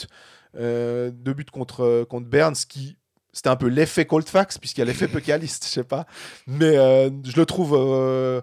[0.58, 2.98] Euh, deux buts contre, contre ce qui.
[3.32, 6.06] C'était un peu l'effet Colfax, puisqu'il y a l'effet Pécaliste, je sais pas.
[6.48, 7.76] Mais euh, je le trouve.
[7.78, 8.42] euh,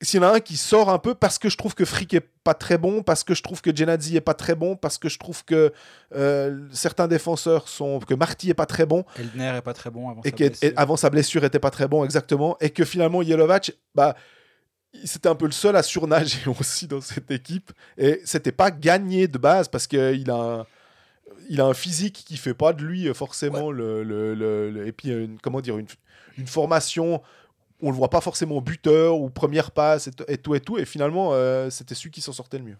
[0.00, 2.14] S'il y en a un qui sort un peu, parce que je trouve que Frick
[2.14, 4.96] est pas très bon, parce que je trouve que Genadzi est pas très bon, parce
[4.98, 5.72] que je trouve que
[6.14, 7.98] euh, certains défenseurs sont.
[8.00, 10.68] que Marty est pas très bon Eldner est pas très bon avant et sa blessure.
[10.70, 14.14] et avant sa blessure était pas très bon exactement et que finalement Yelovac bah
[15.04, 19.28] c'était un peu le seul à surnager aussi dans cette équipe et c'était pas gagné
[19.28, 20.66] de base parce que il a un,
[21.48, 24.86] il a un physique qui fait pas de lui euh, forcément le, le- le- le-
[24.86, 25.86] et puis euh, une, comment dire une,
[26.38, 27.22] une formation
[27.82, 31.30] on le voit pas forcément buteur ou première passe et, tout et tout et finalement
[31.34, 32.78] euh, c'était celui qui s'en sortait le mieux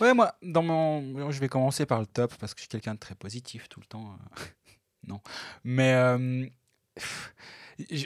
[0.00, 1.30] Ouais, moi, dans mon...
[1.30, 3.78] je vais commencer par le top parce que je suis quelqu'un de très positif tout
[3.78, 4.16] le temps.
[5.06, 5.20] non.
[5.62, 6.46] Mais euh,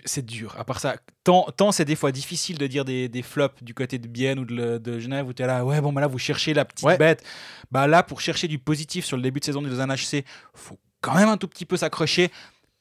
[0.05, 0.55] c'est dur.
[0.59, 3.75] À part ça, tant, tant c'est des fois difficile de dire des, des flops du
[3.75, 6.19] côté de Bienne ou de, Genève où tu es là, ouais, bon, bah là, vous
[6.19, 6.97] cherchez la petite Ouais.
[6.99, 7.25] bête.
[7.71, 10.25] Bah là, pour chercher du positif sur le début de saison de Lausanne HC,
[10.55, 12.31] faut quand même un tout petit peu s'accrocher.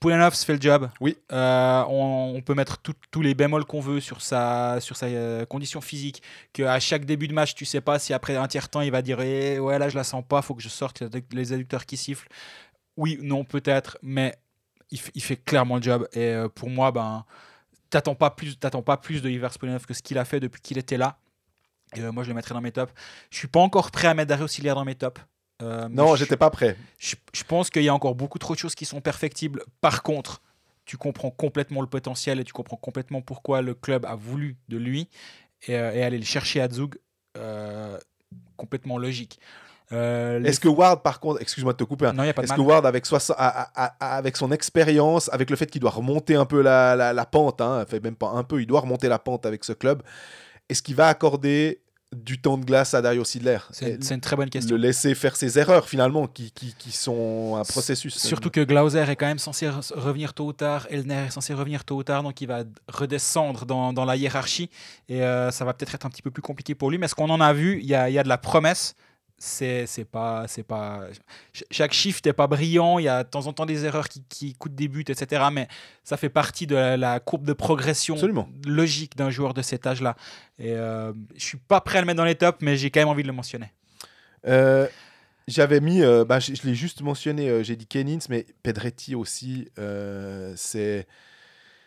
[0.02, 0.89] Poulenov se fait le job.
[1.00, 1.18] Oui.
[1.32, 5.06] Euh, on, on peut mettre tout- tous les bémols qu'on veut sur sa, sur sa
[5.08, 6.22] euh, condition physique.
[6.54, 9.02] Qu'à chaque début de match, tu sais pas si après un tiers temps, il va
[9.02, 11.98] dire Eh, Ouais, là, je la sens pas, faut que je sorte les adducteurs qui
[11.98, 12.28] sifflent.
[12.98, 14.36] Oui, non, peut-être, mais
[15.16, 16.08] il, fait clairement le job.
[16.14, 17.26] Et euh, pour moi, ben,
[17.89, 20.62] t'attends pas plus, t'attends pas plus de Iver Poulenov que ce qu'il a fait depuis
[20.62, 21.18] qu'il était là.
[21.96, 22.93] Et, euh, moi, je le mettrais dans mes tops.
[23.30, 25.22] Je suis pas encore prêt à mettre Dario Auxiliaire dans mes tops.
[25.62, 28.56] Euh, non je- j'étais pas prêt je, je pense qu'il y a encore beaucoup trop
[28.56, 29.64] de choses qui sont perfectibles.
[29.80, 30.41] Par contre,
[30.86, 34.78] tu comprends complètement le potentiel et tu comprends complètement pourquoi le club a voulu de
[34.78, 35.08] lui
[35.68, 36.96] et, et aller le chercher à Zug.
[38.58, 39.39] complètement logique.
[39.91, 42.86] Euh, les- est-ce que Ward par contre excuse-moi de te couper hein, Est-ce que Ward,
[42.88, 46.45] avec, soixante- a- a- a- avec son expérience, avec le fait qu'il doit remonter un
[46.45, 49.19] peu la, la- la pente, hein, fait même pas un peu, il doit remonter la
[49.19, 50.01] pente avec ce club,
[50.69, 51.81] est-ce qu'il va accorder
[52.15, 53.57] du temps de glace à Dario Sidler?
[53.71, 54.75] C'est une très bonne question.
[54.75, 58.17] Le laisser faire ses erreurs finalement, qui, qui, qui sont un processus.
[58.17, 61.53] Surtout que Glauser est quand même censé re- revenir tôt ou tard, Elner est censé
[61.53, 64.69] revenir tôt ou tard, donc il va redescendre dans, dans la hiérarchie
[65.09, 66.97] et euh, ça va peut-être être un petit peu plus compliqué pour lui.
[66.97, 68.95] Mais ce qu'on en a vu, il y a, il y a de la promesse.
[69.38, 71.01] C'est c'est pas c'est pas
[71.53, 72.99] ch- chaque shift n'est pas brillant.
[72.99, 75.43] Il y a de temps en temps des erreurs qui, qui coûtent des buts, etc.
[75.51, 75.67] Mais
[76.03, 78.47] ça fait partie de la, la courbe de progression Absolument.
[78.65, 80.15] logique d'un joueur de cet âge-là.
[80.57, 83.01] Et euh, je suis pas prêt à le mettre dans les tops, mais j'ai quand
[83.01, 83.73] même envie de le mentionner.
[84.47, 84.88] Euh,
[85.47, 89.15] J'avais mis, euh, bah, je, je l'ai juste mentionné, euh, j'ai dit Kennins, mais Pedretti
[89.15, 89.67] aussi,
[90.55, 91.07] c'est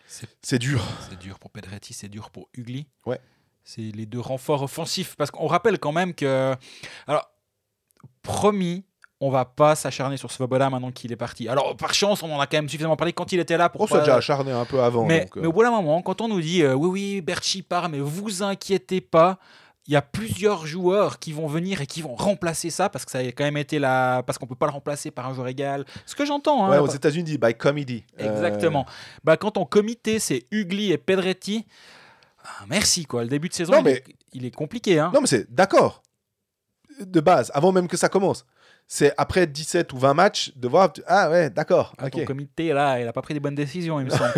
[0.07, 0.83] C'est c'est dur.
[1.09, 2.87] C'est dur pour Pedretti, c'est dur pour Ugly.
[3.07, 3.21] Ouais.
[3.65, 5.15] C'est les deux renforts offensifs.
[5.17, 6.55] Parce qu'on rappelle quand même que.
[7.07, 7.31] Alors,
[8.23, 8.85] promis,
[9.21, 11.49] on va pas s'acharner sur Svoboda maintenant qu'il est parti.
[11.49, 13.81] Alors, par chance, on en a quand même suffisamment parlé quand il était là pour.
[13.83, 15.05] On s'est déjà acharné un peu avant.
[15.05, 17.21] mais, donc, euh, mais au bout d'un moment, quand on nous dit euh, oui, oui,
[17.21, 19.39] Berchi part, mais vous inquiétez pas,
[19.89, 23.11] il y a plusieurs joueurs qui vont venir et qui vont remplacer ça parce que
[23.11, 25.49] ça a quand même été là parce qu'on peut pas le remplacer par un joueur
[25.49, 25.85] égal.
[26.07, 26.65] Ce que j'entends.
[26.67, 28.05] Hein, ouais, aux États-Unis, by committee.
[28.21, 28.85] Euh, Exactement.
[29.25, 31.67] Bah, quand ton comité c'est Ugly et Pedretti,
[32.45, 33.23] ah, merci quoi.
[33.23, 34.05] Le début de saison, Non, il, mais- est,
[34.35, 34.99] il est compliqué.
[35.01, 35.11] Hein.
[35.13, 36.03] Non, mais c'est d'accord.
[37.01, 38.45] De base, avant même que ça commence.
[38.87, 40.93] C'est après 17 ou 20 matchs de voir.
[41.07, 41.95] Ah ouais, d'accord.
[41.99, 42.09] Ah.
[42.09, 44.33] Ton comité là, il a pas pris des bonnes décisions, il me semble.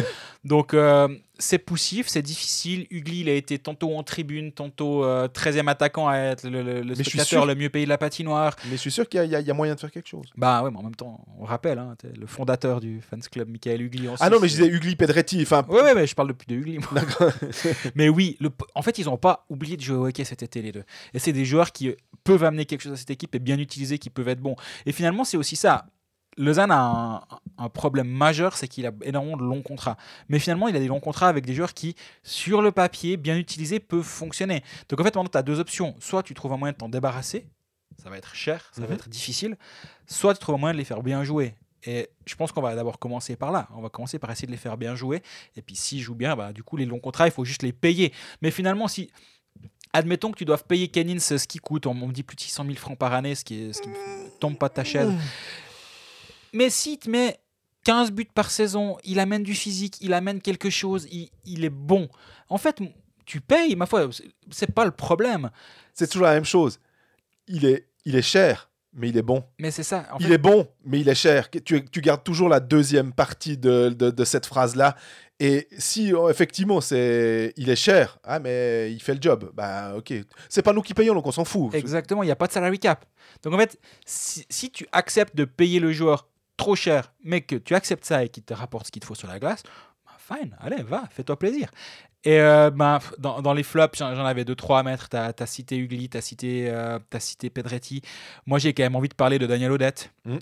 [0.44, 1.08] Donc euh,
[1.40, 2.86] c'est poussif, c'est difficile.
[2.90, 6.82] Ugly, il a été tantôt en tribune, tantôt euh, 13e attaquant à être le, le-
[6.82, 8.54] le spectateur le mieux payé de la patinoire.
[8.66, 10.26] Mais je suis sûr qu'il y, a- y moyen de faire quelque chose.
[10.36, 13.82] Bah ouais, mais en même temps, on rappelle, hein, le fondateur du fans club, Michael
[13.82, 14.08] Ugly.
[14.08, 15.42] en Ah non, mais je disais Ugly Pedretti.
[15.42, 16.78] Enfin, Ouais, ouais, mais je parle depuis de Ugly.
[17.94, 20.62] Mais oui, le, en fait, ils n'ont pas oublié de jouer au hockey cet été,
[20.62, 20.84] les deux.
[21.14, 23.58] Et c'est des joueurs qui euh, peuvent amener quelque chose à cette équipe et bien
[23.58, 24.56] utilisés, qui peuvent être bons.
[24.86, 25.86] Et finalement, c'est aussi ça.
[26.40, 27.22] Lausanne a un,
[27.58, 29.96] un problème majeur, c'est qu'il a énormément de longs contrats.
[30.28, 33.36] Mais finalement, il a des longs contrats avec des joueurs qui, sur le papier, bien
[33.36, 34.62] utilisés, peuvent fonctionner.
[34.88, 35.94] Donc en fait, maintenant, tu as deux options.
[36.00, 37.46] Soit tu trouves un moyen de t'en débarrasser,
[38.02, 38.94] ça va être cher, ça va Mhm.
[38.94, 39.56] être difficile.
[40.06, 41.54] Soit tu trouves un moyen de les faire bien jouer.
[41.84, 43.68] Et je pense qu'on va d'abord commencer par là.
[43.74, 45.22] On va commencer par essayer de les faire bien jouer.
[45.56, 47.72] Et puis s'ils jouent bien, bah, du coup, les longs contrats, il faut juste les
[47.72, 48.12] payer.
[48.42, 49.10] Mais finalement, si.
[49.92, 52.40] Admettons que tu doives payer Kenins ce qui coûte, on, on me dit plus de
[52.40, 54.84] 600 000 francs par année, ce qui, est, ce qui me tombe pas de ta
[54.84, 55.10] chaise.
[56.52, 57.38] Mais si te met
[57.84, 61.70] 15 buts par saison, il amène du physique, il amène quelque chose, il, il est
[61.70, 62.08] bon.
[62.48, 62.78] En fait,
[63.24, 64.08] tu payes, ma foi,
[64.50, 65.50] c'est- pas le problème.
[65.94, 66.78] C'est toujours la même chose.
[67.46, 69.44] Il est, il est cher, mais il est bon.
[69.58, 70.06] Mais c'est ça.
[70.12, 71.48] En il fait, est bon, mais il est cher.
[71.50, 74.96] Tu, tu gardes toujours la deuxième partie de, de- de cette phrase-là.
[75.42, 79.94] Et si oh, effectivement c'est, il est cher, ah mais il fait le job, bah
[79.96, 80.12] ok.
[80.50, 81.72] C'est pas nous qui payons, donc on s'en fout.
[81.74, 83.06] Exactement, il n'y a pas de salary cap.
[83.42, 86.28] Donc en fait, si, si tu acceptes de payer le joueur
[86.60, 89.14] trop cher, mais que tu acceptes ça et qu'il te rapporte ce qu'il te faut
[89.14, 89.62] sur la glace,
[90.06, 91.70] bah, fine, allez, va, fais-toi plaisir.
[92.22, 95.08] Et euh, ben, f- dans, dans les flops, j'en avais deux, trois à mettre.
[95.08, 98.02] Tu as, cité Ugly, tu as, cité, euh, t'as cité Pedretti.
[98.44, 100.12] Moi, j'ai quand même envie de parler de Daniel Odette.
[100.26, 100.36] Mm.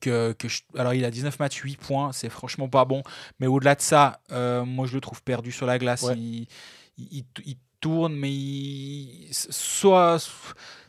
[0.00, 2.10] Que, que je- alors, il a 19 matchs, 8 points.
[2.12, 3.02] C'est franchement pas bon.
[3.38, 6.02] Mais au-delà de ça, euh, moi, je le trouve perdu sur la glace.
[6.02, 6.14] Ouais.
[6.16, 6.46] Il,
[6.98, 10.16] il, il- il tourne, mais il, soit,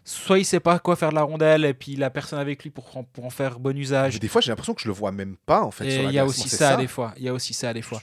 [0.06, 2.64] soit il sait pas quoi faire de la rondelle et puis il a personne avec
[2.64, 4.14] lui pour, en- pour en faire bon usage.
[4.14, 5.84] Mais des fois j'ai l'impression que je le vois même pas en fait.
[6.04, 7.14] La il y a aussi ça, des fois.
[7.18, 8.02] Il y a aussi ça des fois.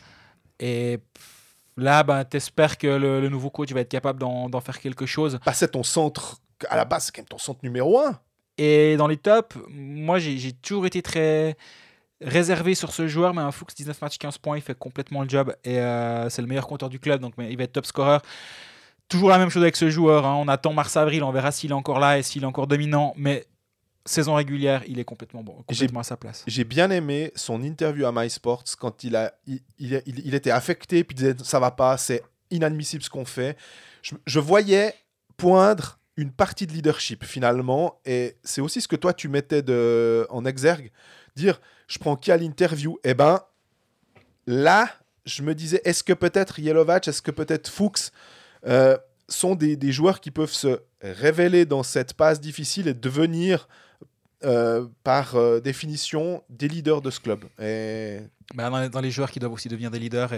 [0.59, 0.99] Et
[1.77, 5.39] là, ben, t'espères que le, le nouveau coach va être capable d'en faire quelque chose.
[5.45, 6.37] Passer ton centre,
[6.69, 8.19] à la base c'est quand même ton centre numéro un.
[8.59, 11.57] Et dans les tops, moi, j'ai j'ai toujours été très
[12.21, 15.29] réservé sur ce joueur, mais un Fuchs 19 matchs 15 points, il fait complètement le
[15.31, 17.87] job et euh, c'est le meilleur compteur du club, donc mais il va être top
[17.87, 18.19] scorer.
[19.11, 20.25] Toujours la même chose avec ce joueur.
[20.25, 20.37] hein.
[20.37, 23.45] On attend mars-avril, on verra s'il est encore là et s'il est encore dominant, mais
[24.07, 26.43] saison régulière, il est complètement bon, complètement à sa place.
[26.47, 30.51] J'ai bien aimé son interview à MySports quand il, a, il, il- il- il était
[30.51, 33.57] affecté, puis il disait ça va pas, c'est inadmissible ce qu'on fait.
[34.03, 34.95] Je, je voyais
[35.37, 40.27] poindre une partie de leadership finalement, et c'est aussi ce que toi tu mettais de,
[40.31, 40.91] en exergue,
[41.37, 42.99] dire je prends qui à l'interview?
[43.05, 43.41] Eh ben
[44.47, 44.89] là,
[45.25, 48.11] je me disais est-ce que peut-être Yelovac, est-ce que peut-être Fuchs
[48.67, 48.97] euh,
[49.29, 53.69] sont des, joueurs qui peuvent se révéler dans cette passe difficile et devenir
[54.45, 57.45] euh, par euh, définition des leaders de ce club.
[58.55, 60.33] Bah, dans, les, joueurs qui doivent aussi devenir des leaders,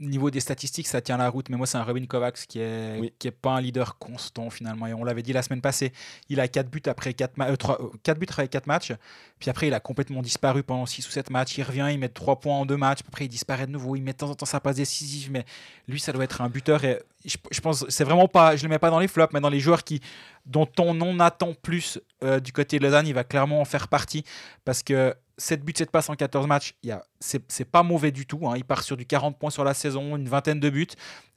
[0.00, 1.48] niveau des statistiques, ça tient la route.
[1.48, 3.12] Mais moi, c'est un Robin Kovacs qui est, Oui.
[3.18, 4.86] qui est pas un leader constant finalement.
[4.86, 5.92] Et on l'avait dit la semaine passée,
[6.28, 8.92] il a 4 buts après 4, ma- euh, euh, quatre buts après 4 matchs.
[9.38, 11.58] Puis après, il a complètement disparu pendant 6 ou 7 matchs.
[11.58, 13.00] Il revient, il met 3 points en 2 matchs.
[13.06, 13.96] Après, il disparaît de nouveau.
[13.96, 15.30] Il met de temps en temps sa passe décisive.
[15.30, 15.44] Mais
[15.86, 16.84] lui, ça doit être un buteur.
[16.84, 19.40] Et je, je pense, c'est vraiment pas, je le mets pas dans les flops, mais
[19.40, 20.00] dans les joueurs qui,
[20.46, 23.88] dont on en attend plus euh, du côté de Lausanne, il va clairement en faire
[23.88, 24.24] partie.
[24.64, 26.74] Parce que 7 buts, 7 passes en 14 matchs,
[27.20, 28.46] c'est pas mauvais du tout.
[28.48, 28.54] hein.
[28.56, 30.86] Il part sur du 40 points sur la saison, une vingtaine de buts.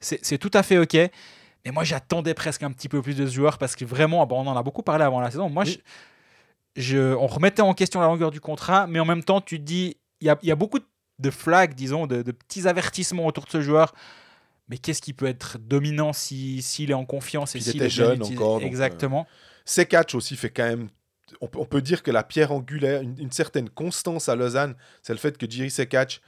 [0.00, 0.94] C'est tout à fait OK.
[0.94, 4.40] Mais moi, j'attendais presque un petit peu plus de ce joueur parce que vraiment, bon,
[4.44, 5.48] on en a beaucoup parlé avant la saison.
[5.48, 5.80] Moi, Oui.
[6.76, 9.58] je, je- on remettait en question la longueur du contrat, mais en même temps, tu
[9.58, 10.80] te dis, il y a, y a beaucoup
[11.20, 13.94] de flags, disons, de, de petits avertissements autour de ce joueur.
[14.68, 18.16] Mais qu'est-ce qui peut être dominant si- s'il est en confiance et s'il est jeune
[18.20, 18.38] utilisé?
[18.42, 19.26] encore, euh, Exactement.
[19.64, 20.88] Sekatch aussi fait quand même.
[21.42, 25.36] On peut, dire que la pierre angulaire, une, certaine constance à Lausanne, c'est le fait
[25.36, 26.20] que Jiri Sekatch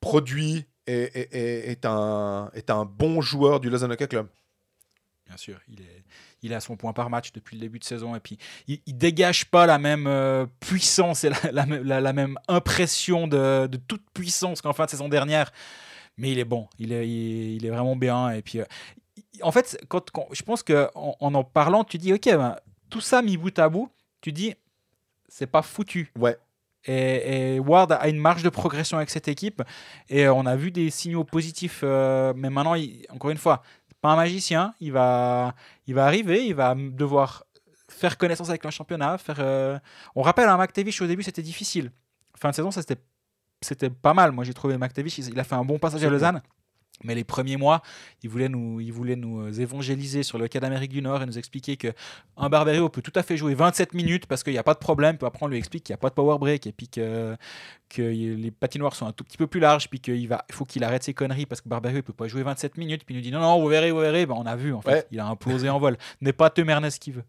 [0.00, 4.28] produit et est, un, est un bon joueur du Lausanne Hockey Club.
[5.26, 6.04] Bien sûr, il est,
[6.42, 8.80] il est à son point par match depuis le début de saison et puis il,
[8.86, 14.62] il dégage pas la même euh, puissance et la, même- impression de, de toute puissance
[14.62, 15.50] qu'en fin de saison dernière.
[16.16, 18.30] Mais il est bon, il est, il est, vraiment bien.
[18.30, 18.64] Et puis, euh,
[19.42, 22.56] en fait, quand, quand- je pense qu'en en, en en parlant, tu dis, ok, ben,
[22.88, 23.90] tout ça mis bout à bout,
[24.24, 24.54] tu dis,
[25.28, 26.12] c'est pas foutu.
[26.18, 26.36] Ouais.
[26.86, 29.62] Et, et Ward a une marge de progression avec cette équipe.
[30.08, 31.80] Et euh, on a vu des signaux positifs.
[31.82, 33.62] euh, mais maintenant, il- encore une fois,
[34.00, 34.74] pas un magicien.
[34.80, 35.54] Il va,
[35.86, 37.44] il va arriver, il va devoir
[37.88, 39.16] faire connaissance avec le championnat.
[39.18, 39.78] Faire, euh,
[40.14, 41.90] On rappelle, un hein, McTavish au début c'était difficile.
[42.38, 43.00] Fin de saison, ça c'était
[43.62, 44.32] c'était pas mal.
[44.32, 46.42] Moi, j'ai trouvé McTavish, il a fait un bon passage à Lausanne.
[47.02, 47.82] Mais les premiers mois,
[48.22, 51.26] il voulait nous, il voulait nous euh, évangéliser sur le cas d'Amérique du Nord et
[51.26, 54.62] nous expliquer qu'un Barberio peut tout à fait jouer 27 minutes parce qu'il n'y a
[54.62, 55.18] pas de problème.
[55.18, 57.36] Puis après, on lui explique qu'il n'y a pas de power break et puis que,
[57.88, 59.90] que les patinoires sont un tout petit peu plus larges.
[59.90, 62.44] Puis qu'il va, faut qu'il arrête ses conneries parce que Barberio ne peut pas jouer
[62.44, 63.04] 27 minutes.
[63.04, 64.24] Puis il nous dit non, non, vous verrez, vous verrez.
[64.24, 65.06] Ben, on a vu, en fait.
[65.10, 65.96] Il a implosé en vol.
[66.20, 67.24] N'est pas Temernes qui veut.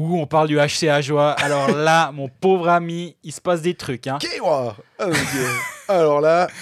[0.00, 1.32] Ouh, on parle du HCA Joie.
[1.32, 4.06] Alors là, mon pauvre ami, il se passe des trucs.
[4.06, 4.18] Hein.
[4.42, 4.70] Oh,
[5.88, 6.48] Alors là.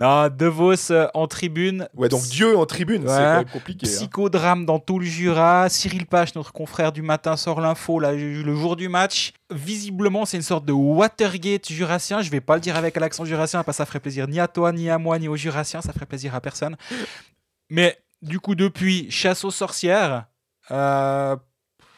[0.00, 1.86] Non, De Vos euh, en tribune.
[1.94, 3.86] Ouais, donc Dieu en tribune, c'est quand même compliqué.
[3.86, 3.90] Hein.
[3.90, 5.68] Psychodrame dans tout le Jura.
[5.68, 9.34] Cyril Pache, notre confrère du matin, sort l'info le jour du match.
[9.50, 12.22] Visiblement, c'est une sorte de Watergate jurassien.
[12.22, 14.48] Je vais pas le dire avec l'accent jurassien parce que ça ferait plaisir ni à
[14.48, 15.82] toi, ni à moi, ni aux jurassiens.
[15.82, 16.78] Ça ferait plaisir à personne.
[17.68, 20.24] Mais du coup, depuis, chasse aux sorcières.
[20.70, 21.36] Euh,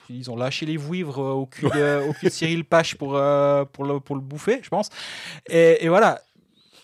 [0.08, 4.00] ils ont lâché les vouivres euh, au cul de, Cyril Pache pour, euh, pour, le,
[4.00, 4.88] pour le bouffer, je pense.
[5.48, 6.20] Et, et voilà.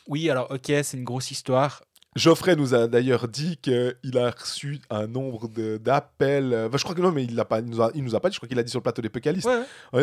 [0.07, 1.83] Oui, alors, ok, c'est une grosse histoire.
[2.17, 5.49] Geoffrey nous a d'ailleurs dit qu'il a reçu un nombre
[5.79, 6.53] d'appels.
[6.53, 8.35] Euh, je crois que non, mais il pas, nous a, il nous a pas dit.
[8.35, 9.47] Je crois qu'il a dit sur le plateau des Pécalistes.
[9.47, 10.01] Ouais.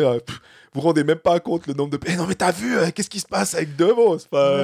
[0.72, 1.98] vous rendez même pas compte le nombre de.
[2.06, 4.18] Eh non, mais t'as vu euh, Qu'est-ce qui se passe avec Devos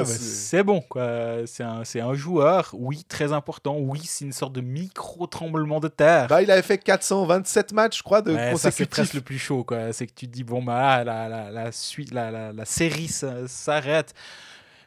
[0.04, 1.46] C'est bon, quoi.
[1.46, 3.76] C'est un, un, joueur, oui, très important.
[3.78, 6.28] Oui, c'est une sorte de micro tremblement de terre.
[6.28, 9.92] Bah, il avait fait 427 matchs, je crois, de ouais, c'est le plus chaud, quoi.
[9.92, 13.08] C'est que tu te dis bon bah la, la, la suite, la, la, la série
[13.08, 14.14] s'arrête.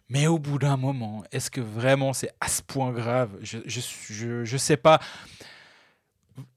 [0.10, 3.32] Mais au bout d'un moment, est-ce que vraiment c'est à ce point grave?
[3.42, 5.00] Je je, je, sais pas.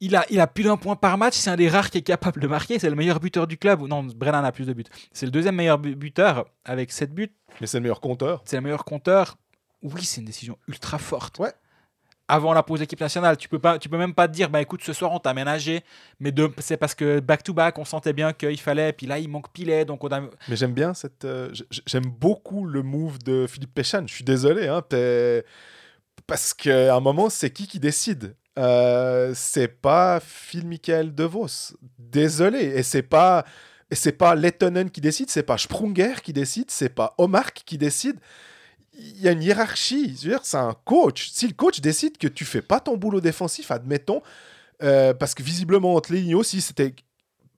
[0.00, 1.34] Il a, il a plus d'un point par match.
[1.34, 2.78] C'est un des rares qui est capable de marquer.
[2.78, 3.80] C'est le meilleur buteur du club.
[3.82, 4.84] Non, Brennan a plus de buts.
[5.12, 7.32] C'est le deuxième meilleur buteur avec 7 buts.
[7.60, 8.42] Mais c'est le meilleur compteur.
[8.44, 9.38] C'est le meilleur compteur.
[9.82, 11.38] Oui, c'est une décision ultra forte.
[11.38, 11.52] Ouais
[12.28, 13.36] avant la pause d'équipe nationale.
[13.36, 15.30] Tu peux pas, tu peux même pas te dire, bah écoute, ce soir on t'a
[15.30, 15.82] aménagé,
[16.20, 19.28] mais c'est parce que back to back, on sentait bien qu'il fallait, puis là il
[19.28, 20.20] manque Pilet, donc on a...
[20.20, 21.50] Mais j'aime bien cette, euh,
[21.86, 24.04] j'aime beaucoup le move de Philippe Péchan.
[24.06, 24.82] Je suis désolé, hein,
[26.26, 28.36] parce qu'à un moment c'est qui qui décide?
[28.58, 31.76] Euh, c'est pas Phil Michael De Vos.
[31.98, 33.44] Désolé, et c'est pas.
[33.90, 37.78] Et c'est pas Lettonen qui décide, c'est pas Sprunger qui décide, c'est pas Omar qui
[37.78, 38.20] décide
[38.98, 40.16] il y a une hiérarchie.
[40.42, 41.30] C'est un coach.
[41.30, 44.22] Si le coach décide que tu fais pas ton boulot défensif, admettons,
[44.82, 46.94] euh, parce que visiblement entre les lignes aussi, c'était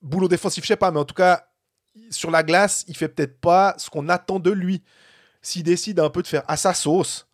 [0.01, 1.47] boulot défensif, je sais pas, mais en tout cas,
[2.09, 4.83] sur la glace, il fait peut-être pas ce qu'on attend de lui.
[5.41, 7.27] S'il décide un peu de faire à sa sauce,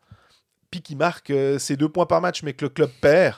[0.72, 3.38] puis qu'il marque euh, ses deux points par match, mais que le club perd,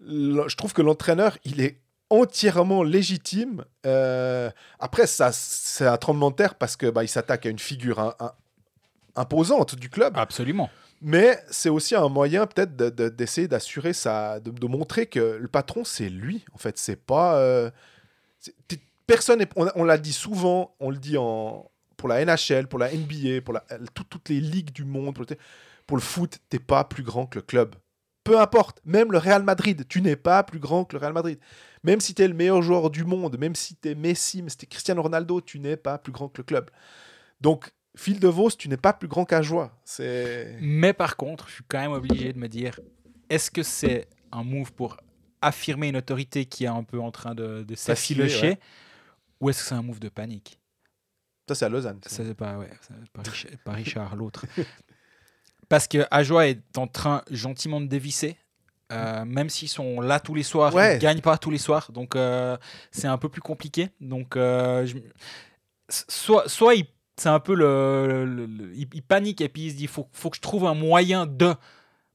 [0.00, 3.64] je trouve que l'entraîneur, il est entièrement légitime.
[3.86, 4.50] Euh,
[4.80, 8.14] après, ça, c'est un tremblement de terre parce que bah, s'attaque à une figure,
[9.20, 10.16] imposante du club.
[10.16, 10.70] Absolument.
[11.02, 16.10] Mais c'est aussi un moyen peut-être d'essayer d'assurer ça, de, montrer que le patron c'est
[16.10, 16.44] lui.
[16.52, 17.70] En fait, c'est pas euh,
[19.06, 19.44] personne.
[19.56, 23.52] on, l'a dit souvent, on le dit en pour la NHL, pour la NBA, pour
[23.54, 23.62] la,
[24.08, 25.36] toutes les ligues du monde, pour le,
[25.86, 27.76] pour le foot, t'es pas plus grand que le club.
[28.24, 31.38] Peu importe, même le Real Madrid, tu n'es pas plus grand que le Real Madrid.
[31.82, 34.48] Même si tu es le meilleur joueur du monde, même si tu es Messi, même
[34.48, 36.70] si tu es Cristiano Ronaldo, tu n'es pas plus grand que le club.
[37.40, 39.78] Donc, Phil de Vos, tu n'es pas plus grand qu'un joie.
[39.84, 40.56] C'est...
[40.60, 42.78] Mais par contre, je suis quand même obligé de me dire,
[43.28, 44.96] est-ce que c'est un move pour
[45.42, 48.58] affirmer une autorité qui est un peu en train de, de s'affilocher
[49.40, 50.58] ou est-ce que c'est un move de panique?
[51.48, 51.98] Ça, c'est à Lausanne.
[52.06, 52.70] Ça, c'est pas, ouais,
[53.64, 54.46] pas, Richard, l'autre.
[55.68, 58.36] Parce que est en train gentiment de dévisser.
[58.92, 61.92] Euh, même s'ils sont là tous les soirs, ils ne gagnent pas tous les soirs.
[61.92, 62.56] Donc, euh,
[62.90, 63.90] c'est un peu plus compliqué.
[64.00, 64.86] Donc, euh,
[65.88, 66.86] soit, soit ils
[67.20, 70.40] c'est un peu le, il, panique et puis il se dit faut, faut que je
[70.40, 71.54] trouve un moyen de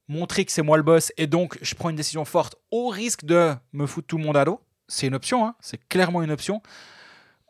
[0.08, 3.24] montrer que c'est moi le boss et donc je prends une décision forte au risque
[3.24, 4.60] de me foutre tout le monde à l'eau.
[4.88, 5.54] C'est une option, hein.
[5.60, 6.60] c'est clairement une option.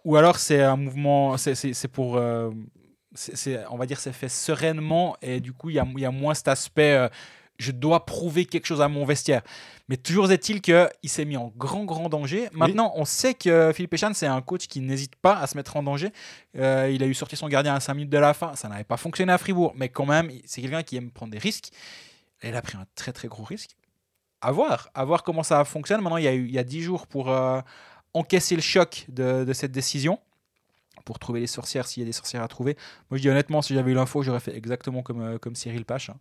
[0.05, 2.51] Ou alors c'est un mouvement, c'est pour, euh,
[3.71, 6.35] on va dire, c'est fait sereinement et du coup il y a, y a, moins
[6.35, 6.93] cet aspect.
[6.93, 7.09] Euh,
[7.59, 9.43] je dois prouver quelque chose à mon vestiaire.
[9.89, 12.49] Mais toujours est-il qu'il s'est mis en grand, grand danger.
[12.53, 15.77] Maintenant, on sait que Philippe Echan, c'est un coach qui n'hésite pas à se mettre
[15.77, 16.13] en danger.
[16.57, 18.57] Euh, il a eu sorti son gardien à 5 minutes de la fin.
[18.57, 19.75] Ça n'avait pas fonctionné à Fribourg.
[19.77, 21.71] Mais quand même, c'est quelqu'un qui aime prendre des risques.
[22.43, 23.77] Et il a pris un très, très gros risque.
[24.41, 24.91] À voir.
[24.95, 26.01] À voir comment ça fonctionne.
[26.01, 27.61] Maintenant, il y a, eu, il y a 10 jours pour euh,
[28.13, 30.19] encaisser le choc de, cette décision
[31.05, 32.77] pour trouver les sorcières s'il y a des sorcières à trouver.
[33.09, 35.85] Moi, je dis honnêtement, si j'avais eu l'info, j'aurais fait exactement comme, euh, comme Cyril
[35.85, 36.11] Pache.
[36.11, 36.17] Hein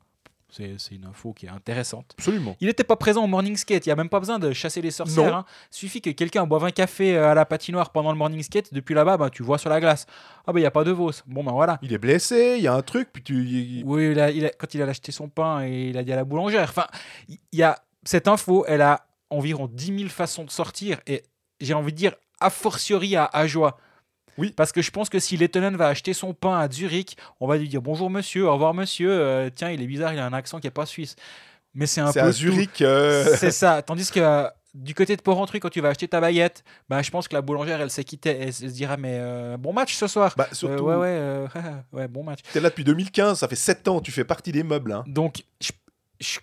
[0.58, 2.14] C'est une info qui est intéressante.
[2.18, 2.56] Absolument.
[2.62, 3.86] Il n'était pas présent au morning skate.
[3.86, 5.36] Il n'y a même pas besoin de chasser les sorcières.
[5.36, 5.46] Hein.
[5.70, 8.74] Suffit que quelqu'un boive un café euh, à la patinoire pendant le morning skate.
[8.74, 10.06] Depuis là-bas, bah, tu vois sur la glace.
[10.48, 11.12] Ah, bah, il n'y a pas de Vos.
[11.28, 11.78] Bon, ben voilà.
[11.82, 13.44] Il est blessé, il y a un truc, puis tu.
[13.46, 16.04] il- Oui, il a- il a- quand il a acheté son pain et il a
[16.04, 16.70] dit à la boulangère.
[16.70, 16.88] Enfin,
[17.28, 21.24] il y a cette info, elle a environ 10 000 façons de sortir et
[21.60, 23.78] j'ai envie de dire a fortiori à Ajoie.
[24.38, 24.52] Oui.
[24.56, 27.58] Parce que je pense que si Lettonen va acheter son pain à Zurich, on va
[27.58, 29.10] lui dire bonjour monsieur, au revoir monsieur.
[29.12, 31.16] euh, tiens, il est bizarre, il a un accent qui est pas suisse.
[31.74, 32.32] Mais c'est un C'est peu à.
[32.32, 32.82] Zurich.
[32.82, 33.82] euh, C'est ça.
[33.82, 37.28] Tandis que du côté de Porrentruy, quand tu vas acheter ta baguette, bah, je pense
[37.30, 38.38] que la boulangère, elle s'est quittée.
[38.40, 40.34] Elle se dira, mais euh, bon match ce soir.
[40.38, 41.48] Bah, Euh, ouais, ouais, euh,
[41.94, 42.40] ouais, bon match.
[42.52, 44.92] t'es là depuis 2015, ça fait 7 ans, tu fais partie des meubles.
[44.92, 45.04] Hein.
[45.08, 45.72] Donc, je,
[46.20, 46.40] je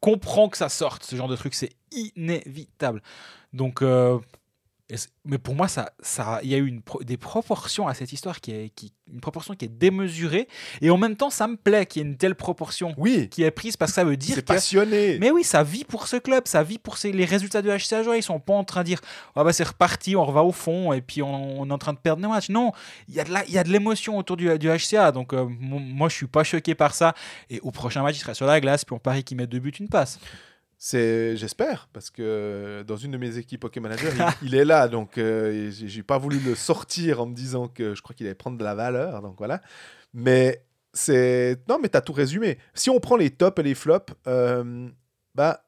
[0.00, 3.02] comprends que ça sorte, ce genre de truc, c'est inévitable.
[3.52, 3.82] Donc,
[5.24, 8.12] mais pour moi, ça, ça, il y a eu une pro- des proportions à cette
[8.12, 10.48] histoire qui est, qui, une proportion qui est démesurée,
[10.80, 13.42] et en même temps, ça me plaît qu'il y ait une telle proportion Oui, qui
[13.42, 15.18] est prise parce que ça veut dire c'est passionné.
[15.20, 18.16] mais oui, ça vit pour ce club, ça vit pour les résultats de HC Ajoie.
[18.16, 19.00] Ils sont pas en train de dire
[19.36, 21.92] ah bah c'est reparti, on va au fond et puis on, on est en train
[21.92, 22.48] de perdre nos matchs.
[22.48, 22.72] Non,
[23.08, 25.12] il y a de la- il y a de l'émotion autour du, du HCA.
[25.12, 27.14] Donc euh, mo- moi je suis pas choqué par ça.
[27.50, 29.58] Et au prochain match, il sera sur la glace puis on parie qu'il met deux
[29.58, 30.18] buts, une passe.
[30.86, 34.12] C'est, j'espère, parce que dans une de mes équipes Hockey Manager,
[34.42, 37.68] il, il est là, donc euh, j'ai, j'ai pas voulu le sortir en me disant
[37.68, 39.62] que je crois qu'il allait prendre de la valeur, donc voilà.
[40.12, 40.62] Mais
[40.92, 42.58] c'est, non, mais t'as tout résumé.
[42.74, 44.86] Si on prend les tops et les flops, euh,
[45.34, 45.64] bah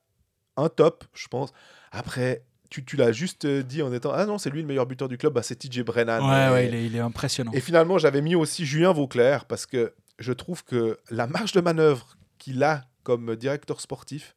[0.58, 1.50] un top, je pense.
[1.92, 5.08] Après, tu, tu l'as juste dit en étant ah non, c'est lui le meilleur buteur
[5.08, 6.22] du club, bah c'est TJ Brennan.
[6.28, 7.52] ouais, Et- ouais, il est, il est impressionnant.
[7.54, 11.62] et finalement, j'avais mis aussi Julien Vauclair parce que je trouve que la marge de
[11.62, 14.36] manœuvre qu'il a comme directeur sportif,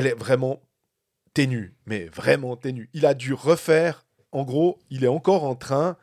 [0.00, 0.62] elle est vraiment
[1.34, 2.88] ténue, mais vraiment ténue.
[2.94, 5.96] Il a dû refaire, en gros, il est encore en train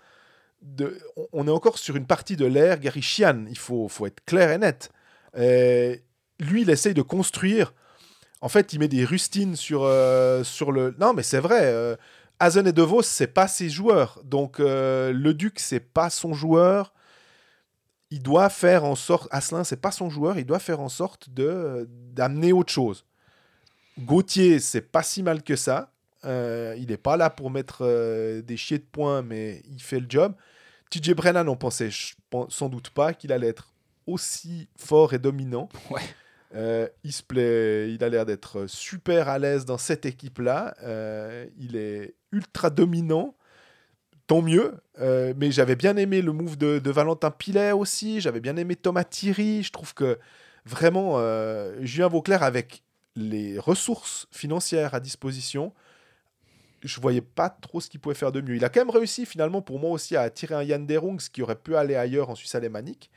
[0.61, 0.97] de...
[1.33, 4.51] on- est encore sur une partie de l'ère Gary Sheehan, il faut, faut être clair
[4.51, 4.91] et net.
[5.35, 5.95] Euh,
[6.39, 7.73] lui, il essaye de construire...
[8.39, 10.95] En fait, il met des rustines sur, euh, sur le...
[10.99, 11.61] Non, mais c'est vrai.
[11.63, 11.95] euh,
[12.39, 14.21] Hazen et DeVos, c'est pas ses joueurs.
[14.23, 16.93] Donc, euh, le Duc, c'est pas son joueur.
[18.11, 19.27] Il doit faire en sorte...
[19.31, 20.37] Asselin, c'est pas son joueur.
[20.37, 23.06] Il doit faire en sorte de d'amener autre chose.
[23.99, 25.91] Gauthier, c'est pas si mal que ça.
[26.25, 29.99] Euh, il n'est pas là pour mettre euh, des chiers de poing, mais il fait
[29.99, 30.33] le job.
[30.89, 31.89] TJ Brennan, on pensait
[32.29, 33.73] pense- sans doute pas qu'il allait être
[34.05, 35.69] aussi fort et dominant.
[35.89, 36.01] Ouais.
[36.55, 40.75] Euh, il se plaît, il a l'air d'être super à l'aise dans cette équipe-là.
[41.57, 43.35] Il est ultra dominant.
[44.27, 44.73] Tant mieux.
[44.97, 48.21] Mais j'avais bien aimé le move de, de Valentin Pilet aussi.
[48.21, 49.61] J'avais bien aimé Thomas Thierry.
[49.61, 50.17] Je trouve que
[50.65, 51.19] vraiment,
[51.81, 52.81] Julien Vauclair, avec
[53.17, 55.73] les ressources financières à disposition,
[56.83, 58.55] je voyais pas trop ce qu'il pouvait faire de mieux.
[58.55, 61.41] Il a quand même réussi finalement pour moi aussi à attirer un Yann Derungs qui
[61.41, 63.09] aurait pu aller ailleurs en Suisse alémanique.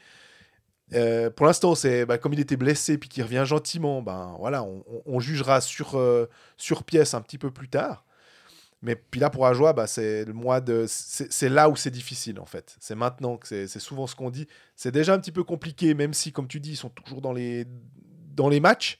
[0.95, 4.65] Euh, pour l'instant, c'est bah, comme il était blessé puis qu'il revient gentiment, ben voilà,
[5.07, 8.05] on, jugera sur, euh, sur pièce un petit peu plus tard.
[8.83, 12.41] Mais puis là pour Ajoie, bah, c'est le mois de, c'est là où c'est difficile
[12.41, 12.77] en fait.
[12.81, 14.49] C'est maintenant que c'est souvent ce qu'on dit.
[14.75, 17.35] C'est déjà un petit peu compliqué, même si comme tu dis, ils sont toujours dans
[17.35, 17.67] les
[18.35, 18.99] dans les matchs.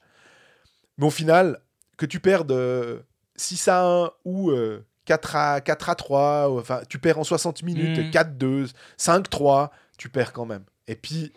[1.01, 1.61] Mais au final,
[1.97, 3.01] que tu perdes euh,
[3.37, 7.25] 6 à 1 ou euh, 4, à, 4 à 3, ou, enfin, tu perds en
[7.25, 8.11] 60 minutes, Mm.
[8.11, 10.65] 4-2, 5-3, tu perds quand même.
[10.87, 11.33] Et puis,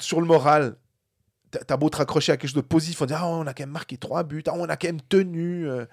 [0.00, 0.76] sur le moral,
[1.50, 3.62] t'as beau te raccrocher à quelque chose de positif, on dit ah, on a quand
[3.64, 5.68] même marqué 3 buts, ah, on a quand même tenu.
[5.68, 5.84] euh.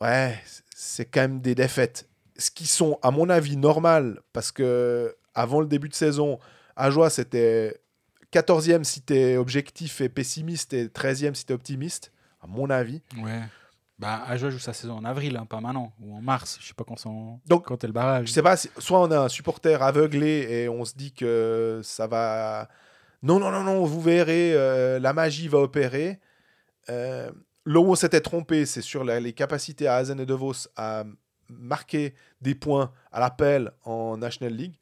[0.00, 0.38] Ouais,
[0.74, 2.08] c'est quand même des défaites.
[2.38, 6.38] Ce qui sont, à mon avis, normales, parce que avant le début de saison,
[6.76, 7.78] Ajoie, c'était
[8.32, 12.12] 14e si t'es objectif et pessimiste, et 13e si t'es optimiste,
[12.42, 13.02] à mon avis.
[13.18, 13.40] Ouais.
[13.98, 16.56] Bah, Ajoie joue sa saison en avril, hein, pas maintenant, ou en mars.
[16.60, 17.38] Je sais pas quand, son...
[17.46, 18.28] Donc, quand est le barrage.
[18.28, 22.06] Je sais pas, soit on a un supporter aveuglé et on se dit que ça
[22.06, 22.68] va.
[23.22, 26.18] Non, non, non, non, vous verrez, euh, la magie va opérer.
[26.88, 27.30] Euh,
[27.66, 30.54] là où on s'était trompé, c'est sur la- les capacités à Hazen et De Vos
[30.76, 31.04] à
[31.50, 34.76] marquer des points à l'appel en National League.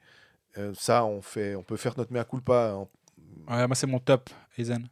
[0.58, 2.74] Euh, ça, on, fait, on peut faire notre mea culpa.
[2.74, 2.88] en-
[3.48, 4.82] Ouais, moi, c'est mon top, Eisen.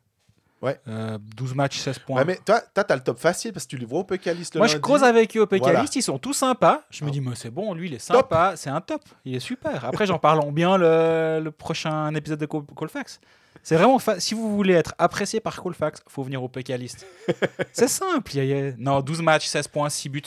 [0.62, 0.80] Ouais.
[0.88, 2.16] Euh, 12 matchs, 16 points.
[2.20, 4.54] Ouais, mais toi, toi, t'as le top facile parce que tu les vois au Pécaliste
[4.54, 5.64] le Moi, je croise avec eux au Voilà.
[5.66, 6.82] Pécaliste, ils sont tous sympas.
[6.90, 7.12] Je me Ah.
[7.12, 9.84] dis, mais c'est bon, lui, il est sympa, c'est un top, il est super.
[9.84, 13.20] Après, j'en parle en bien le, le prochain épisode de Col- Colfax.
[13.62, 17.04] C'est vraiment, fa- si vous voulez être apprécié par Colfax, faut venir au Pécaliste.
[17.72, 18.34] c'est simple.
[18.36, 20.22] y a- Non, 12 matchs, 16 points, 6 buts.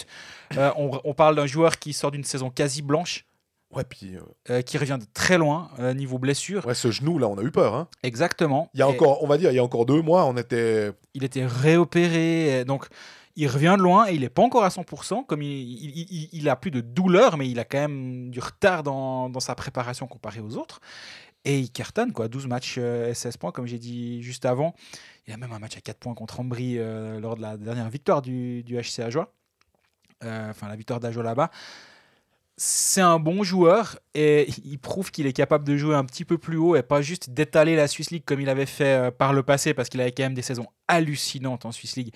[0.57, 3.25] Euh, on, on parle d'un joueur qui sort d'une saison quasi blanche.
[3.71, 6.65] Ouais, puis euh, euh, qui revient de très loin euh, niveau blessure.
[6.65, 7.75] ouais, ce genou là, on a eu peur.
[7.75, 7.87] Hein.
[8.01, 8.69] Exactement.
[8.73, 10.35] Il y a Et encore, on va dire, il y a encore deux mois, on
[10.37, 10.91] était.
[11.13, 12.87] il était réopéré, donc
[13.35, 15.25] il revient de loin et il n'est pas encore à 100%.
[15.25, 18.39] Comme il, il, il- il a plus de douleur, mais il a quand même du
[18.39, 20.79] retard dans, dans sa préparation comparé aux autres.
[21.45, 22.27] Et il cartonne, quoi.
[22.27, 24.73] 12 matchs, euh, 16 points, comme j'ai dit juste avant.
[25.27, 27.89] Il a même un match à 4 points contre Ambry euh, lors de la dernière
[27.89, 29.31] victoire du, du HC Ajoie.
[30.23, 31.49] Euh, Enfin, la victoire d'Ajoie là-bas.
[32.61, 36.37] C'est un bon joueur et il prouve qu'il est capable de jouer un petit peu
[36.37, 39.31] plus haut et pas juste d'étaler la Swiss League comme il avait fait euh, par
[39.31, 42.13] le passé parce qu'il avait quand même des saisons hallucinantes en Swiss League.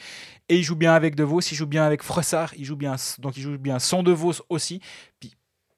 [0.49, 2.98] Et il joue bien avec De Vos, il joue bien avec Frossard, il joue bien,
[3.20, 4.82] donc il joue bien sans De Vos aussi.
[5.22, 5.34] Puis,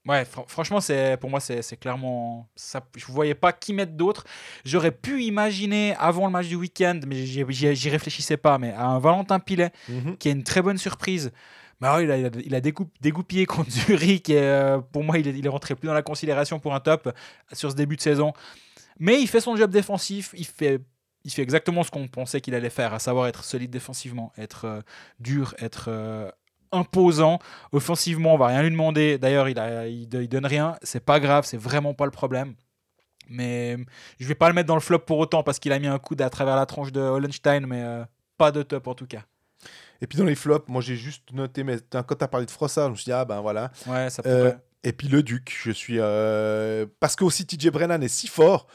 [0.08, 2.50] ouais, fr- franchement, c'est pour moi, c'est clairement.
[2.56, 4.24] Ça, je ne voyais pas qui mettre d'autre.
[4.64, 8.98] J'aurais pu imaginer avant le match du week-end, mais j'y réfléchissais pas, mais à un
[8.98, 10.18] Valentin Pilet Mhm.
[10.18, 11.32] qui est une très bonne surprise.
[11.82, 15.50] Bah oui, il a, il dégoupillé contre Zurich et euh, pour moi, il est, il
[15.50, 17.14] rentré plus dans la considération pour un top
[17.52, 18.34] sur ce début de saison.
[19.00, 20.80] Mais il fait son job défensif, il fait,
[21.26, 24.66] il fait exactement ce qu'on pensait qu'il allait faire, à savoir être solide défensivement, être
[24.66, 24.82] euh,
[25.20, 26.32] dur, être euh,
[26.72, 27.40] imposant.
[27.74, 29.18] Offensivement, on va rien lui demander.
[29.18, 32.56] D'ailleurs, il, donne rien, c'est pas grave, c'est vraiment pas le problème.
[33.28, 33.76] Mais
[34.20, 36.00] je vais pas le mettre dans le flop pour autant parce qu'il a mis un
[36.00, 37.84] coude à travers la tronche de Hollenstein, mais
[38.38, 39.24] pas de top en tout cas.
[40.02, 42.52] Et puis dans les flops, moi j'ai juste noté, mais quand tu as parlé de
[42.52, 43.72] Frossard, je me suis dit, ah ben voilà.
[43.88, 44.60] Ouais, ça Euh, pourrait.
[44.84, 45.98] et puis le Duc, je suis.
[46.00, 48.68] euh, Parce que aussi TJ Brennan est si fort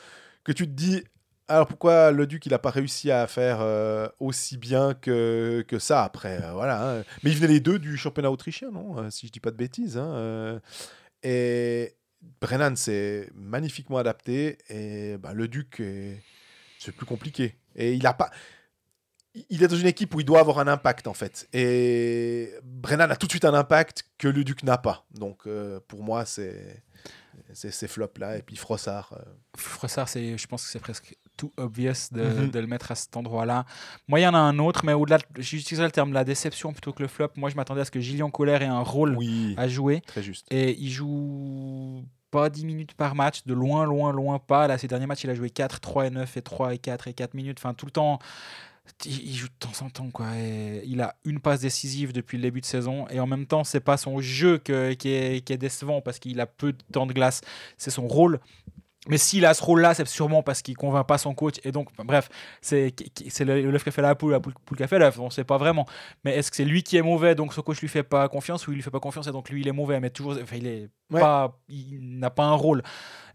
[0.45, 1.03] que tu te dis,
[1.49, 5.79] alors pourquoi le Duc il a pas réussi à faire euh, aussi bien que, que
[5.79, 6.99] ça après euh, Voilà.
[7.01, 7.05] hein.
[7.23, 9.57] Mais ils venaient les deux du championnat autrichien, non Euh, Si je dis pas de
[9.57, 9.99] bêtises.
[9.99, 10.61] hein.
[11.23, 11.95] Et
[12.41, 16.23] Brennan s'est magnifiquement adapté et bah, le Duc, est-
[16.79, 17.57] c'est plus compliqué.
[17.77, 18.31] Et il a pas.
[19.49, 21.49] Il est dans une équipe où il doit avoir un impact en fait.
[21.53, 25.05] Et Brennan a tout de suite un impact que le Duc n'a pas.
[25.15, 26.83] Donc euh, pour moi, c'est
[27.53, 28.37] c'est ces flops là.
[28.39, 29.13] Et puis Frossard.
[29.17, 29.23] euh,
[29.57, 32.51] Frossard, c'est, je pense que c'est presque tout obvious de, Mhm.
[32.51, 33.65] de le mettre à cet endroit-là.
[34.09, 36.73] Moi, il y en a un autre, mais au-delà, de- j'utiliserai le terme la déception
[36.73, 37.29] plutôt que le flop.
[37.37, 40.01] Moi, je m'attendais à ce que Gillian Colère ait un rôle oui, à jouer.
[40.07, 40.47] très juste.
[40.53, 44.69] Et il joue pas 10 minutes par match, de loin, loin, loin pas.
[44.69, 47.09] Là, ces derniers matchs, il a joué 4, 3 et 9 et 3 et 4
[47.09, 47.59] et 4 minutes.
[47.59, 48.19] Enfin, tout le temps,
[49.05, 50.11] il joue de temps en temps.
[50.11, 50.27] Quoi.
[50.85, 53.07] Il a une passe décisive depuis le début de saison.
[53.09, 56.73] Et en même temps, c'est pas son jeu qui est décevant parce qu'il a peu
[56.73, 57.41] de temps de glace.
[57.79, 58.41] C'est son rôle.
[59.09, 61.55] Mais s'il a ce rôle-là, c'est sûrement parce qu'il convainc pas son coach.
[61.65, 62.29] Et donc, enfin, bref,
[62.61, 62.93] c'est
[63.41, 65.19] l'œuf qui a fait la poule, la poule, qui a fait l'œuf.
[65.19, 65.87] On ne sait pas vraiment.
[66.23, 68.67] Mais est-ce que c'est lui qui est mauvais, donc son coach lui fait pas confiance,
[68.69, 70.57] ou il lui fait pas confiance et donc lui il est mauvais, mais toujours, enfin,
[70.57, 71.19] il est Ouais.
[71.21, 72.83] pas, il n'a pas un rôle.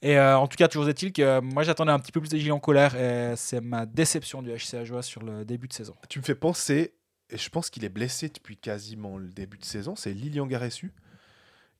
[0.01, 2.29] Et euh, en tout cas, toujours est-il que euh, moi j'attendais un petit peu plus
[2.29, 5.73] de Gilles en colère et c'est ma déception du HC Ajoie sur le début de
[5.73, 5.93] saison.
[6.07, 6.93] Tu me fais penser,
[7.29, 10.93] et je pense qu'il est blessé depuis quasiment le début de saison, c'est Lilian Garessu,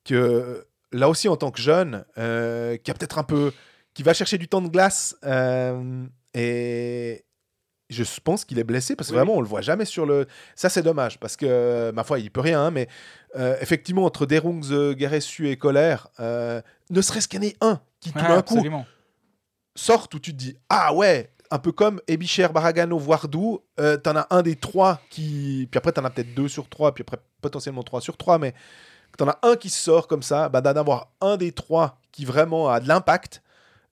[0.04, 3.54] que là aussi en tant que jeune, euh, qui a peut-être un peu,
[3.96, 6.06] qui va chercher du temps de glace, euh,
[6.36, 7.26] et
[7.90, 9.20] je pense qu'il est blessé parce que Oui.
[9.20, 10.28] vraiment on le voit jamais sur le.
[10.56, 12.88] Ça c'est dommage parce que ma foi il peut rien, hein, mais
[13.36, 17.56] euh, effectivement entre Derungs, euh, Garessu et Colère, euh, ne serait-ce qu'il y en ait
[17.62, 18.86] un qui tout d'un coup absolument.
[19.76, 24.16] sortent où tu te dis ah ouais un peu comme Ebicher, Baragano, Voardou, euh, t'en
[24.16, 27.18] as un des trois qui puis après t'en as peut-être deux sur trois puis après
[27.40, 28.56] potentiellement trois sur trois mais
[29.18, 32.68] t'en as un qui sort comme ça bah, d'en avoir un des trois qui vraiment
[32.70, 33.44] a de l'impact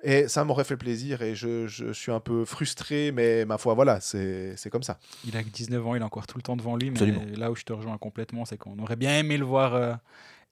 [0.03, 3.73] et ça m'aurait fait plaisir et je, je suis un peu frustré mais ma foi
[3.73, 6.43] voilà c'est c'est comme ça Il a que 19 ans, il a encore tout le
[6.43, 7.23] temps devant lui, mais Absolument.
[7.37, 9.93] là où je te rejoins complètement, c'est qu'on aurait bien aimé le voir euh,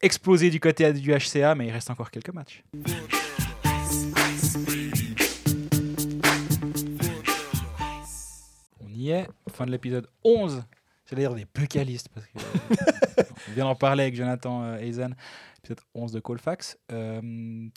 [0.02, 2.64] exploser du côté du HCA, mais il reste encore quelques matchs.
[8.80, 10.64] On y est, fin de l'épisode 11.
[11.10, 15.10] J'allais dire des bucalistes, parce que euh, on vient d'en parler avec Jonathan euh, Eisen,
[15.64, 16.78] épisode 11 de Colfax.
[16.92, 17.22] Euh,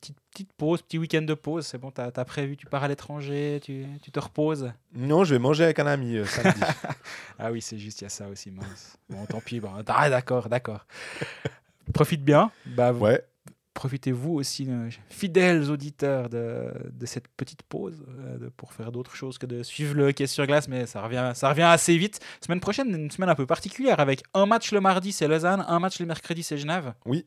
[0.00, 2.88] petite, petite pause, petit week-end de pause, c'est bon, t'as as prévu, tu pars à
[2.88, 4.72] l'étranger, tu, tu te reposes?
[4.94, 6.60] Non je vais manger avec un ami euh, samedi
[7.38, 8.96] Ah oui, c'est juste, il y a ça aussi, mince.
[9.10, 10.86] Bon, tant pis, bon, ah, d'accord, d'accord.
[11.92, 13.22] Profite bien, bah, ouais
[13.74, 18.04] profitez-vous aussi, euh, fidèles auditeurs, de, de cette petite pause
[18.40, 21.32] de- pour faire d'autres choses que de suivre le hockey sur glace, mais ça revient,
[21.34, 22.20] ça revient assez vite.
[22.40, 25.80] Semaine prochaine, une semaine un peu particulière, avec un match le mardi, c'est Lausanne, un
[25.80, 26.94] match le mercredi, c'est Genève.
[27.04, 27.26] Oui.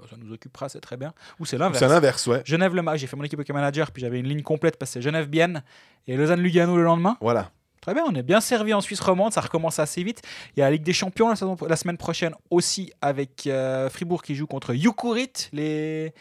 [0.00, 1.12] Bon, ça nous occupera, c'est très bien.
[1.38, 1.82] Ou c'est c'est l'inverse.
[1.82, 4.42] l'inverse ouais Genève le mardi, j'ai fait mon équipe hockey manager, puis j'avais une ligne
[4.42, 5.62] complète parce que c'est Genève-Bienne
[6.06, 7.16] et Lausanne-Lugano le lendemain.
[7.20, 7.50] voilà
[7.82, 10.20] Très bien, on est bien servi en Suisse romande, ça recommence assez vite.
[10.54, 13.88] Il y a la Ligue des Champions la, saison- la semaine prochaine aussi avec euh,
[13.88, 16.12] Fribourg qui joue contre Jukurit, les,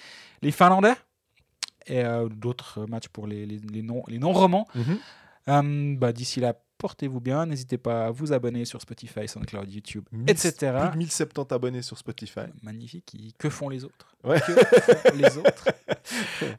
[0.42, 0.94] les Finlandais.
[1.88, 4.68] Et euh, d'autres matchs pour les, les, les non, les non-romans.
[4.76, 4.98] Mhm.
[5.50, 7.46] Euh, bah, D'ici là, portez-vous bien.
[7.46, 10.52] N'hésitez pas à vous abonner sur Spotify, SoundCloud, YouTube, etc.
[10.82, 12.48] Plus de 1070 abonnés sur Spotify.
[12.64, 13.14] Magnifique.
[13.14, 14.08] Ils- Que font les autres?
[14.24, 14.40] Ouais.
[14.42, 15.66] Que font les autres?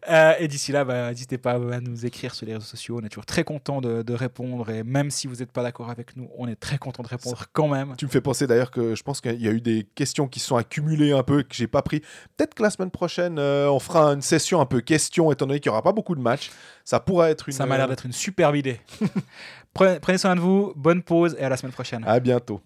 [0.08, 2.98] Euh, Et d'ici là, bah, n'hésitez pas à nous écrire sur les réseaux sociaux.
[3.00, 4.68] On est toujours très content de, de répondre.
[4.70, 7.44] Et même si vous n'êtes pas d'accord avec nous, on est très content de répondre
[7.52, 7.94] quand même.
[7.96, 10.38] Tu me fais penser d'ailleurs que je pense qu'il y a eu des questions qui
[10.40, 12.00] se sont accumulées un peu et que j'ai pas pris.
[12.36, 15.58] Peut-être que la semaine prochaine, euh, on fera une session un peu questions, étant donné
[15.60, 16.50] qu'il n'y aura pas beaucoup de matchs.
[16.84, 17.54] Ça pourrait être une.
[17.54, 18.80] Ça m'a l'air euh, d'être une superbe idée.
[19.74, 20.72] Prenez soin de vous.
[20.76, 22.04] Bonne pause et à la semaine prochaine.
[22.06, 22.60] À bientôt.